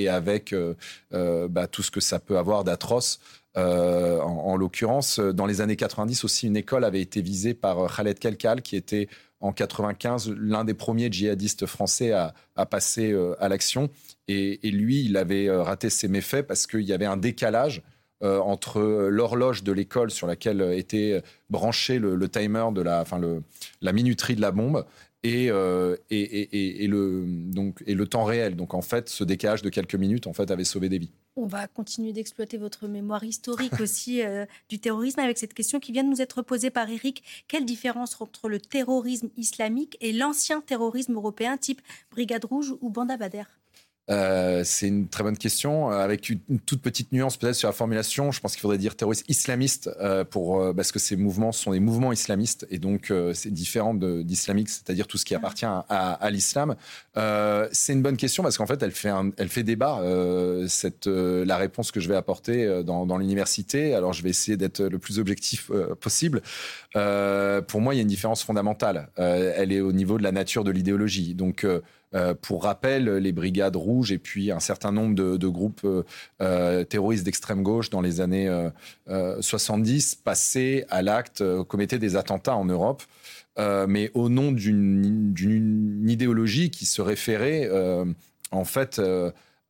avec 0.09 0.55
bah, 1.11 1.67
tout 1.67 1.83
ce 1.83 1.91
que 1.91 2.01
ça 2.01 2.21
peut 2.21 2.39
avoir 2.39 2.63
d'atroce 2.63 3.19
euh, 3.59 4.21
en, 4.21 4.57
l'occurrence, 4.57 5.19
dans 5.19 5.47
les 5.47 5.61
années 5.61 5.77
90 5.77 6.25
aussi, 6.25 6.47
une 6.47 6.57
école 6.57 6.85
avait 6.85 7.01
été 7.01 7.21
visée 7.23 7.55
par 7.55 7.81
euh, 7.81 7.89
Khaled 7.89 8.19
Kelkal, 8.19 8.63
qui 8.63 8.77
était 8.77 9.09
en 9.41 9.53
95 9.53 10.33
l'un 10.39 10.65
des 10.65 10.75
premiers 10.75 11.11
djihadistes 11.11 11.67
français 11.67 12.13
à, 12.13 12.35
passer 12.67 13.13
euh, 13.13 13.35
à 13.41 13.49
l'action. 13.49 13.91
Et, 14.29 14.59
lui, 14.71 15.05
il 15.05 15.17
avait 15.17 15.51
raté 15.51 15.91
ses 15.91 16.07
méfaits 16.09 16.43
parce 16.43 16.67
qu'il 16.67 16.83
y 16.83 16.93
avait 16.93 17.07
un 17.07 17.17
décalage 17.17 17.83
entre 18.21 18.81
l'horloge 18.81 19.63
de 19.63 19.71
l'école 19.71 20.11
sur 20.11 20.27
laquelle 20.27 20.61
était 20.73 21.23
branché 21.51 22.01
le, 22.01 22.29
timer 22.29 22.65
de 22.75 22.83
la, 22.83 23.01
enfin 23.01 23.21
la 23.81 23.93
minuterie 23.93 24.35
de 24.35 24.41
la 24.41 24.51
bombe 24.51 24.85
et, 25.23 25.47
le, 25.51 25.97
et 26.11 26.87
le 27.95 28.07
temps 28.07 28.25
réel. 28.25 28.57
Donc 28.57 28.75
en 28.75 28.83
fait, 28.83 29.09
ce 29.09 29.23
décalage 29.23 29.63
de 29.63 29.71
quelques 29.71 29.95
minutes 29.95 30.27
en 30.27 30.33
fait, 30.33 30.51
avait 30.51 30.65
sauvé 30.65 30.89
des 30.89 30.99
vies. 30.99 31.13
On 31.41 31.47
va 31.47 31.69
continuer 31.69 32.13
d'exploiter 32.13 32.57
votre 32.57 32.89
mémoire 32.89 33.23
historique 33.23 33.79
aussi 33.81 34.23
euh, 34.23 34.45
du 34.69 34.81
terrorisme 34.81 35.21
avec 35.21 35.39
cette 35.39 35.55
question 35.55 35.79
qui 35.79 35.93
vient 35.93 36.03
de 36.03 36.09
nous 36.09 36.21
être 36.21 36.43
posée 36.43 36.71
par 36.71 36.91
Eric. 36.91 37.23
Quelle 37.47 37.65
différence 37.65 38.21
entre 38.21 38.49
le 38.49 38.59
terrorisme 38.59 39.29
islamique 39.37 39.97
et 40.01 40.13
l'ancien 40.13 40.61
terrorisme 40.61 41.15
européen 41.15 41.57
type 41.57 41.81
Brigade 42.11 42.45
Rouge 42.45 42.75
ou 42.81 42.91
Banda 42.91 43.17
Bader 43.17 43.45
euh, 44.11 44.63
c'est 44.65 44.89
une 44.89 45.09
très 45.09 45.23
bonne 45.23 45.37
question, 45.37 45.93
euh, 45.93 45.99
avec 45.99 46.31
une, 46.31 46.41
toute 46.65 46.81
petite 46.81 47.13
nuance 47.13 47.37
peut-être 47.37 47.55
sur 47.55 47.69
la 47.69 47.73
formulation. 47.73 48.33
Je 48.33 48.41
pense 48.41 48.53
qu'il 48.53 48.63
faudrait 48.63 48.79
dire 48.79 48.97
terroriste 48.97 49.25
islamiste, 49.29 49.91
euh, 50.01 50.25
pour, 50.25 50.75
parce 50.75 50.93
que 50.93 50.99
ces 50.99 51.17
mouvements 51.17 51.53
sont 51.53 51.73
des 51.73 51.81
mouvements 51.81 52.13
islamistes, 52.13 52.67
et 52.71 52.79
donc 52.79 53.13
c'est 53.35 53.53
différent 53.53 53.95
d'islamique, 53.95 54.69
c'est-à-dire 54.69 55.07
tout 55.07 55.19
ce 55.19 55.25
qui 55.25 55.35
appartient 55.35 55.67
à, 55.67 56.31
l'islam. 56.31 56.77
c'est 57.15 57.93
une 57.93 58.03
bonne 58.03 58.17
question 58.17 58.43
parce 58.43 58.57
qu'en 58.57 58.67
fait, 58.67 58.83
elle 58.83 58.93
fait, 58.93 59.63
débat, 59.63 60.03
cette, 60.69 61.07
la 61.07 61.57
réponse 61.57 61.91
que 61.91 62.01
je 62.01 62.09
vais 62.09 62.17
apporter 62.17 62.83
dans, 62.85 63.07
dans 63.07 63.19
l'université. 63.19 63.95
Alors, 63.95 64.13
je 64.13 64.23
vais 64.23 64.31
essayer 64.31 64.57
d'être 64.57 64.83
le 64.83 64.99
plus 64.99 65.19
objectif 65.19 65.71
possible. 66.01 66.43
pour 66.93 67.81
moi, 67.81 67.95
il 67.95 67.97
y 67.97 68.01
a 68.01 68.03
une 68.03 68.09
différence 68.09 68.43
fondamentale. 68.43 69.11
elle 69.17 69.73
est 69.73 69.81
au 69.81 69.93
niveau 69.93 70.19
de 70.19 70.23
la 70.23 70.33
nature 70.33 70.65
de 70.65 70.71
l'idéologie. 70.71 71.35
Donc, 71.35 71.67
euh, 72.15 72.35
pour 72.35 72.63
rappel, 72.63 73.05
les 73.17 73.33
Brigades 73.33 73.77
Rouges 73.77 74.13
et 74.13 74.19
puis 74.19 74.51
un 74.51 74.61
certain 74.61 74.93
nombre 74.93 75.15
de, 75.15 75.49
groupes 75.49 75.83
euh, 75.85 76.05
euh, 76.41 76.83
terroristes 76.85 77.25
d'extrême 77.25 77.63
gauche 77.63 77.91
dans 77.91 78.01
les 78.01 78.21
années 78.21 78.49
70 79.09 80.17
passaient 80.17 80.87
à 80.89 81.03
l'acte, 81.03 81.45
commettaient 81.65 81.99
des 81.99 82.17
attentats 82.17 82.57
en 82.57 82.65
Europe. 82.65 83.03
mais 83.59 84.11
au 84.15 84.29
nom 84.29 84.53
d'une 84.53 86.07
idéologie 86.09 86.71
qui 86.71 86.87
se 86.87 87.03
référait 87.03 87.69
en 88.51 88.65
fait 88.65 89.01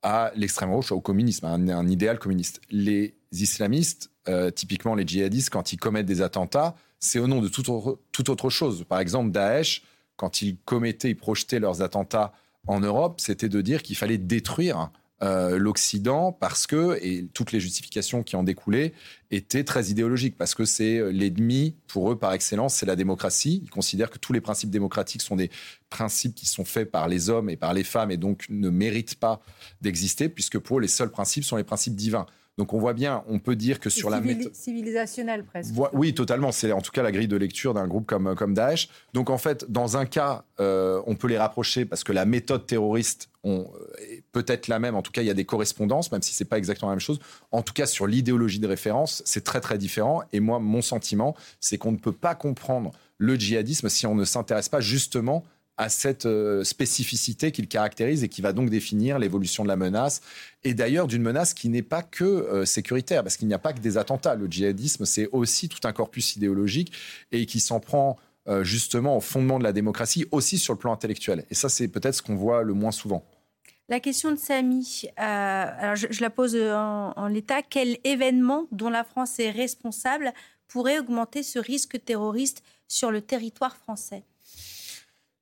à 0.03 0.31
l'extrême 0.37 0.70
gauche, 0.70 0.92
au 0.92 1.01
communisme, 1.01 1.46
à 1.46 1.51
un, 1.51 1.88
idéal 1.88 2.18
communiste. 2.18 2.61
Les 2.70 3.14
islamistes, 3.33 4.11
typiquement 4.55 4.94
les 4.94 5.07
djihadistes, 5.07 5.51
quand 5.51 5.72
ils 5.72 5.79
commettent 5.79 6.07
des 6.07 6.22
attentats, 6.22 6.77
c'est 7.01 7.18
au 7.18 7.27
nom 7.27 7.40
de 7.40 7.48
toute 7.48 8.29
autre 8.29 8.51
chose. 8.51 8.85
Par 8.88 9.01
exemple, 9.01 9.31
Daesh, 9.31 9.83
quand 10.18 10.42
ils 10.42 10.59
commettaient, 10.66 11.11
ils 11.11 11.16
projetaient 11.16 11.61
leurs 11.61 11.81
attentats 11.81 12.35
en 12.66 12.81
Europe, 12.81 13.20
c'était 13.20 13.48
de 13.48 13.62
dire 13.62 13.83
qu'il 13.83 13.96
fallait 13.96 14.18
détruire 14.18 14.90
euh, 15.22 15.59
l'Occident 15.59 16.33
parce 16.33 16.66
que, 16.66 16.96
et 17.02 17.26
toutes 17.35 17.50
les 17.52 17.59
justifications 17.59 18.22
qui 18.22 18.37
en 18.37 18.42
découlaient 18.42 18.92
étaient 19.31 19.64
très 19.64 19.87
idéologiques, 19.87 20.37
parce 20.37 20.54
que 20.54 20.64
c'est 20.64 20.98
euh, 20.98 21.11
l'ennemi, 21.11 21.74
pour 21.87 22.12
eux 22.12 22.18
par 22.18 22.33
excellence, 22.33 22.74
c'est 22.74 22.87
la 22.87 22.94
démocratie. 22.94 23.61
Ils 23.64 23.70
considèrent 23.70 24.11
que 24.11 24.18
tous 24.18 24.33
les 24.33 24.40
principes 24.40 24.70
démocratiques 24.70 25.22
sont 25.22 25.35
des 25.35 25.50
principes 25.88 26.35
qui 26.35 26.46
sont 26.46 26.64
faits 26.64 26.90
par 26.90 27.09
les 27.09 27.31
hommes 27.31 27.48
et 27.50 27.57
par 27.57 27.74
les 27.74 27.85
femmes 27.85 28.11
et 28.11 28.16
donc 28.16 28.46
ne 28.48 28.70
méritent 28.70 29.16
pas 29.16 29.40
d'exister, 29.81 30.28
puisque 30.28 30.59
pour 30.59 30.78
eux, 30.78 30.83
les 30.83 30.88
seuls 30.88 31.11
principes 31.11 31.44
sont 31.44 31.57
les 31.57 31.64
principes 31.64 31.96
divins. 31.96 32.26
Donc 32.59 32.75
on 32.75 32.79
voit 32.79 32.92
bien, 32.92 33.23
on 33.29 33.38
peut 33.38 33.55
dire 33.55 33.79
que 33.79 33.88
sur 33.88 34.11
la 34.11 34.21
méthode... 34.21 34.53
Civilisationnelle 34.53 35.44
presque. 35.44 35.73
Oui, 35.92 36.12
totalement. 36.12 36.51
C'est 36.51 36.73
en 36.73 36.81
tout 36.81 36.90
cas 36.90 37.05
la 37.05 37.12
grille 37.12 37.29
de 37.29 37.37
lecture 37.37 37.73
d'un 37.73 37.87
groupe 37.87 38.05
comme, 38.05 38.35
comme 38.35 38.53
Daesh. 38.53 38.88
Donc 39.14 39.31
en 39.31 39.38
fait, 39.38 39.71
dans 39.71 39.97
un 39.97 40.05
cas, 40.05 40.44
euh, 40.59 41.01
on 41.07 41.14
peut 41.14 41.29
les 41.29 41.38
rapprocher 41.38 41.85
parce 41.85 42.03
que 42.03 42.12
la 42.12 42.25
méthode 42.25 42.66
terroriste 42.66 43.31
on, 43.44 43.61
euh, 43.61 44.11
est 44.11 44.25
peut-être 44.33 44.66
la 44.66 44.81
même. 44.81 44.97
En 44.97 45.03
tout 45.03 45.12
cas, 45.12 45.23
il 45.23 45.27
y 45.27 45.31
a 45.31 45.35
des 45.35 45.44
correspondances, 45.44 46.11
même 46.11 46.21
si 46.21 46.35
c'est 46.35 46.44
pas 46.44 46.59
exactement 46.59 46.90
la 46.90 46.97
même 46.97 47.01
chose. 47.01 47.21
En 47.53 47.62
tout 47.62 47.73
cas, 47.73 47.87
sur 47.87 48.09
l'idéologie 48.09 48.59
de 48.59 48.66
référence, 48.66 49.23
c'est 49.25 49.44
très 49.44 49.61
très 49.61 49.79
différent. 49.79 50.25
Et 50.33 50.40
moi, 50.40 50.59
mon 50.59 50.83
sentiment, 50.83 51.37
c'est 51.61 51.79
qu'on 51.79 51.92
ne 51.92 51.97
peut 51.97 52.12
pas 52.12 52.35
comprendre 52.35 52.90
le 53.18 53.37
djihadisme 53.37 53.88
si 53.88 54.05
on 54.09 54.16
ne 54.16 54.25
s'intéresse 54.25 54.68
pas 54.68 54.81
justement 54.81 55.44
à 55.79 55.88
cette 55.88 56.27
euh, 56.27 56.64
spécificité 56.64 57.53
qu'il 57.53 57.69
caractérise 57.69 58.25
et 58.25 58.29
qui 58.29 58.43
va 58.43 58.53
donc 58.53 58.69
définir 58.69 59.19
l'évolution 59.19 59.62
de 59.62 59.69
la 59.69 59.77
menace. 59.77 60.21
Et 60.64 60.75
d'ailleurs, 60.75 61.07
d'une 61.07 61.23
menace 61.23 61.55
qui 61.55 61.69
n'est 61.69 61.83
pas 61.83 62.03
que 62.03 62.25
euh, 62.25 62.64
sécuritaire, 62.64 63.23
parce 63.23 63.37
qu'il 63.37 63.47
n'y 63.47 63.55
a 63.55 63.61
pas 63.61 63.73
que 63.73 63.79
des 63.79 63.97
attentats. 63.97 64.35
Le 64.35 64.49
djihadisme, 64.49 65.07
c'est 65.07 65.29
aussi 65.31 65.69
tout 65.69 65.79
un 65.85 65.93
corpus 65.93 66.37
idéologique 66.37 66.93
et 67.31 67.47
qui 67.47 67.61
s'en 67.61 67.79
prend 67.79 68.19
euh, 68.49 68.64
justement 68.64 69.17
au 69.17 69.21
fondement 69.21 69.59
de 69.59 69.64
la 69.64 69.73
démocratie, 69.73 70.27
aussi 70.33 70.59
sur 70.59 70.73
le 70.73 70.79
plan 70.79 70.93
intellectuel. 70.93 71.45
Et 71.51 71.55
ça, 71.55 71.69
c'est 71.69 71.87
peut-être 71.87 72.14
ce 72.14 72.23
qu'on 72.23 72.37
voit 72.37 72.62
le 72.64 72.75
moins 72.75 72.93
souvent. 72.93 73.25
La 73.88 74.01
question 74.01 74.33
de 74.33 74.37
Samy, 74.37 75.05
alors 75.17 75.97
je, 75.97 76.21
la 76.21 76.29
pose 76.29 76.55
en, 76.57 77.12
en 77.17 77.27
l'état. 77.29 77.62
Quel 77.62 77.97
événement 78.05 78.67
dont 78.71 78.91
la 78.91 79.03
France 79.03 79.38
est 79.38 79.51
responsable 79.51 80.35
pourrait 80.67 80.99
augmenter 80.99 81.43
ce 81.43 81.59
risque 81.59 82.05
terroriste 82.05 82.62
sur 82.87 83.11
le 83.11 83.23
territoire 83.23 83.79
français? 83.79 84.25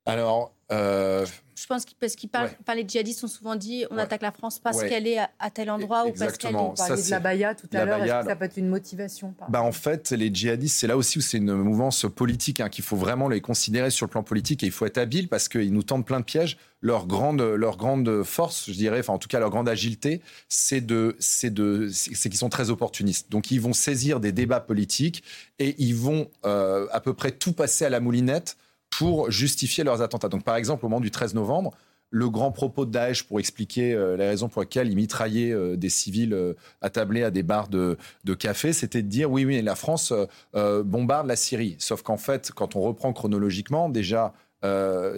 Alors. 0.07 0.53
Euh, 0.73 1.25
je 1.55 1.65
pense 1.67 1.85
que 1.85 1.93
parce 2.01 2.17
qu'ils 2.17 2.29
parlent, 2.29 2.51
les 2.75 2.85
djihadistes 2.87 3.23
ont 3.23 3.29
souvent 3.29 3.55
dit 3.55 3.85
on 3.93 3.99
attaque 3.99 4.23
la 4.23 4.33
France 4.33 4.59
parce 4.59 4.83
qu'elle 4.83 5.07
est 5.07 5.19
à, 5.19 5.51
tel 5.51 5.71
endroit 5.71 6.07
ou 6.07 6.13
parce 6.13 6.37
qu'elle 6.37 6.55
est. 6.55 6.59
On 6.59 6.75
parlait 6.75 7.03
de 7.03 7.11
la 7.11 7.21
Baïa 7.21 7.55
tout 7.55 7.69
à 7.73 7.85
l'heure. 7.85 8.03
Est-ce 8.03 8.23
que 8.23 8.29
ça 8.29 8.37
peut 8.37 8.45
être 8.45 8.57
une 8.57 8.69
motivation 8.69 9.33
bah, 9.49 9.63
En 9.63 9.71
fait, 9.71 10.11
les 10.11 10.35
djihadistes, 10.35 10.77
c'est 10.77 10.89
là 10.89 10.97
aussi 10.97 11.19
où 11.19 11.21
c'est 11.21 11.39
une 11.39 11.55
mouvance 11.55 12.07
politique 12.15 12.61
hein, 12.61 12.69
qu'il 12.69 12.85
faut 12.85 12.97
vraiment 12.97 13.29
les 13.29 13.41
considérer 13.41 13.91
sur 13.91 14.07
le 14.07 14.11
plan 14.11 14.25
politique 14.25 14.65
et 14.65 14.67
il 14.67 14.73
faut 14.73 14.87
être 14.87 14.99
habile 14.99 15.29
parce 15.29 15.49
qu'ils 15.49 15.73
nous 15.73 15.85
tendent 15.85 16.05
plein 16.05 16.21
de 16.21 16.25
pièges. 16.25 16.59
Leur 16.83 17.07
grande, 17.07 17.41
leur 17.41 17.77
grande 17.77 18.23
force, 18.23 18.67
je 18.67 18.75
dirais, 18.75 19.01
enfin 19.01 19.15
en 19.15 19.19
tout 19.19 19.29
cas 19.29 19.39
leur 19.41 19.51
grande 19.51 19.69
agilité, 19.69 20.21
c'est 20.49 20.83
de, 20.83 21.17
c'est 21.21 21.53
de, 21.53 21.89
c'est 21.91 22.29
qu'ils 22.29 22.39
sont 22.39 22.51
très 22.51 22.71
opportunistes. 22.71 23.31
Donc 23.31 23.51
ils 23.51 23.61
vont 23.61 23.73
saisir 23.73 24.21
des 24.21 24.33
débats 24.33 24.61
politiques 24.61 25.23
et 25.59 25.75
ils 25.79 25.95
vont 25.95 26.29
euh, 26.45 26.87
à 26.93 27.01
peu 27.01 27.15
près 27.15 27.31
tout 27.31 27.53
passer 27.53 27.85
à 27.85 27.89
la 27.89 28.01
moulinette 28.01 28.57
pour 28.91 29.31
justifier 29.31 29.85
leurs 29.85 30.03
attentats. 30.03 30.29
Donc, 30.29 30.45
par 30.45 30.57
exemple, 30.57 30.85
au 30.85 30.89
moment 30.89 31.01
du 31.01 31.11
13 31.11 31.35
novembre, 31.35 31.73
le 32.11 32.31
grand 32.31 32.53
propos 32.53 32.87
de 32.87 32.93
Daesh 32.93 33.25
pour 33.25 33.41
expliquer 33.41 33.93
euh, 33.93 34.17
la 34.17 34.29
raison 34.29 34.49
pour 34.49 34.63
laquelle 34.63 34.89
il 34.89 34.97
mitraillait 34.97 35.53
euh, 35.53 35.77
des 35.77 35.89
civils 35.89 36.33
euh, 36.33 36.55
attablés 36.81 37.23
à 37.23 37.31
des 37.31 37.43
bars 37.43 37.69
de, 37.69 37.97
café, 38.39 38.73
c'était 38.73 39.03
de 39.03 39.09
dire 39.09 39.31
oui, 39.31 39.45
oui, 39.45 39.61
la 39.63 39.75
France 39.75 40.13
bombarde 40.53 41.27
la 41.27 41.37
Syrie. 41.37 41.77
Sauf 41.79 42.03
qu'en 42.03 42.17
fait, 42.17 42.53
quand 42.55 42.77
on 42.77 42.81
reprend 42.81 43.13
chronologiquement, 43.13 43.89
déjà, 43.89 44.35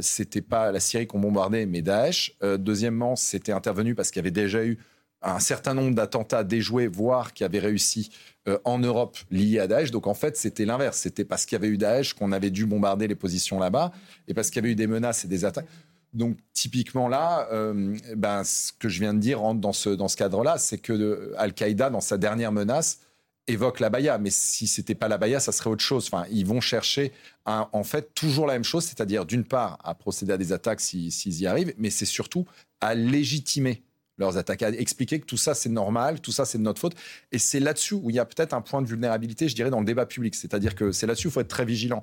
c'était 0.01 0.43
pas 0.43 0.71
la 0.73 0.79
Syrie 0.79 1.07
qu'on 1.07 1.19
bombardait, 1.19 1.67
mais 1.67 1.83
Daesh. 1.83 2.37
deuxièmement, 2.59 3.17
c'était 3.17 3.53
intervenu 3.53 3.95
parce 3.95 4.11
qu'il 4.11 4.21
y 4.21 4.25
avait 4.25 4.31
déjà 4.31 4.65
eu 4.65 4.79
un 5.23 5.41
certain 5.41 5.75
nombre 5.75 5.95
d'attentats 5.95 6.45
déjoués, 6.45 6.87
voire 6.87 7.33
qui 7.33 7.45
avaient 7.45 7.59
réussi 7.59 8.11
euh, 8.47 8.59
en 8.65 8.79
Europe 8.79 9.19
liés 9.31 9.59
à 9.59 9.67
Daesh. 9.67 9.91
Donc 9.91 10.07
en 10.07 10.15
fait, 10.15 10.37
c'était 10.37 10.65
l'inverse. 10.65 10.99
C'était 10.99 11.25
parce 11.25 11.45
qu'il 11.45 11.57
y 11.57 11.61
avait 11.61 11.69
eu 11.69 11.77
Daesh 11.77 12.15
qu'on 12.15 12.33
avait 12.33 12.51
dû 12.51 12.67
bombarder 12.67 13.09
les 13.09 13.15
positions 13.15 13.59
là-bas 13.59 13.93
et 14.27 14.35
parce 14.35 14.49
qu'il 14.49 14.57
y 14.57 14.65
avait 14.65 14.73
eu 14.73 14.77
des 14.77 14.87
menaces 14.87 15.25
et 15.25 15.29
des 15.29 15.45
attaques. 15.45 15.67
Donc 16.15 16.39
typiquement 16.55 17.09
là, 17.09 17.49
euh, 17.53 17.97
ben, 18.17 18.45
ce 18.45 18.73
que 18.73 18.89
je 18.89 19.01
viens 19.01 19.13
de 19.13 19.19
dire 19.19 19.41
rentre 19.41 19.61
dans 19.61 19.75
ce, 19.75 19.91
dans 19.91 20.09
ce 20.09 20.17
cadre-là, 20.17 20.57
c'est 20.57 20.79
que 20.79 20.93
euh, 20.93 21.35
Al-Qaïda, 21.37 21.91
dans 21.91 22.01
sa 22.01 22.17
dernière 22.17 22.53
menace, 22.53 23.01
évoque 23.49 23.81
la 23.81 23.91
Baïa. 23.91 24.19
Mais 24.19 24.31
si 24.31 24.67
c'était 24.67 24.95
pas 24.95 25.09
la 25.09 25.19
Baïa, 25.19 25.41
ça 25.41 25.53
serait 25.53 25.69
autre 25.71 25.85
chose. 25.85 26.09
Enfin, 26.11 26.25
ils 26.31 26.47
vont 26.47 26.61
chercher 26.61 27.13
en 27.45 27.83
fait 27.83 28.13
toujours 28.15 28.47
la 28.47 28.53
même 28.53 28.65
chose, 28.65 28.85
c'est-à-dire 28.85 29.25
d'une 29.25 29.45
part 29.45 29.79
à 29.83 29.95
procéder 29.95 30.35
à 30.35 30.37
des 30.37 30.53
attaques 30.53 30.81
s'ils 30.81 31.41
y 31.41 31.47
arrivent, 31.47 31.73
mais 31.79 31.89
c'est 31.89 32.05
surtout 32.05 32.45
à 32.83 32.95
légitimer 32.95 33.83
leurs 34.19 34.37
attaques, 34.37 34.63
à 34.63 34.71
expliquer 34.71 35.21
que 35.21 35.27
tout 35.27 35.37
ça 35.37 35.55
c'est 35.55 35.69
normal, 35.69 36.21
tout 36.21 36.33
ça 36.33 36.45
c'est 36.45 36.59
de 36.59 36.63
notre 36.63 36.81
faute. 36.81 36.95
Et 37.33 37.39
c'est 37.39 37.61
là-dessus 37.61 37.95
où 37.95 38.11
il 38.11 38.17
y 38.17 38.19
a 38.19 38.25
peut-être 38.25 38.53
un 38.53 38.61
point 38.61 38.83
de 38.83 38.87
vulnérabilité, 38.87 39.49
je 39.49 39.55
dirais, 39.55 39.71
dans 39.71 39.81
le 39.81 39.87
débat 39.87 40.07
public. 40.07 40.35
C'est-à-dire 40.35 40.75
que 40.75 40.93
c'est 40.93 41.07
là-dessus 41.07 41.29
où 41.29 41.31
il 41.31 41.33
faut 41.33 41.41
être 41.41 41.49
très 41.49 41.65
vigilant. 41.65 42.03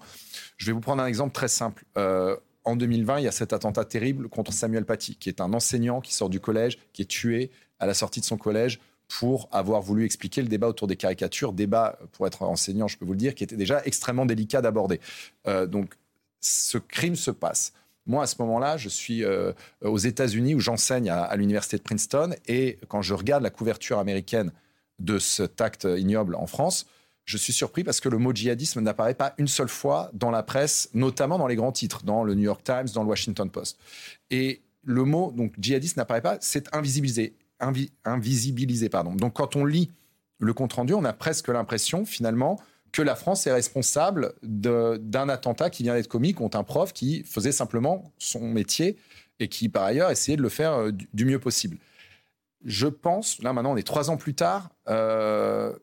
Je 0.58 0.66
vais 0.68 0.72
vous 0.72 0.82
prendre 0.82 1.02
un 1.04 1.08
exemple 1.08 1.34
très 1.34 1.48
simple. 1.48 1.84
Euh, 1.98 2.36
en 2.64 2.76
2020, 2.76 3.20
il 3.20 3.26
y 3.26 3.28
a 3.28 3.32
cet 3.32 3.54
attentat 3.54 3.86
terrible 3.86 4.28
contre 4.28 4.52
Samuel 4.52 4.86
Paty, 4.86 5.16
qui 5.16 5.30
est 5.30 5.40
un 5.40 5.54
enseignant 5.54 6.02
qui 6.02 6.14
sort 6.14 6.30
du 6.30 6.40
collège, 6.40 6.80
qui 6.94 7.04
est 7.04 7.06
tué 7.06 7.52
à 7.80 7.86
la 7.86 7.94
sortie 7.94 8.20
de 8.20 8.26
son 8.26 8.38
collège 8.38 8.80
pour 9.08 9.48
avoir 9.52 9.82
voulu 9.82 10.04
expliquer 10.04 10.42
le 10.42 10.48
débat 10.48 10.68
autour 10.68 10.88
des 10.88 10.96
caricatures, 10.96 11.54
débat, 11.54 12.00
pour 12.14 12.26
être 12.26 12.42
enseignant, 12.42 12.88
je 12.88 12.98
peux 12.98 13.06
vous 13.06 13.14
le 13.14 13.20
dire, 13.20 13.36
qui 13.36 13.44
était 13.44 13.56
déjà 13.56 13.84
extrêmement 13.86 14.26
délicat 14.26 14.62
d'aborder. 14.62 15.00
Euh, 15.48 15.68
donc, 15.68 15.94
ce 16.42 16.78
crime 16.78 17.16
se 17.16 17.32
passe. 17.32 17.74
Moi, 18.06 18.24
à 18.24 18.28
ce 18.28 18.36
moment-là, 18.40 18.78
je 18.78 18.90
suis 18.90 19.24
euh, 19.24 19.52
aux 19.82 19.98
États-Unis 19.98 20.56
où 20.56 20.60
j'enseigne 20.60 21.10
à, 21.10 21.36
l'université 21.36 21.78
de 21.78 21.82
Princeton 21.82 22.36
et 22.48 22.80
quand 22.88 23.02
je 23.02 23.14
regarde 23.14 23.44
la 23.44 23.50
couverture 23.50 24.00
américaine 24.00 24.52
de 25.00 25.18
cet 25.20 25.60
acte 25.62 25.88
ignoble 25.98 26.36
en 26.36 26.48
France, 26.48 26.86
je 27.26 27.38
suis 27.38 27.54
surpris 27.54 27.84
parce 27.84 28.00
que 28.00 28.08
le 28.08 28.20
mot 28.20 28.34
djihadisme 28.34 28.82
n'apparaît 28.82 29.16
pas 29.16 29.34
une 29.40 29.48
seule 29.48 29.68
fois 29.68 30.12
dans 30.14 30.30
la 30.30 30.44
presse, 30.44 30.90
notamment 30.94 31.40
dans 31.40 31.48
les 31.48 31.56
grands 31.56 31.72
titres, 31.72 32.04
dans 32.04 32.24
le 32.24 32.36
New 32.36 32.44
York 32.44 32.64
Times, 32.64 32.88
dans 32.94 33.02
le 33.02 33.10
Washington 33.10 33.50
Post. 33.50 33.80
Et 34.30 34.62
le 34.84 35.04
mot 35.04 35.32
donc 35.32 35.54
djihadiste 35.60 35.98
n'apparaît 35.98 36.22
pas, 36.22 36.38
c'est 36.42 36.74
invisibilisé, 36.74 37.36
invisibilisé 38.06 38.90
pardon. 38.90 39.16
Donc 39.16 39.34
quand 39.34 39.56
on 39.56 39.66
lit 39.66 39.92
le 40.40 40.54
compte 40.54 40.74
rendu, 40.74 40.94
on 40.94 41.04
a 41.04 41.14
presque 41.14 41.48
l'impression 41.48 42.06
finalement 42.06 42.60
que 42.96 43.02
la 43.02 43.16
France 43.16 43.46
est 43.46 43.52
responsable 43.52 44.36
d'un 44.42 45.28
attentat 45.28 45.70
qui 45.70 45.84
vient 45.84 45.96
d'être 45.96 46.08
commis 46.08 46.34
contre 46.34 46.58
un 46.58 46.64
prof 46.64 46.94
qui 46.94 47.26
faisait 47.26 47.52
simplement 47.52 48.14
son 48.18 48.48
métier 48.48 48.96
et 49.42 49.50
qui, 49.50 49.68
par 49.68 49.84
ailleurs, 49.84 50.12
essayait 50.12 50.38
de 50.38 50.42
le 50.42 50.48
faire 50.48 50.72
euh, 50.72 50.92
du, 50.92 51.26
mieux 51.26 51.40
possible. 51.40 51.78
Je 52.64 52.88
pense, 52.88 53.42
là 53.44 53.52
maintenant, 53.52 53.74
on 53.74 53.76
est 53.76 53.86
trois 53.86 54.10
ans 54.10 54.16
plus 54.16 54.34
tard, 54.34 54.70
euh, 54.88 55.74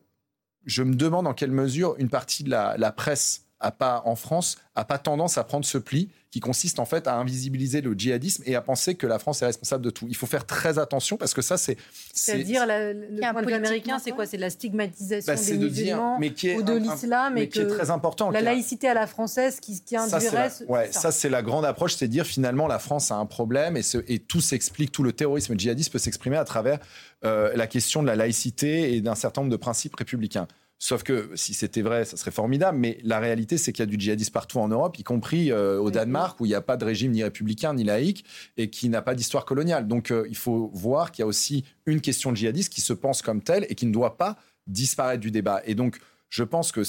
je 0.65 0.81
me 0.81 0.95
demande 0.95 1.27
en 1.27 1.35
quelle 1.35 1.51
mesure 1.51 1.95
une 1.99 2.09
partie 2.09 2.43
de 2.43 2.49
la, 2.49 2.91
presse 2.91 3.42
a 3.63 3.71
pas, 3.71 4.03
en 4.05 4.15
France 4.15 4.57
n'a 4.75 4.85
pas 4.85 4.97
tendance 4.97 5.37
à 5.37 5.43
prendre 5.43 5.65
ce 5.65 5.77
pli 5.77 6.09
qui 6.31 6.39
consiste 6.39 6.79
en 6.79 6.85
fait 6.85 7.07
à 7.07 7.15
invisibiliser 7.15 7.81
le 7.81 7.93
djihadisme 7.93 8.41
et 8.47 8.55
à 8.55 8.61
penser 8.61 8.95
que 8.95 9.05
la 9.05 9.19
France 9.19 9.43
est 9.43 9.45
responsable 9.45 9.85
de 9.85 9.91
tout. 9.91 10.07
Il 10.09 10.15
faut 10.15 10.25
faire 10.25 10.47
très 10.47 10.79
attention 10.79 11.15
parce 11.15 11.35
que 11.35 11.43
ça, 11.43 11.57
c'est. 11.57 11.77
C'est-à-dire, 12.11 12.65
le 12.65 13.31
point 13.31 13.41
de 13.41 13.47
vue 13.47 13.53
américain, 13.53 13.99
c'est 13.99 14.11
quoi? 14.11 14.25
C'est 14.25 14.37
la 14.37 14.49
stigmatisation 14.49 15.31
bah, 15.31 15.39
des 15.39 15.57
musulmans 15.57 16.19
de 16.19 16.27
dire, 16.29 16.57
ou 16.57 16.63
de 16.63 16.73
l'islam 16.73 17.37
et 17.37 17.49
qui 17.49 17.59
est 17.59 17.67
très 17.67 17.91
important. 17.91 18.31
La 18.31 18.41
laïcité 18.41 18.87
à 18.87 18.95
la 18.95 19.05
française 19.05 19.59
qui, 19.59 19.79
qui 19.83 19.95
induirait. 19.95 20.49
Ça, 20.49 20.65
ouais, 20.65 20.91
ça, 20.91 21.11
c'est 21.11 21.29
la 21.29 21.43
grande 21.43 21.65
approche, 21.65 21.95
c'est 21.95 22.07
dire 22.07 22.25
finalement 22.25 22.67
la 22.67 22.79
France 22.79 23.11
a 23.11 23.15
un 23.15 23.27
problème 23.27 23.77
et, 23.77 23.83
ce, 23.83 23.99
et 24.07 24.17
tout 24.17 24.41
s'explique, 24.41 24.91
tout 24.91 25.03
le 25.03 25.13
terrorisme 25.13 25.57
djihadiste 25.57 25.91
peut 25.91 25.99
s'exprimer 25.99 26.37
à 26.37 26.45
travers 26.45 26.79
euh, 27.25 27.51
la 27.55 27.67
question 27.67 28.01
de 28.01 28.07
la 28.07 28.15
laïcité 28.15 28.95
et 28.95 29.01
d'un 29.01 29.15
certain 29.15 29.41
nombre 29.41 29.51
de 29.51 29.57
principes 29.57 29.95
républicains. 29.95 30.47
Sauf 30.83 31.03
que 31.03 31.29
si 31.35 31.53
c'était 31.53 31.81
vrai, 31.81 32.03
ça 32.03 32.17
serait 32.17 32.29
formidable. 32.29 32.77
Mais 32.77 32.97
la 33.03 33.19
réalité, 33.19 33.57
c'est 33.57 33.71
qu'il 33.71 33.83
y 33.83 33.87
a 33.87 33.89
du 33.89 33.97
djihadisme 33.97 34.33
partout 34.33 34.59
en 34.59 34.67
Europe, 34.67 34.99
y 34.99 35.03
compris 35.03 35.49
euh, 35.49 35.79
au 35.79 35.91
Danemark, 35.91 36.41
où 36.41 36.45
il 36.45 36.49
n'y 36.49 36.55
a 36.55 36.61
pas 36.61 36.75
de 36.75 36.83
régime 36.83 37.13
ni 37.13 37.23
républicain 37.23 37.73
ni 37.73 37.85
laïque 37.85 38.25
et 38.57 38.69
qui 38.69 38.89
n'a 38.89 39.01
pas 39.01 39.15
d'histoire 39.15 39.45
coloniale. 39.45 39.87
Donc 39.87 40.11
euh, 40.11 40.27
il 40.27 40.35
faut 40.35 40.69
voir 40.73 41.13
qu'il 41.13 41.21
y 41.21 41.23
a 41.23 41.25
aussi 41.25 41.63
une 41.85 42.01
question 42.01 42.33
de 42.33 42.35
djihadisme 42.35 42.69
qui 42.69 42.81
se 42.81 42.91
pense 42.91 43.21
comme 43.21 43.41
telle 43.41 43.65
et 43.69 43.75
qui 43.75 43.85
ne 43.85 43.93
doit 43.93 44.17
pas 44.17 44.35
disparaître 44.67 45.21
du 45.21 45.31
débat. 45.31 45.61
Et 45.63 45.73
donc 45.73 45.99
je 46.27 46.43
pense 46.43 46.73
que 46.73 46.81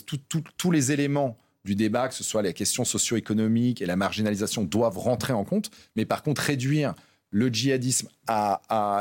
tous 0.57 0.71
les 0.73 0.91
éléments 0.91 1.39
du 1.65 1.77
débat, 1.77 2.09
que 2.09 2.15
ce 2.15 2.25
soit 2.25 2.43
les 2.43 2.53
questions 2.53 2.85
socio-économiques 2.85 3.81
et 3.81 3.87
la 3.87 3.95
marginalisation, 3.95 4.65
doivent 4.65 4.99
rentrer 4.99 5.35
en 5.35 5.45
compte. 5.45 5.71
Mais 5.95 6.05
par 6.05 6.25
contre, 6.25 6.43
réduire 6.43 6.95
le 7.31 7.47
djihadisme 7.47 8.09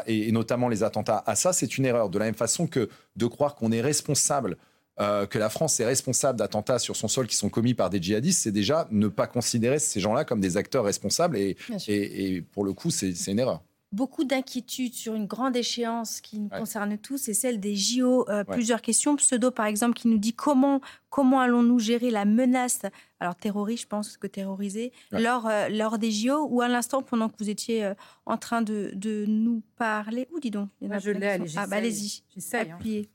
et, 0.05 0.31
notamment 0.31 0.69
les 0.69 0.83
attentats 0.83 1.23
à 1.25 1.33
ça, 1.33 1.51
c'est 1.51 1.79
une 1.79 1.85
erreur. 1.85 2.11
De 2.11 2.19
la 2.19 2.25
même 2.25 2.35
façon 2.35 2.67
que 2.67 2.89
de 3.15 3.25
croire 3.25 3.55
qu'on 3.55 3.71
est 3.71 3.81
responsable 3.81 4.57
euh, 4.99 5.25
que 5.25 5.39
la 5.39 5.49
France 5.49 5.79
est 5.79 5.85
responsable 5.85 6.37
d'attentats 6.37 6.77
sur 6.77 6.95
son 6.95 7.07
sol 7.07 7.25
qui 7.25 7.35
sont 7.35 7.49
commis 7.49 7.73
par 7.73 7.89
des 7.89 7.99
djihadistes, 7.99 8.43
c'est 8.43 8.51
déjà 8.51 8.87
ne 8.91 9.07
pas 9.07 9.25
considérer 9.25 9.79
ces 9.79 9.99
gens-là 9.99 10.23
comme 10.23 10.39
des 10.39 10.55
acteurs 10.55 10.85
responsables. 10.85 11.35
Et, 11.35 11.57
et, 11.87 12.41
pour 12.41 12.63
le 12.63 12.73
coup, 12.73 12.91
c'est 12.91 13.11
une 13.27 13.39
erreur 13.39 13.63
beaucoup 13.91 14.23
d'inquiétudes 14.23 14.95
sur 14.95 15.13
une 15.13 15.27
grande 15.27 15.55
échéance 15.55 16.19
qui 16.19 16.39
nous 16.39 16.49
concerne 16.49 16.97
tous, 16.97 17.17
c'est 17.17 17.35
celle 17.35 17.59
des 17.59 17.75
JO. 17.75 18.27
Euh, 18.27 18.43
plusieurs 18.43 18.81
questions. 18.81 19.15
Pseudo, 19.17 19.51
par 19.51 19.67
exemple, 19.67 19.93
qui 19.93 20.07
nous 20.07 20.17
dit 20.17 20.33
comment, 20.33 20.81
comment 21.11 21.39
allons-nous 21.39 21.77
gérer 21.77 22.09
la 22.09 22.25
menace, 22.25 22.81
alors 23.19 23.35
terroriste, 23.35 23.83
je 23.83 23.87
pense 23.87 24.17
que 24.17 24.25
terroriser, 24.25 24.93
lors, 25.11 25.45
euh, 25.45 25.69
lors 25.69 25.99
des 25.99 26.09
JO 26.09 26.47
ou 26.49 26.61
à 26.61 26.67
l'instant, 26.67 27.03
pendant 27.03 27.29
que 27.29 27.35
vous 27.37 27.51
étiez 27.51 27.93
en 28.25 28.37
train 28.37 28.63
de, 28.63 28.89
de, 28.95 29.25
nous 29.27 29.61
parler. 29.77 30.27
Où 30.33 30.39
dis 30.39 30.49
donc 30.49 30.69
Je 30.81 31.11
l'ai, 31.11 31.27
allez, 31.27 31.51
ah, 31.55 31.67
bah, 31.67 31.75
allez-y. 31.75 32.23
Hein. 32.35 32.65
Appuyez. 32.71 33.11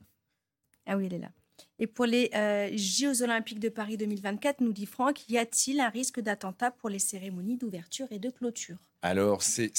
Ah 0.85 0.95
oui, 0.95 1.07
elle 1.07 1.15
est 1.15 1.19
là. 1.19 1.29
Et 1.79 1.87
pour 1.87 2.05
les 2.05 2.29
euh, 2.35 2.69
Jeux 2.75 3.23
Olympiques 3.23 3.59
de 3.59 3.69
Paris 3.69 3.95
2024, 3.95 4.59
nous 4.59 4.73
dit 4.73 4.85
Franck, 4.85 5.29
y 5.29 5.37
a-t-il 5.37 5.79
un 5.79 5.87
risque 5.87 6.19
d'attentat 6.19 6.71
pour 6.71 6.89
les 6.89 6.99
cérémonies 6.99 7.57
d'ouverture 7.57 8.07
et 8.11 8.19
de 8.19 8.29
clôture? 8.29 8.77
Alors, 9.01 9.41
c'est 9.41 9.71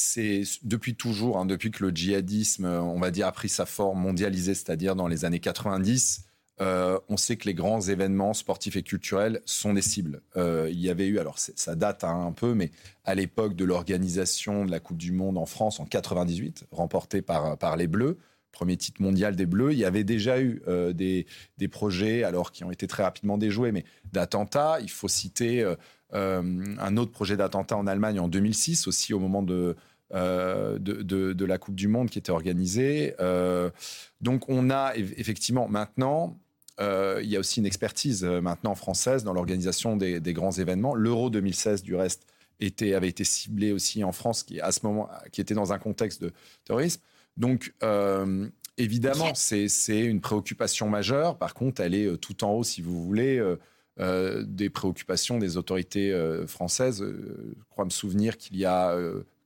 depuis 0.62 0.94
toujours, 0.94 1.36
hein, 1.36 1.44
depuis 1.44 1.70
que 1.70 1.84
le 1.84 1.90
djihadisme, 1.90 2.64
on 2.64 2.98
va 2.98 3.10
dire, 3.10 3.26
a 3.26 3.32
pris 3.32 3.50
sa 3.50 3.66
forme 3.66 4.00
mondialisée, 4.00 4.54
c'est-à-dire 4.54 4.96
dans 4.96 5.08
les 5.08 5.26
années 5.26 5.40
90, 5.40 6.24
euh, 6.62 6.98
on 7.08 7.16
sait 7.16 7.36
que 7.36 7.46
les 7.46 7.54
grands 7.54 7.80
événements 7.80 8.34
sportifs 8.34 8.76
et 8.76 8.82
culturels 8.82 9.40
sont 9.44 9.74
des 9.74 9.82
cibles. 9.82 10.22
Euh, 10.36 10.68
il 10.70 10.80
y 10.80 10.90
avait 10.90 11.06
eu, 11.06 11.18
alors 11.18 11.38
ça 11.38 11.74
date 11.74 12.04
hein, 12.04 12.26
un 12.26 12.32
peu, 12.32 12.54
mais 12.54 12.70
à 13.04 13.14
l'époque 13.14 13.54
de 13.56 13.64
l'organisation 13.64 14.64
de 14.64 14.70
la 14.70 14.80
Coupe 14.80 14.98
du 14.98 15.12
Monde 15.12 15.38
en 15.38 15.46
France 15.46 15.80
en 15.80 15.86
98, 15.86 16.64
remportée 16.70 17.22
par, 17.22 17.56
par 17.56 17.76
les 17.76 17.86
Bleus, 17.86 18.18
premier 18.52 18.76
titre 18.76 19.02
mondial 19.02 19.36
des 19.36 19.46
Bleus. 19.46 19.72
Il 19.72 19.78
y 19.78 19.84
avait 19.84 20.04
déjà 20.04 20.40
eu 20.40 20.62
euh, 20.68 20.92
des, 20.92 21.26
des, 21.58 21.68
projets, 21.68 22.24
alors 22.24 22.52
qui 22.52 22.64
ont 22.64 22.70
été 22.70 22.86
très 22.86 23.02
rapidement 23.02 23.38
déjoués, 23.38 23.72
mais 23.72 23.84
d'attentats. 24.12 24.78
Il 24.80 24.90
faut 24.90 25.08
citer 25.08 25.62
euh, 25.62 25.74
euh, 26.14 26.76
un 26.78 26.96
autre 26.96 27.12
projet 27.12 27.36
d'attentat 27.36 27.76
en 27.76 27.86
Allemagne 27.86 28.20
en 28.20 28.28
2006, 28.28 28.86
aussi 28.86 29.14
au 29.14 29.18
moment 29.18 29.42
de, 29.42 29.76
de, 30.12 30.78
de, 31.32 31.44
la 31.44 31.58
Coupe 31.58 31.76
du 31.76 31.88
Monde 31.88 32.10
qui 32.10 32.18
était 32.18 32.32
organisée. 32.32 33.14
donc 34.20 34.48
on 34.48 34.70
a 34.70 34.94
effectivement 34.96 35.68
maintenant... 35.68 36.36
il 36.80 37.28
y 37.28 37.36
a 37.36 37.38
aussi 37.38 37.60
une 37.60 37.66
expertise 37.66 38.24
maintenant 38.24 38.74
française 38.74 39.22
dans 39.22 39.32
l'organisation 39.32 39.96
des, 39.96 40.18
des, 40.18 40.32
grands 40.32 40.50
événements. 40.50 40.96
L'Euro 40.96 41.30
2016, 41.30 41.82
du 41.82 41.94
reste, 41.94 42.26
était, 42.58 42.94
avait 42.94 43.08
été 43.08 43.24
ciblé 43.24 43.72
aussi 43.72 44.02
en 44.04 44.12
France, 44.12 44.42
qui 44.42 44.60
à 44.60 44.72
ce 44.72 44.80
moment, 44.84 45.08
qui 45.32 45.40
était 45.40 45.54
dans 45.54 45.72
un 45.72 45.78
contexte 45.78 46.22
de 46.22 46.32
terrorisme. 46.64 47.00
Donc, 47.40 47.72
euh, 47.82 48.46
évidemment, 48.76 49.32
c'est 49.34 50.04
une 50.04 50.20
préoccupation 50.20 50.90
majeure. 50.90 51.38
Par 51.38 51.54
contre, 51.54 51.80
elle 51.80 51.94
est 51.94 52.04
euh, 52.04 52.18
tout 52.18 52.44
en 52.44 52.52
haut, 52.52 52.64
si 52.64 52.82
vous 52.82 53.02
voulez, 53.02 53.42
euh, 53.98 54.44
des 54.46 54.68
préoccupations 54.68 55.38
des 55.38 55.56
autorités 55.56 56.14
françaises. 56.46 57.02
je 57.02 57.64
crois 57.70 57.86
me 57.86 57.90
souvenir 57.90 58.36
qu'il 58.36 58.56
y 58.58 58.66
a 58.66 58.96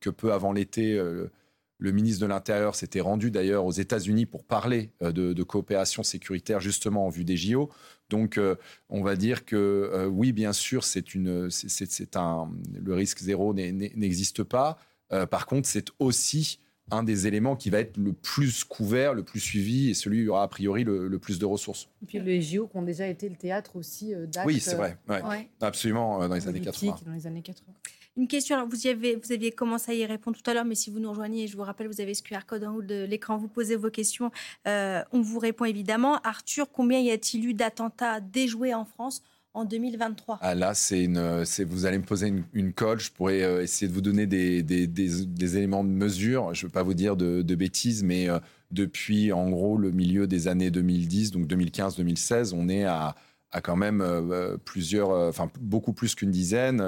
que 0.01 0.11
peu 0.11 0.32
avant 0.32 0.53
l'été, 0.53 1.01
le 1.78 1.92
ministre 1.92 2.20
de 2.22 2.26
l'Intérieur 2.26 2.74
s'était 2.74 3.01
rendu 3.01 3.30
d'ailleurs 3.30 3.64
aux 3.64 3.72
États-Unis 3.72 4.26
pour 4.26 4.45
parler 4.45 4.90
de, 5.01 5.42
coopération 5.42 6.03
sécuritaire 6.03 6.61
justement 6.61 7.07
en 7.07 7.09
vue 7.09 7.24
des 7.24 7.36
JO. 7.36 7.68
Donc, 8.11 8.38
on 8.90 9.03
va 9.03 9.16
dire 9.16 9.45
que 9.45 10.07
oui, 10.09 10.32
bien 10.32 10.53
sûr, 10.53 10.84
c'est 10.84 11.14
une, 11.14 11.51
c'est 11.51 12.16
un, 12.16 12.49
le 12.80 12.95
risque 12.95 13.18
zéro 13.18 13.55
n'existe 13.55 14.45
pas. 14.45 14.78
par 15.30 15.47
contre, 15.47 15.66
c'est 15.66 15.88
aussi 15.99 16.61
un 16.91 17.03
des 17.03 17.26
éléments 17.26 17.57
qui 17.57 17.70
va 17.70 17.80
être 17.80 17.97
le 17.97 18.12
plus 18.12 18.64
couvert, 18.64 19.14
le 19.14 19.22
plus 19.22 19.41
suivi 19.41 19.91
et 19.91 19.95
celui 19.95 20.22
qui 20.22 20.28
aura 20.28 20.43
a 20.43 20.49
priori 20.49 20.85
le, 20.85 21.18
plus 21.18 21.39
de 21.39 21.47
ressources. 21.47 21.89
Et 22.03 22.07
puis 22.07 22.20
les 22.20 22.43
JO 22.43 22.66
qui 22.66 22.76
ont 22.76 22.82
déjà 22.82 23.07
été 23.07 23.28
le 23.28 23.37
théâtre 23.37 23.76
aussi 23.76 24.14
euh, 24.14 24.26
d'actes. 24.26 24.47
Oui, 24.47 24.61
c'est 24.61 24.76
vrai. 24.76 24.99
Absolument, 25.61 26.22
euh, 26.22 26.28
dans 26.28 26.35
les 26.35 26.47
années 26.47 26.61
80. 26.61 26.97
Dans 27.07 27.12
les 27.12 27.26
années 27.26 27.43
80. 27.43 27.72
Une 28.16 28.28
question, 28.28 28.55
alors 28.55 28.68
vous, 28.68 28.87
y 28.87 28.91
avez, 28.91 29.16
vous 29.16 29.32
aviez 29.32 29.51
commencé 29.51 29.91
à 29.91 29.95
y 29.95 30.07
répondre 30.07 30.37
tout 30.41 30.49
à 30.49 30.55
l'heure, 30.55 30.64
mais 30.64 30.76
si 30.76 30.89
vous 30.89 31.01
nous 31.01 31.11
rejoignez, 31.11 31.49
je 31.49 31.57
vous 31.57 31.64
rappelle, 31.64 31.89
vous 31.89 32.01
avez 32.01 32.14
ce 32.14 32.22
QR 32.22 32.47
code 32.47 32.62
en 32.62 32.76
haut 32.76 32.82
de 32.82 33.05
l'écran, 33.05 33.37
vous 33.39 33.49
posez 33.49 33.74
vos 33.74 33.91
questions, 33.91 34.30
euh, 34.68 35.03
on 35.11 35.20
vous 35.20 35.41
répond 35.41 35.64
évidemment. 35.64 36.20
Arthur, 36.22 36.70
combien 36.70 37.01
y 37.01 37.11
a-t-il 37.11 37.45
eu 37.45 37.55
d'attentats 37.55 38.20
déjoués 38.20 38.72
en 38.72 38.85
France 38.85 39.22
en 39.55 39.64
2023 39.64 40.38
ah 40.42 40.55
Là, 40.55 40.72
une, 40.90 41.44
vous 41.64 41.86
allez 41.86 41.98
me 41.98 42.05
poser 42.05 42.32
une, 42.52 42.72
colle. 42.72 43.00
Je 43.00 43.11
pourrais 43.11 43.42
euh, 43.42 43.62
essayer 43.62 43.88
de 43.88 43.94
vous 43.94 44.00
donner 44.00 44.26
des, 44.26 45.57
éléments 45.57 45.84
de 45.84 45.88
mesure. 45.88 46.52
Je 46.55 46.64
ne 46.64 46.68
veux 46.68 46.72
pas 46.72 46.82
vous 46.82 46.94
dire 46.94 47.16
de, 47.16 47.55
bêtises, 47.55 48.02
mais 48.02 48.28
euh, 48.28 48.38
depuis 48.72 49.32
en 49.32 49.48
gros 49.50 49.78
le 49.78 49.92
milieu 49.92 50.26
des 50.26 50.48
années 50.48 50.70
2010, 50.70 51.30
donc 51.30 51.46
2015-2016, 51.46 52.52
on 52.55 52.68
est 52.68 52.84
à, 52.84 53.14
quand 53.62 53.76
même 53.76 54.00
euh, 54.00 54.57
plusieurs, 54.64 55.11
enfin 55.11 55.48
beaucoup 55.61 55.92
plus 55.92 56.16
qu'une 56.16 56.32
dizaine. 56.32 56.80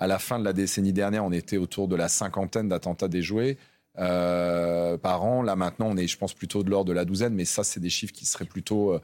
À 0.00 0.06
la 0.06 0.18
fin 0.18 0.38
de 0.38 0.44
la 0.44 0.52
décennie 0.52 0.92
dernière, 0.92 1.24
on 1.24 1.32
était 1.32 1.56
autour 1.56 1.88
de 1.88 1.96
la 1.96 2.08
cinquantaine 2.08 2.68
d'attentats 2.68 3.08
déjoués. 3.08 3.58
par 3.94 5.24
an. 5.24 5.42
Là 5.42 5.54
maintenant, 5.54 5.86
on 5.90 5.96
est, 5.96 6.08
je 6.08 6.18
pense, 6.18 6.34
plutôt 6.34 6.64
de 6.64 6.70
l'ordre 6.70 6.88
de 6.88 6.94
la 6.94 7.04
douzaine, 7.04 7.34
mais 7.34 7.44
ça, 7.44 7.62
c'est 7.62 7.80
des 7.80 7.90
chiffres 7.90 8.12
qui 8.12 8.26
seraient 8.26 8.44
plutôt 8.44 8.98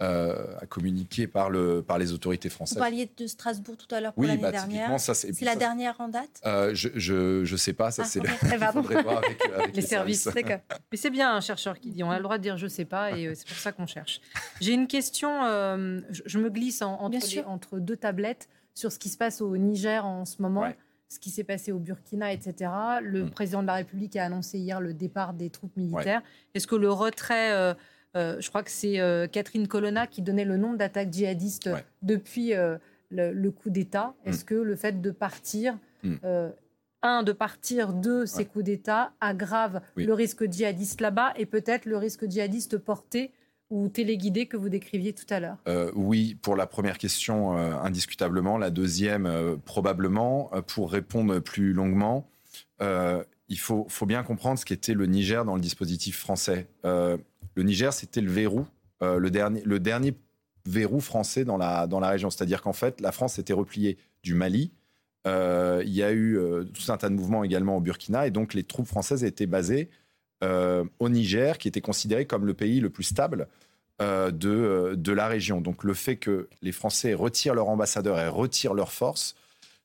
euh, 0.00 0.54
à 0.60 0.66
communiquer 0.66 1.26
par, 1.26 1.50
le, 1.50 1.82
par 1.82 1.98
les 1.98 2.12
autorités 2.12 2.48
françaises. 2.48 2.78
Vous 2.78 2.80
parliez 2.84 3.10
de 3.16 3.26
Strasbourg 3.26 3.76
tout 3.76 3.92
à 3.92 4.00
l'heure 4.00 4.12
pour 4.12 4.22
oui, 4.22 4.28
l'année 4.28 4.42
bah, 4.42 4.52
dernière. 4.52 5.00
C'est 5.00 5.40
la 5.40 5.56
dernière 5.56 6.00
en 6.00 6.06
date? 6.06 6.40
Euh, 6.46 6.70
Je 6.72 7.50
ne 7.50 7.56
sais 7.56 7.72
pas, 7.72 7.90
ça 7.90 8.02
ah, 8.04 8.08
c'est 8.08 8.20
okay. 8.20 8.28
le... 8.28 8.58
faudrait 8.72 9.02
voir 9.02 9.18
avec, 9.18 9.44
avec 9.44 9.74
les, 9.74 9.82
services. 9.82 10.28
Mais 10.92 10.96
c'est 10.96 11.10
bien 11.10 11.34
un 11.34 11.40
chercheur 11.40 11.80
qui 11.80 11.90
dit, 11.90 12.04
on 12.04 12.12
a 12.12 12.16
le 12.16 12.22
droit 12.22 12.38
de 12.38 12.44
dire 12.44 12.56
je 12.56 12.66
ne 12.66 12.70
sais 12.70 12.84
pas 12.84 13.10
et 13.10 13.26
euh, 13.26 13.32
c'est 13.34 13.48
pour 13.48 13.56
ça 13.56 13.72
qu'on 13.72 13.88
cherche. 13.88 14.20
J'ai 14.60 14.72
une 14.72 14.86
question, 14.86 15.28
je, 15.42 16.38
me 16.38 16.48
glisse 16.48 16.80
entre, 16.80 17.18
entre, 17.48 17.80
deux 17.80 17.96
tablettes 17.96 18.48
sur 18.74 18.92
ce 18.92 19.00
qui 19.00 19.08
se 19.08 19.16
passe 19.18 19.40
au 19.40 19.56
Niger 19.56 20.06
en 20.06 20.24
ce 20.24 20.40
moment. 20.40 20.72
ce 21.08 21.18
qui 21.18 21.30
s'est 21.30 21.42
passé 21.42 21.72
au 21.72 21.78
Burkina, 21.80 22.32
etc. 22.32 22.70
Le 23.02 23.24
mm. 23.24 23.30
président 23.30 23.62
de 23.62 23.66
la 23.66 23.74
République 23.74 24.14
a 24.14 24.24
annoncé 24.26 24.58
hier 24.58 24.80
le 24.80 24.94
départ 24.94 25.32
des 25.34 25.50
troupes 25.50 25.76
militaires. 25.76 26.22
Est-ce 26.54 26.68
que 26.68 26.76
le 26.76 26.92
retrait 26.92 27.50
euh, 27.52 27.74
je 28.14 28.48
crois 28.48 28.62
que 28.62 28.70
c'est 28.70 29.00
euh, 29.00 29.26
Catherine 29.26 29.68
Colonna 29.68 30.06
qui 30.06 30.22
donnait 30.22 30.44
le 30.44 30.56
nombre 30.56 30.76
d'attaques 30.76 31.12
djihadistes 31.12 31.70
depuis 32.02 32.54
euh, 32.54 32.78
le, 33.10 33.50
coup 33.50 33.70
d'État. 33.70 34.14
Mm. 34.24 34.28
Est-ce 34.28 34.44
que 34.44 34.54
le 34.54 34.76
fait 34.76 35.00
de 35.00 35.10
partir, 35.10 35.78
mm. 36.02 36.16
un, 37.02 37.22
de 37.22 37.32
partir, 37.32 37.92
deux, 37.92 38.26
ces 38.26 38.44
coups 38.44 38.64
d'État 38.64 39.12
aggrave 39.20 39.80
le 39.96 40.12
risque 40.12 40.50
djihadiste 40.50 41.00
là-bas 41.00 41.32
et 41.36 41.46
peut-être 41.46 41.86
le 41.86 41.96
risque 41.96 42.28
djihadiste 42.28 42.78
porté 42.78 43.32
ou 43.70 43.88
téléguidé 43.88 44.46
que 44.46 44.56
vous 44.56 44.70
décriviez 44.70 45.12
tout 45.12 45.26
à 45.28 45.40
l'heure? 45.40 45.58
Oui, 45.94 46.38
pour 46.40 46.56
la 46.56 46.66
première 46.66 46.96
question, 46.96 47.52
indiscutablement. 47.56 48.56
La 48.56 48.70
deuxième, 48.70 49.58
probablement. 49.66 50.50
pour 50.66 50.90
répondre 50.90 51.38
plus 51.40 51.74
longuement, 51.74 52.26
il 53.48 53.58
faut, 53.58 53.86
faut, 53.88 54.06
bien 54.06 54.22
comprendre 54.22 54.58
ce 54.58 54.64
qu'était 54.64 54.94
le 54.94 55.06
Niger 55.06 55.44
dans 55.44 55.54
le 55.54 55.60
dispositif 55.60 56.18
français. 56.18 56.68
Le 56.84 57.64
Niger, 57.64 57.92
c'était 57.92 58.20
le 58.20 58.30
verrou, 58.30 58.66
euh, 59.02 59.18
le, 59.18 59.32
dernier, 59.32 59.62
le 59.64 59.80
dernier 59.80 60.14
verrou 60.64 61.00
français 61.00 61.44
dans 61.44 61.56
la, 61.56 61.88
dans 61.88 61.98
la 61.98 62.08
région. 62.08 62.30
C'est-à-dire 62.30 62.62
qu'en 62.62 62.72
fait, 62.72 63.00
la 63.00 63.10
France 63.10 63.34
s'était 63.34 63.52
repliée 63.52 63.98
du 64.22 64.34
Mali. 64.34 64.70
Euh, 65.26 65.82
il 65.84 65.92
y 65.92 66.04
a 66.04 66.12
eu 66.12 66.38
euh, 66.38 66.62
tout 66.62 66.92
un 66.92 66.96
tas 66.96 67.08
de 67.08 67.14
mouvements 67.14 67.42
également 67.42 67.76
au 67.76 67.80
Burkina. 67.80 68.28
Et 68.28 68.30
donc, 68.30 68.54
les 68.54 68.62
troupes 68.62 68.86
françaises 68.86 69.24
étaient 69.24 69.46
basées 69.46 69.90
au 71.00 71.08
Niger, 71.08 71.58
qui 71.58 71.66
était 71.66 71.80
considéré 71.80 72.24
comme 72.24 72.46
le 72.46 72.54
pays 72.54 72.78
le 72.78 72.90
plus 72.90 73.02
stable 73.02 73.48
de, 73.98 74.94
de 74.96 75.12
la 75.12 75.26
région. 75.26 75.60
Donc, 75.60 75.82
le 75.82 75.94
fait 75.94 76.14
que 76.14 76.48
les 76.62 76.70
Français 76.70 77.12
retirent 77.12 77.54
leur 77.54 77.68
ambassadeur 77.68 78.20
et 78.20 78.28
retirent 78.28 78.74
leurs 78.74 78.92
forces, 78.92 79.34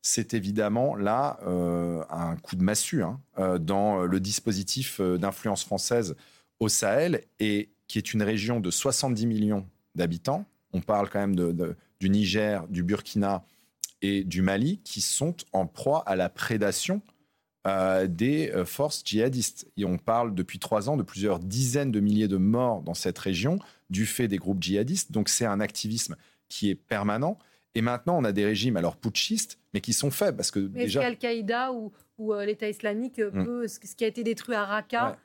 c'est 0.03 0.33
évidemment 0.33 0.95
là 0.95 1.39
euh, 1.47 2.03
un 2.09 2.35
coup 2.35 2.57
de 2.57 2.63
massue 2.63 3.01
hein, 3.01 3.21
euh, 3.39 3.57
dans 3.57 4.03
le 4.03 4.19
dispositif 4.19 5.01
d'influence 5.01 5.63
française 5.63 6.15
au 6.59 6.67
Sahel, 6.69 7.23
et 7.39 7.69
qui 7.87 7.97
est 7.97 8.13
une 8.13 8.21
région 8.21 8.59
de 8.59 8.69
70 8.69 9.25
millions 9.25 9.65
d'habitants. 9.95 10.45
On 10.73 10.81
parle 10.81 11.09
quand 11.09 11.19
même 11.19 11.35
du 11.99 12.09
Niger, 12.09 12.67
du 12.67 12.83
Burkina 12.83 13.43
et 14.01 14.23
du 14.23 14.41
Mali, 14.41 14.79
qui 14.83 15.01
sont 15.01 15.35
en 15.53 15.65
proie 15.67 16.03
à 16.05 16.15
la 16.15 16.29
prédation 16.29 17.01
des 18.07 18.51
forces 18.65 19.03
djihadistes. 19.05 19.67
Et 19.77 19.85
on 19.85 19.97
parle 19.97 20.33
depuis 20.33 20.57
trois 20.57 20.89
ans 20.89 20.97
de 20.97 21.03
plusieurs 21.03 21.39
dizaines 21.39 21.91
de 21.91 21.99
milliers 21.99 22.27
de 22.27 22.37
morts 22.37 22.81
dans 22.81 22.93
cette 22.93 23.19
région 23.19 23.59
du 23.89 24.05
fait 24.05 24.27
des 24.27 24.37
groupes 24.37 24.63
djihadistes. 24.63 25.11
Donc 25.11 25.29
c'est 25.29 25.45
un 25.45 25.59
activisme 25.59 26.15
qui 26.49 26.69
est 26.69 26.75
permanent. 26.75 27.37
Et 27.75 27.81
maintenant, 27.81 28.17
on 28.17 28.23
a 28.23 28.31
des 28.31 28.45
régimes, 28.45 28.77
alors 28.77 28.97
putschistes, 28.97 29.59
mais 29.73 29.81
qui 29.81 29.93
sont 29.93 30.11
faibles. 30.11 30.37
Parce 30.37 30.51
que 30.51 30.59
mais 30.59 30.83
déjà. 30.83 31.05
Al-Qaïda 31.05 31.73
ou, 31.73 31.91
ou 32.17 32.33
euh, 32.33 32.45
l'État 32.45 32.69
islamique, 32.69 33.19
euh, 33.19 33.31
mm. 33.31 33.45
peut, 33.45 33.67
ce 33.67 33.79
qui 33.79 34.03
a 34.03 34.07
été 34.07 34.23
détruit 34.23 34.55
à 34.55 34.65
Raqqa, 34.65 35.17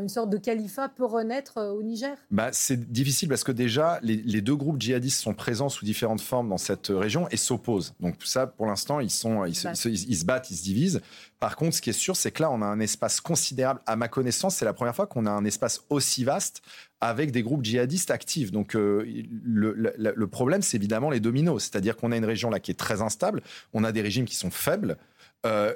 une 0.00 0.08
sorte 0.08 0.30
de 0.30 0.36
califat 0.36 0.88
peut 0.88 1.04
renaître 1.04 1.58
euh, 1.58 1.70
au 1.70 1.82
Niger? 1.82 2.16
Bah, 2.30 2.50
C'est 2.52 2.90
difficile 2.90 3.28
parce 3.28 3.44
que 3.44 3.52
déjà, 3.52 3.98
les, 4.02 4.40
deux 4.40 4.56
groupes 4.56 4.80
djihadistes 4.80 5.20
sont 5.20 5.34
présents 5.34 5.68
sous 5.68 5.84
différentes 5.84 6.20
formes 6.20 6.48
dans 6.48 6.58
cette 6.58 6.88
région 6.88 7.28
et 7.30 7.36
s'opposent. 7.36 7.94
Donc 8.00 8.16
ça, 8.24 8.46
pour 8.46 8.66
l'instant, 8.66 9.00
ils, 9.00 9.10
sont, 9.10 9.44
ils, 9.44 9.54
se, 9.54 9.88
ils, 9.88 10.16
se, 10.16 10.24
battent, 10.24 10.50
ils 10.50 10.56
se 10.56 10.62
divisent. 10.62 11.00
Par 11.38 11.56
contre, 11.56 11.76
ce 11.76 11.82
qui 11.82 11.90
est 11.90 11.94
sûr, 11.94 12.16
c'est 12.16 12.30
que 12.30 12.42
là, 12.42 12.50
on 12.50 12.62
a 12.62 12.66
un 12.66 12.80
espace 12.80 13.20
considérable. 13.20 13.80
À 13.86 13.96
ma 13.96 14.08
connaissance, 14.08 14.56
c'est 14.56 14.64
la 14.64 14.72
première 14.72 14.94
fois 14.94 15.06
qu'on 15.06 15.26
a 15.26 15.30
un 15.30 15.44
espace 15.44 15.82
aussi 15.90 16.24
vaste 16.24 16.62
avec 17.00 17.32
des 17.32 17.42
groupes 17.42 17.64
djihadistes 17.64 18.10
actifs. 18.10 18.50
Donc 18.52 18.74
euh, 18.74 19.04
le, 19.44 19.72
le, 19.72 19.94
le, 19.96 20.26
problème, 20.26 20.62
c'est 20.62 20.76
évidemment 20.76 21.10
les 21.10 21.20
dominos. 21.20 21.62
C'est-à-dire 21.62 21.96
qu'on 21.96 22.12
a 22.12 22.16
une 22.16 22.24
région 22.24 22.50
là 22.50 22.60
qui 22.60 22.70
est 22.70 22.78
très 22.78 23.00
instable. 23.00 23.42
On 23.72 23.84
a 23.84 23.92
des 23.92 24.02
régimes 24.02 24.26
qui 24.26 24.36
sont 24.36 24.50
faibles. 24.50 24.96
Euh, 25.46 25.74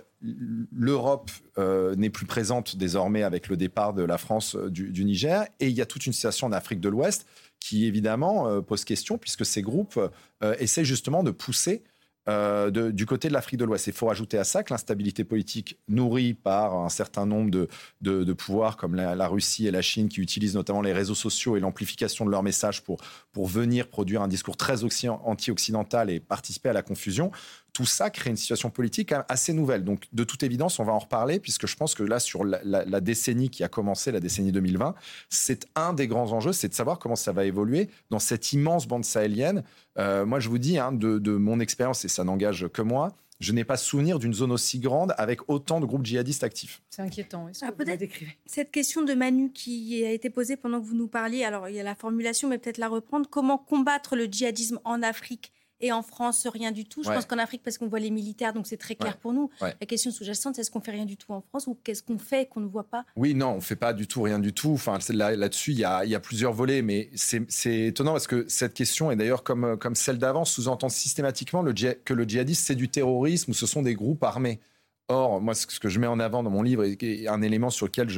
L'Europe 0.73 1.31
euh, 1.59 1.95
n'est 1.97 2.09
plus 2.09 2.25
présente 2.25 2.77
désormais 2.77 3.25
avec 3.25 3.49
le 3.49 3.59
départ 3.59 3.93
de 3.93 4.03
la 4.03 4.17
France 4.17 4.57
euh, 4.57 4.71
du, 4.71 5.05
Niger. 5.05 5.47
Et 5.61 5.69
il 5.69 5.75
y 5.75 5.83
a 5.83 5.87
toute 5.87 6.07
une 6.07 6.15
situation 6.15 6.47
en 6.47 6.53
Afrique 6.53 6.81
de 6.81 6.89
l'Ouest 6.89 7.27
qui, 7.61 7.85
évidemment, 7.85 8.61
pose 8.63 8.85
question, 8.85 9.17
puisque 9.17 9.47
ces 9.47 9.63
groupes 9.63 9.99
essaient 10.59 10.85
justement 10.85 11.23
de 11.23 11.31
pousser 11.31 11.83
du 12.27 13.07
côté 13.07 13.29
de 13.29 13.33
l'Afrique 13.33 13.59
de 13.59 13.65
l'Ouest. 13.65 13.87
Il 13.87 13.95
faut 13.95 14.05
rajouter 14.07 14.37
à 14.37 14.45
ça 14.45 14.63
que 14.63 14.75
l'instabilité 14.75 15.25
politique 15.25 15.79
nourrie 15.89 16.35
par 16.35 16.75
un 16.75 16.91
certain 16.91 17.25
nombre 17.25 17.51
de, 18.03 18.33
pouvoirs 18.35 18.77
comme 18.77 18.95
la, 18.95 19.29
Russie 19.29 19.67
et 19.67 19.71
la 19.71 19.81
Chine 19.81 20.11
qui 20.11 20.21
utilisent 20.21 20.57
notamment 20.57 20.83
les 20.83 20.93
réseaux 20.93 21.15
sociaux 21.15 21.57
et 21.57 21.61
l'amplification 21.61 22.27
de 22.27 22.31
leurs 22.31 22.43
messages 22.43 22.83
pour 22.83 23.47
venir 23.47 23.89
produire 23.89 24.21
un 24.21 24.29
discours 24.29 24.59
très 24.59 24.85
anti-occidental 24.85 26.11
et 26.11 26.21
participer 26.21 26.69
à 26.69 26.75
la 26.75 26.83
confusion, 26.83 27.31
tout 27.75 27.85
ça 27.85 28.09
crée 28.09 28.31
une 28.31 28.37
situation 28.37 28.71
politique 28.71 29.13
assez 29.29 29.53
nouvelle. 29.53 29.85
Donc, 29.85 30.05
de 30.13 30.23
toute 30.23 30.45
évidence, 30.45 30.79
on 30.79 30.85
va 30.85 30.93
en 30.93 31.01
reparler, 31.01 31.41
puisque 31.41 31.67
je 31.67 31.77
pense 31.77 31.95
que 31.95 32.05
là, 32.05 32.21
sur 32.21 32.45
la, 32.45 33.01
décennie 33.01 33.51
qui 33.51 33.65
a 33.65 33.69
commencé, 33.69 34.13
la 34.13 34.21
décennie 34.21 34.53
2020, 34.53 34.95
c'est 35.29 35.67
un 35.75 35.93
des 35.93 36.07
grands 36.07 36.33
enjeux, 36.33 36.53
c'est 36.53 36.69
de 36.69 36.75
savoir 36.75 37.01
comment 37.01 37.17
ça 37.17 37.33
va 37.33 37.45
évoluer 37.45 37.91
dans 38.11 38.21
cette 38.21 38.53
immense 38.53 38.87
bande 38.87 39.05
sahélienne. 39.05 39.65
Euh, 39.99 40.25
moi, 40.25 40.39
je 40.39 40.49
vous 40.49 40.59
dis, 40.59 40.79
hein, 40.79 40.93
de, 40.93 41.19
mon 41.33 41.59
expérience, 41.59 42.05
et 42.05 42.09
ça 42.09 42.23
n'engage 42.23 42.69
que 42.69 42.81
moi, 42.81 43.17
je 43.41 43.53
n'ai 43.53 43.65
pas 43.65 43.77
souvenir 43.77 44.21
d'une 44.21 44.33
zone 44.33 44.53
aussi 44.53 44.79
grande 44.79 45.13
avec 45.19 45.51
autant 45.51 45.81
de 45.81 45.87
groupes 45.87 46.07
djihadistes 46.07 46.45
actifs. 46.45 46.81
C'est 46.91 47.03
inquiétant. 47.03 47.49
Ah, 47.63 47.73
peut-être 47.73 48.05
cette 48.47 48.71
question 48.71 49.03
de 49.03 49.13
Manu 49.15 49.51
qui 49.51 50.05
a 50.05 50.13
été 50.13 50.31
posée 50.31 50.57
pendant 50.57 50.81
que 50.81 50.87
vous 50.87 50.95
nous 50.95 51.09
parliez. 51.09 51.45
Alors 51.45 51.69
il 51.69 51.75
y 51.75 51.81
a 51.81 51.83
la 51.83 51.97
formulation, 51.97 52.49
mais 52.49 52.59
peut-être 52.59 52.79
la 52.79 52.87
reprendre. 52.89 53.29
Comment 53.29 53.59
combattre 53.59 54.15
le 54.15 54.27
djihadisme 54.27 54.79
en 54.85 55.03
Afrique 55.03 55.53
et 55.81 55.93
en 55.93 56.03
France, 56.03 56.47
rien 56.47 56.73
du 56.73 56.85
tout. 56.85 57.03
Je 57.03 57.09
pense 57.09 57.27
qu'en 57.27 57.39
Afrique, 57.39 57.63
parce 57.63 57.79
qu'on 57.79 57.89
voit 57.89 57.99
les 57.99 58.11
militaires, 58.11 58.53
donc 58.53 58.67
c'est 58.67 58.77
très 58.77 58.95
clair 58.95 59.17
pour 59.17 59.33
nous. 59.33 59.51
La 59.61 59.75
question 59.87 60.11
sous-jacente, 60.11 60.55
c'est 60.55 60.63
est-ce 60.63 60.71
qu'on 60.71 60.81
fait 60.81 60.93
rien 60.93 61.05
du 61.05 61.17
tout 61.17 61.33
en 61.33 61.41
France 61.41 61.67
ou 61.67 61.77
qu'est-ce 61.83 62.03
qu'on 62.03 62.19
fait 62.19 62.47
qu'on 62.47 62.61
ne 62.61 62.67
voit 62.67 62.85
pas? 62.85 63.05
Oui, 63.17 63.35
non, 63.35 63.51
on 63.51 63.61
fait 63.61 63.77
pas 63.77 63.93
du 63.93 64.07
tout 64.07 64.23
rien 64.23 64.39
du 64.39 64.53
tout. 64.53 64.73
Enfin, 64.73 64.99
là-dessus, 65.11 65.73
il 65.73 65.79
y 65.79 65.85
a, 65.85 66.05
y 66.05 66.15
a, 66.15 66.21
plusieurs 66.21 66.53
volets, 66.53 66.83
mais 66.83 67.11
c'est 67.15 67.87
étonnant 67.87 68.13
parce 68.13 68.27
que 68.27 68.45
cette 68.49 68.75
question, 68.75 69.11
est 69.11 69.17
d'ailleurs 69.17 69.43
comme, 69.43 69.77
comme 69.79 69.95
celle 69.95 70.19
d'avant, 70.19 70.45
sous-entend 70.45 70.89
systématiquement 70.89 71.63
le, 71.63 71.73
que 71.73 72.15
le 72.15 72.25
djihadisme, 72.25 72.63
c'est 72.65 72.75
du 72.75 72.89
terrorisme 72.89 73.51
ou 73.51 73.55
ce 73.55 73.67
sont 73.67 73.83
des 73.83 73.95
groupes 73.95 74.23
armés. 74.23 74.61
Or, 75.09 75.41
moi, 75.41 75.55
ce 75.55 75.67
que 75.67 75.89
je 75.89 75.99
mets 75.99 76.07
en 76.07 76.19
avant 76.19 76.43
dans 76.43 76.51
mon 76.51 76.63
livre 76.63 76.85
et 76.85 77.29
un 77.29 77.43
élément 77.43 77.69
sur 77.69 77.87
lequel 77.87 78.09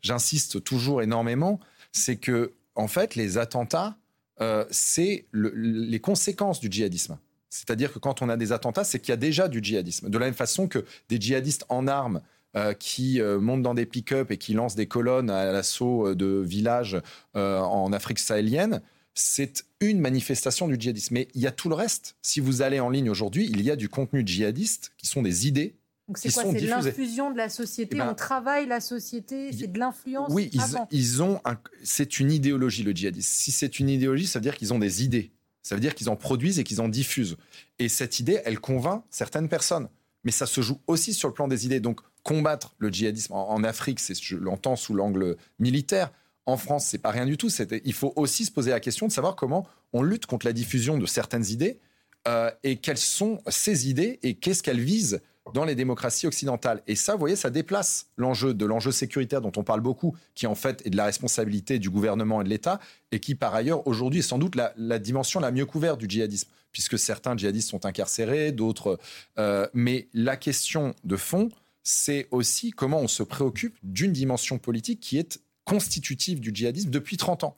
j'insiste 0.00 0.62
toujours 0.62 1.02
énormément, 1.02 1.58
c'est 1.90 2.16
que, 2.16 2.52
en 2.76 2.86
fait, 2.86 3.16
les 3.16 3.36
attentats 3.36 3.96
euh, 4.42 4.64
c'est 4.70 5.26
les 5.32 6.00
conséquences 6.00 6.60
du 6.60 6.68
djihadisme. 6.70 7.18
C'est-à-dire 7.50 7.92
que 7.92 7.98
quand 7.98 8.22
on 8.22 8.28
a 8.28 8.36
des 8.36 8.52
attentats, 8.52 8.84
c'est 8.84 9.00
qu'il 9.00 9.10
y 9.10 9.12
a 9.12 9.16
déjà 9.16 9.48
du 9.48 9.60
djihadisme. 9.62 10.08
De 10.08 10.18
la 10.18 10.26
même 10.26 10.34
façon 10.34 10.68
que 10.68 10.84
des 11.08 11.20
djihadistes 11.20 11.64
en 11.68 11.88
armes 11.88 12.20
euh, 12.56 12.72
qui 12.72 13.20
euh, 13.20 13.40
montent 13.40 13.62
dans 13.62 13.74
des 13.74 13.86
pick-up 13.86 14.30
et 14.30 14.38
qui 14.38 14.54
lancent 14.54 14.76
des 14.76 14.86
colonnes 14.86 15.30
à 15.30 15.52
l'assaut 15.52 16.14
de 16.14 16.42
villages 16.44 17.00
en 17.34 17.92
Afrique 17.92 18.18
sahélienne, 18.18 18.80
c'est 19.14 19.64
une 19.80 20.00
manifestation 20.00 20.68
du 20.68 20.76
djihadisme. 20.78 21.14
Mais 21.14 21.28
il 21.34 21.42
y 21.42 21.46
a 21.46 21.52
tout 21.52 21.68
le 21.68 21.74
reste. 21.74 22.16
Si 22.22 22.40
vous 22.40 22.62
allez 22.62 22.80
en 22.80 22.88
ligne 22.88 23.10
aujourd'hui, 23.10 23.48
il 23.50 23.62
y 23.62 23.70
a 23.70 23.76
du 23.76 23.88
contenu 23.88 24.22
djihadiste 24.24 24.92
qui 24.96 25.06
sont 25.06 25.22
des 25.22 25.48
idées 25.48 25.74
donc 26.10 26.18
c'est 26.18 26.32
quoi? 26.32 26.42
C'est 26.42 26.62
de 26.62 26.66
l'infusion 26.66 27.30
de 27.30 27.36
la 27.36 27.48
société. 27.48 27.94
Eh 27.94 27.98
ben, 27.98 28.08
on 28.10 28.14
travaille 28.14 28.66
la 28.66 28.80
société. 28.80 29.52
C'est 29.52 29.68
de 29.70 29.78
l'influence. 29.78 30.28
Oui, 30.32 30.50
ils, 30.52 30.60
ils, 30.90 31.22
ont. 31.22 31.40
C'est 31.84 32.18
une 32.18 32.32
idéologie 32.32 32.82
le 32.82 32.90
djihadisme. 32.90 33.30
Si 33.32 33.52
c'est 33.52 33.78
une 33.78 33.88
idéologie, 33.88 34.26
ça 34.26 34.40
veut 34.40 34.42
dire 34.42 34.56
qu'ils 34.56 34.74
ont 34.74 34.80
des 34.80 35.04
idées. 35.04 35.30
Ça 35.62 35.76
veut 35.76 35.80
dire 35.80 35.94
qu'ils 35.94 36.10
en 36.10 36.16
produisent 36.16 36.58
et 36.58 36.64
qu'ils 36.64 36.80
en 36.80 36.88
diffusent. 36.88 37.36
Et 37.78 37.88
cette 37.88 38.18
idée, 38.18 38.40
elle 38.44 38.58
convainc 38.58 39.04
certaines 39.08 39.48
personnes. 39.48 39.88
Mais 40.24 40.32
ça 40.32 40.46
se 40.46 40.62
joue 40.62 40.80
aussi 40.88 41.14
sur 41.14 41.28
le 41.28 41.34
plan 41.34 41.46
des 41.46 41.64
idées. 41.64 41.78
Donc 41.78 42.00
combattre 42.24 42.74
le 42.78 42.90
djihadisme 42.90 43.32
en, 43.32 43.62
Afrique, 43.62 44.00
c'est 44.00 44.20
je 44.20 44.36
l'entends 44.36 44.74
sous 44.74 44.94
l'angle 44.94 45.36
militaire. 45.60 46.10
En 46.44 46.56
France, 46.56 46.86
c'est 46.86 46.98
pas 46.98 47.12
rien 47.12 47.24
du 47.24 47.36
tout. 47.36 47.50
Il 47.84 47.92
faut 47.92 48.12
aussi 48.16 48.46
se 48.46 48.50
poser 48.50 48.72
la 48.72 48.80
question 48.80 49.06
de 49.06 49.12
savoir 49.12 49.36
comment 49.36 49.64
on 49.92 50.02
lutte 50.02 50.26
contre 50.26 50.44
la 50.44 50.52
diffusion 50.52 50.98
de 50.98 51.06
certaines 51.06 51.46
idées 51.46 51.78
euh, 52.26 52.50
et 52.64 52.78
quelles 52.78 52.98
sont 52.98 53.40
ces 53.46 53.88
idées 53.88 54.18
et 54.24 54.34
qu'est-ce 54.34 54.64
qu'elles 54.64 54.80
visent 54.80 55.20
dans 55.52 55.64
les 55.64 55.74
démocraties 55.74 56.26
occidentales. 56.26 56.82
Et 56.86 56.94
ça, 56.94 57.14
vous 57.14 57.18
voyez, 57.18 57.36
ça 57.36 57.50
déplace 57.50 58.06
l'enjeu 58.16 58.54
de 58.54 58.64
l'enjeu 58.64 58.92
sécuritaire 58.92 59.40
dont 59.40 59.52
on 59.56 59.64
parle 59.64 59.80
beaucoup, 59.80 60.16
qui 60.34 60.46
en 60.46 60.54
fait 60.54 60.84
est 60.86 60.90
de 60.90 60.96
la 60.96 61.04
responsabilité 61.04 61.78
du 61.78 61.90
gouvernement 61.90 62.40
et 62.40 62.44
de 62.44 62.48
l'État, 62.48 62.80
et 63.12 63.20
qui 63.20 63.34
par 63.34 63.54
ailleurs 63.54 63.86
aujourd'hui 63.86 64.20
est 64.20 64.22
sans 64.22 64.38
doute 64.38 64.54
la, 64.54 64.98
dimension 64.98 65.40
la 65.40 65.50
mieux 65.50 65.66
couverte 65.66 65.98
du 65.98 66.06
djihadisme, 66.08 66.48
puisque 66.72 66.98
certains 66.98 67.36
djihadistes 67.36 67.70
sont 67.70 67.86
incarcérés, 67.86 68.52
d'autres. 68.52 68.98
Euh, 69.38 69.66
mais 69.74 70.08
la 70.14 70.36
question 70.36 70.94
de 71.04 71.16
fond, 71.16 71.48
c'est 71.82 72.28
aussi 72.30 72.70
comment 72.70 73.00
on 73.00 73.08
se 73.08 73.22
préoccupe 73.22 73.76
d'une 73.82 74.12
dimension 74.12 74.58
politique 74.58 75.00
qui 75.00 75.18
est 75.18 75.40
constitutive 75.64 76.40
du 76.40 76.50
djihadisme 76.54 76.90
depuis 76.90 77.16
30 77.16 77.44
ans. 77.44 77.56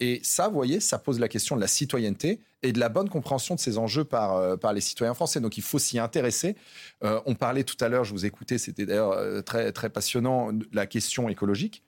Et 0.00 0.20
ça, 0.22 0.48
vous 0.48 0.54
voyez, 0.54 0.80
ça 0.80 0.98
pose 0.98 1.18
la 1.18 1.28
question 1.28 1.56
de 1.56 1.60
la 1.60 1.66
citoyenneté 1.66 2.40
et 2.62 2.72
de 2.72 2.80
la 2.80 2.88
bonne 2.88 3.08
compréhension 3.08 3.54
de 3.54 3.60
ces 3.60 3.78
enjeux 3.78 4.04
par, 4.04 4.36
euh, 4.36 4.56
par 4.56 4.72
les 4.72 4.80
citoyens 4.80 5.14
français. 5.14 5.40
Donc 5.40 5.56
il 5.58 5.62
faut 5.62 5.78
s'y 5.78 5.98
intéresser. 5.98 6.56
Euh, 7.04 7.20
on 7.26 7.34
parlait 7.34 7.64
tout 7.64 7.76
à 7.80 7.88
l'heure, 7.88 8.04
je 8.04 8.12
vous 8.12 8.26
écoutais, 8.26 8.58
c'était 8.58 8.86
d'ailleurs 8.86 9.12
euh, 9.12 9.42
très, 9.42 9.72
très 9.72 9.90
passionnant, 9.90 10.50
la 10.72 10.86
question 10.86 11.28
écologique. 11.28 11.82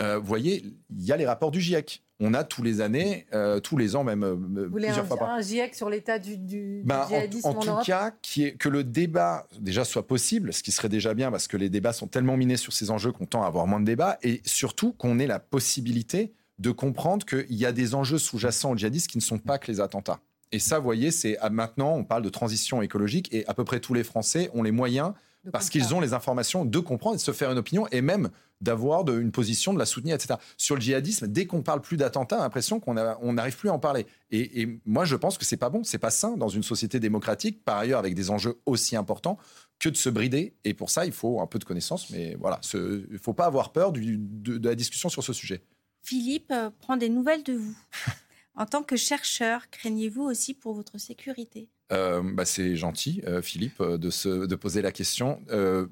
vous 0.00 0.24
voyez, 0.24 0.64
il 0.90 1.04
y 1.04 1.12
a 1.12 1.16
les 1.16 1.26
rapports 1.26 1.50
du 1.50 1.60
GIEC. 1.60 2.02
On 2.24 2.34
a 2.34 2.44
tous 2.44 2.62
les 2.62 2.80
années, 2.80 3.26
tous 3.64 3.76
les 3.76 3.96
ans 3.96 4.04
même, 4.04 4.24
vous 4.24 4.70
plusieurs 4.70 5.00
un, 5.00 5.04
fois 5.04 5.16
par 5.16 5.30
un 5.30 5.40
GIEC 5.40 5.74
sur 5.74 5.90
l'état 5.90 6.20
du, 6.20 6.36
du, 6.36 6.82
ben, 6.84 7.04
djihadisme 7.08 7.48
en, 7.48 7.50
en, 7.50 7.60
tout 7.60 7.84
cas, 7.84 8.12
qui 8.22 8.44
est, 8.44 8.52
que 8.52 8.68
le 8.68 8.84
débat 8.84 9.48
déjà 9.58 9.84
soit 9.84 10.06
possible, 10.06 10.52
ce 10.52 10.62
qui 10.62 10.70
serait 10.70 10.88
déjà 10.88 11.14
bien 11.14 11.32
parce 11.32 11.48
que 11.48 11.56
les 11.56 11.68
débats 11.68 11.92
sont 11.92 12.06
tellement 12.06 12.36
minés 12.36 12.56
sur 12.56 12.72
ces 12.72 12.92
enjeux 12.92 13.10
qu'on 13.10 13.26
tend 13.26 13.42
à 13.42 13.46
avoir 13.46 13.66
moins 13.66 13.80
de 13.80 13.84
débats, 13.84 14.18
et 14.22 14.40
surtout 14.44 14.92
qu'on 14.92 15.18
ait 15.18 15.26
la 15.26 15.40
possibilité 15.40 16.32
de 16.62 16.70
comprendre 16.70 17.26
qu'il 17.26 17.54
y 17.54 17.66
a 17.66 17.72
des 17.72 17.94
enjeux 17.94 18.18
sous-jacents 18.18 18.70
aux 18.70 18.76
djihadistes 18.76 19.08
qui 19.08 19.18
ne 19.18 19.22
sont 19.22 19.38
pas 19.38 19.58
que 19.58 19.70
les 19.70 19.80
attentats. 19.80 20.20
Et 20.52 20.60
ça, 20.60 20.78
vous 20.78 20.84
voyez, 20.84 21.10
c'est 21.10 21.36
maintenant, 21.50 21.94
on 21.96 22.04
parle 22.04 22.22
de 22.22 22.28
transition 22.28 22.82
écologique 22.82 23.28
et 23.34 23.44
à 23.48 23.54
peu 23.54 23.64
près 23.64 23.80
tous 23.80 23.94
les 23.94 24.04
Français 24.04 24.48
ont 24.54 24.62
les 24.62 24.70
moyens, 24.70 25.12
parce 25.50 25.70
qu'ils 25.70 25.92
ont 25.92 25.98
les 25.98 26.12
informations, 26.12 26.64
de 26.64 26.78
comprendre 26.78 27.16
et 27.16 27.18
de 27.18 27.22
se 27.22 27.32
faire 27.32 27.50
une 27.50 27.58
opinion 27.58 27.88
et 27.90 28.00
même 28.00 28.30
d'avoir 28.60 29.08
une 29.08 29.32
position, 29.32 29.74
de 29.74 29.78
la 29.80 29.86
soutenir, 29.86 30.14
etc. 30.14 30.34
Sur 30.56 30.76
le 30.76 30.80
djihadisme, 30.80 31.26
dès 31.26 31.46
qu'on 31.46 31.62
parle 31.62 31.80
plus 31.80 31.96
d'attentats, 31.96 32.36
on 32.36 32.40
a 32.40 32.42
l'impression 32.42 32.78
qu'on 32.78 32.94
n'arrive 32.94 33.56
plus 33.56 33.68
à 33.68 33.72
en 33.72 33.80
parler. 33.80 34.06
Et, 34.30 34.78
moi, 34.86 35.04
je 35.04 35.16
pense 35.16 35.38
que 35.38 35.44
c'est 35.44 35.56
pas 35.56 35.68
bon, 35.68 35.82
c'est 35.82 35.98
pas 35.98 36.10
sain 36.10 36.36
dans 36.36 36.48
une 36.48 36.62
société 36.62 37.00
démocratique, 37.00 37.64
par 37.64 37.78
ailleurs 37.78 37.98
avec 37.98 38.14
des 38.14 38.30
enjeux 38.30 38.60
aussi 38.66 38.94
importants, 38.94 39.36
que 39.80 39.88
de 39.88 39.96
se 39.96 40.08
brider. 40.08 40.54
Et 40.62 40.74
pour 40.74 40.90
ça, 40.90 41.06
il 41.06 41.12
faut 41.12 41.40
un 41.40 41.48
peu 41.48 41.58
de 41.58 41.64
connaissances, 41.64 42.10
mais 42.10 42.36
voilà, 42.38 42.60
il 42.74 43.08
ne 43.10 43.18
faut 43.18 43.34
pas 43.34 43.46
avoir 43.46 43.72
peur 43.72 43.90
de 43.90 44.68
la 44.68 44.76
discussion 44.76 45.08
sur 45.08 45.24
ce 45.24 45.32
sujet. 45.32 45.64
Philippe 46.02 46.50
euh, 46.50 46.70
prend 46.80 46.96
des 46.96 47.08
nouvelles 47.08 47.42
de 47.42 47.54
vous. 47.54 47.76
en 48.54 48.66
tant 48.66 48.82
que 48.82 48.96
chercheur, 48.96 49.70
craignez-vous 49.70 50.22
aussi 50.22 50.54
pour 50.54 50.74
votre 50.74 50.98
sécurité? 50.98 51.68
Euh, 51.92 52.22
bah 52.22 52.46
c'est 52.46 52.74
gentil, 52.74 53.20
euh, 53.26 53.42
Philippe, 53.42 53.82
de, 53.82 54.08
se, 54.08 54.46
de 54.46 54.54
poser 54.54 54.80
la 54.80 54.92
question. 54.92 55.42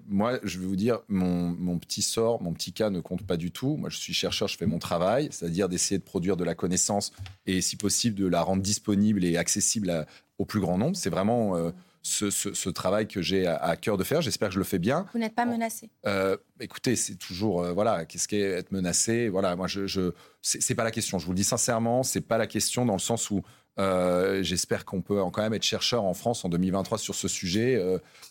moi, 0.09 0.39
je 0.43 0.59
vais 0.59 0.67
vous 0.67 0.77
dire, 0.77 1.01
mon, 1.09 1.49
mon, 1.49 1.79
petit 1.79 2.03
sort, 2.03 2.43
mon 2.43 2.55
petit 2.55 2.73
cas 2.73 2.91
ne 2.91 3.01
compte 3.01 3.27
pas 3.27 3.37
du 3.37 3.51
tout. 3.51 3.77
Moi, 3.77 3.91
je 3.91 3.99
suis 3.99 4.15
chercheur, 4.15 4.49
je 4.49 4.57
fais 4.57 4.67
mon 4.67 4.79
travail, 4.79 5.29
c'est-à-dire 5.31 5.69
d'essayer 5.69 5.99
de 5.99 6.05
produire 6.05 6.37
de 6.37 6.45
la 6.45 6.55
connaissance 6.55 7.13
et, 7.47 7.61
si 7.61 7.77
possible, 7.77 8.17
de 8.17 8.27
la 8.27 8.43
rendre 8.43 8.63
disponible 8.63 9.25
et 9.25 9.37
accessible 9.37 10.07
au 10.39 10.47
plus 10.47 10.61
grand 10.61 10.79
nombre. 10.79 10.97
C'est 10.97 11.11
vraiment 11.11 11.73
ce, 12.03 12.68
travail 12.70 13.07
que 13.07 13.20
j'ai 13.20 13.46
à, 13.46 13.76
cœur 13.76 13.96
de 13.96 14.05
faire. 14.05 14.22
J'espère 14.22 14.48
que 14.48 14.55
je 14.55 14.59
le 14.59 14.64
fais 14.64 14.78
bien. 14.78 15.07
Vous 15.12 15.18
n'êtes 15.18 15.34
pas 15.34 15.44
menacé 15.44 15.90
euh, 16.07 16.36
Écoutez, 16.61 16.96
c'est 16.96 17.16
toujours 17.16 17.62
euh, 17.62 17.72
voilà, 17.72 18.05
qu'est-ce 18.05 18.28
qu'est 18.28 18.40
être 18.40 18.72
menacé? 18.72 19.28
Voilà, 19.28 19.57
moi 19.57 19.66
je, 19.66 19.86
je 19.86 20.12
c'est 20.42 20.74
pas 20.74 20.84
la 20.84 20.90
question. 20.90 21.18
Je 21.18 21.26
vous 21.26 21.32
le 21.32 21.36
dis 21.36 21.44
sincèrement, 21.44 22.03
c'est 22.03 22.20
pas 22.20 22.38
la 22.38 22.46
question 22.46 22.86
dans 22.86 22.94
le 22.94 23.01
sens 23.01 23.30
où 23.30 23.42
euh, 23.78 24.42
j'espère 24.42 24.84
qu'on 24.84 25.01
peut 25.01 25.20
quand 25.32 25.42
même 25.42 25.55
être 25.55 25.62
chercheur 25.62 26.05
en 26.05 26.14
France 26.14 26.44
en 26.44 26.48
2023 26.48 26.98
sur 26.98 27.14
ce 27.14 27.28
sujet 27.28 27.80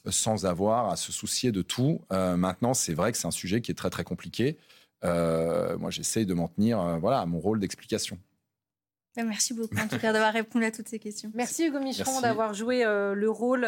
sans 0.09 0.45
avoir 0.45 0.89
à 0.89 0.95
se 0.95 1.11
soucier 1.11 1.51
de 1.51 1.61
tout. 1.61 2.01
maintenant, 2.09 2.73
c'est 2.73 2.93
vrai 2.93 3.11
que 3.11 3.17
c'est 3.17 3.27
un 3.27 3.31
sujet 3.31 3.61
qui 3.61 3.71
est 3.71 3.75
très 3.75 3.89
très 3.89 4.03
compliqué. 4.03 4.57
moi, 5.03 5.89
j'essaye 5.89 6.25
de 6.25 6.33
m'en 6.33 6.47
tenir 6.47 6.97
voilà, 6.99 7.19
à 7.19 7.25
mon 7.25 7.39
rôle 7.39 7.59
d'explication. 7.59 8.17
Ben, 9.19 9.27
merci 9.27 9.53
beaucoup 9.53 9.75
en 9.77 9.87
tout 9.89 9.99
cas 9.99 10.13
d'avoir 10.13 10.31
répondu 10.31 10.63
à 10.63 10.71
toutes 10.71 10.87
ces 10.87 10.97
questions. 10.97 11.29
Merci 11.33 11.65
Hugo 11.65 11.79
Micheron 11.81 12.21
d'avoir 12.21 12.53
joué 12.53 12.85
euh, 12.85 13.13
le 13.13 13.29
rôle 13.29 13.67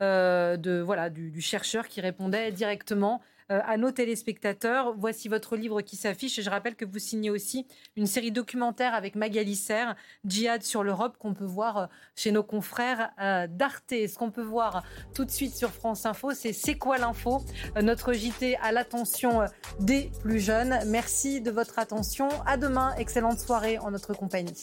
euh, 0.00 0.56
de, 0.56 0.80
voilà, 0.80 1.10
du, 1.10 1.38
chercheur 1.42 1.86
qui 1.86 2.00
répondait 2.00 2.50
directement 2.50 3.20
euh, 3.20 3.35
à 3.48 3.76
nos 3.76 3.90
téléspectateurs. 3.90 4.94
Voici 4.96 5.28
votre 5.28 5.56
livre 5.56 5.80
qui 5.82 5.96
s'affiche. 5.96 6.38
Et 6.38 6.42
je 6.42 6.50
rappelle 6.50 6.76
que 6.76 6.84
vous 6.84 6.98
signez 6.98 7.30
aussi 7.30 7.66
une 7.96 8.06
série 8.06 8.32
documentaire 8.32 8.94
avec 8.94 9.14
Magali 9.14 9.56
Serre, 9.56 9.96
Djihad 10.24 10.62
sur 10.62 10.82
l'Europe, 10.82 11.16
qu'on 11.18 11.34
peut 11.34 11.44
voir 11.44 11.76
euh, 11.76 11.86
chez 12.14 12.32
nos 12.32 12.42
confrères 12.42 13.10
euh, 13.20 13.46
d'Arte. 13.48 13.90
Ce 13.90 14.18
qu'on 14.18 14.30
peut 14.30 14.42
voir 14.42 14.84
tout 15.14 15.24
de 15.24 15.30
suite 15.30 15.54
sur 15.54 15.70
France 15.70 16.06
Info, 16.06 16.32
c'est 16.32 16.52
C'est 16.52 16.76
quoi 16.76 16.98
l'info? 16.98 17.42
Notre 17.80 18.12
JT 18.12 18.56
à 18.56 18.72
l'attention 18.72 19.42
des 19.80 20.10
plus 20.20 20.40
jeunes. 20.40 20.78
Merci 20.86 21.40
de 21.40 21.50
votre 21.50 21.78
attention. 21.78 22.28
À 22.46 22.56
demain. 22.56 22.94
Excellente 22.96 23.38
soirée 23.38 23.78
en 23.78 23.90
notre 23.90 24.14
compagnie. 24.14 24.62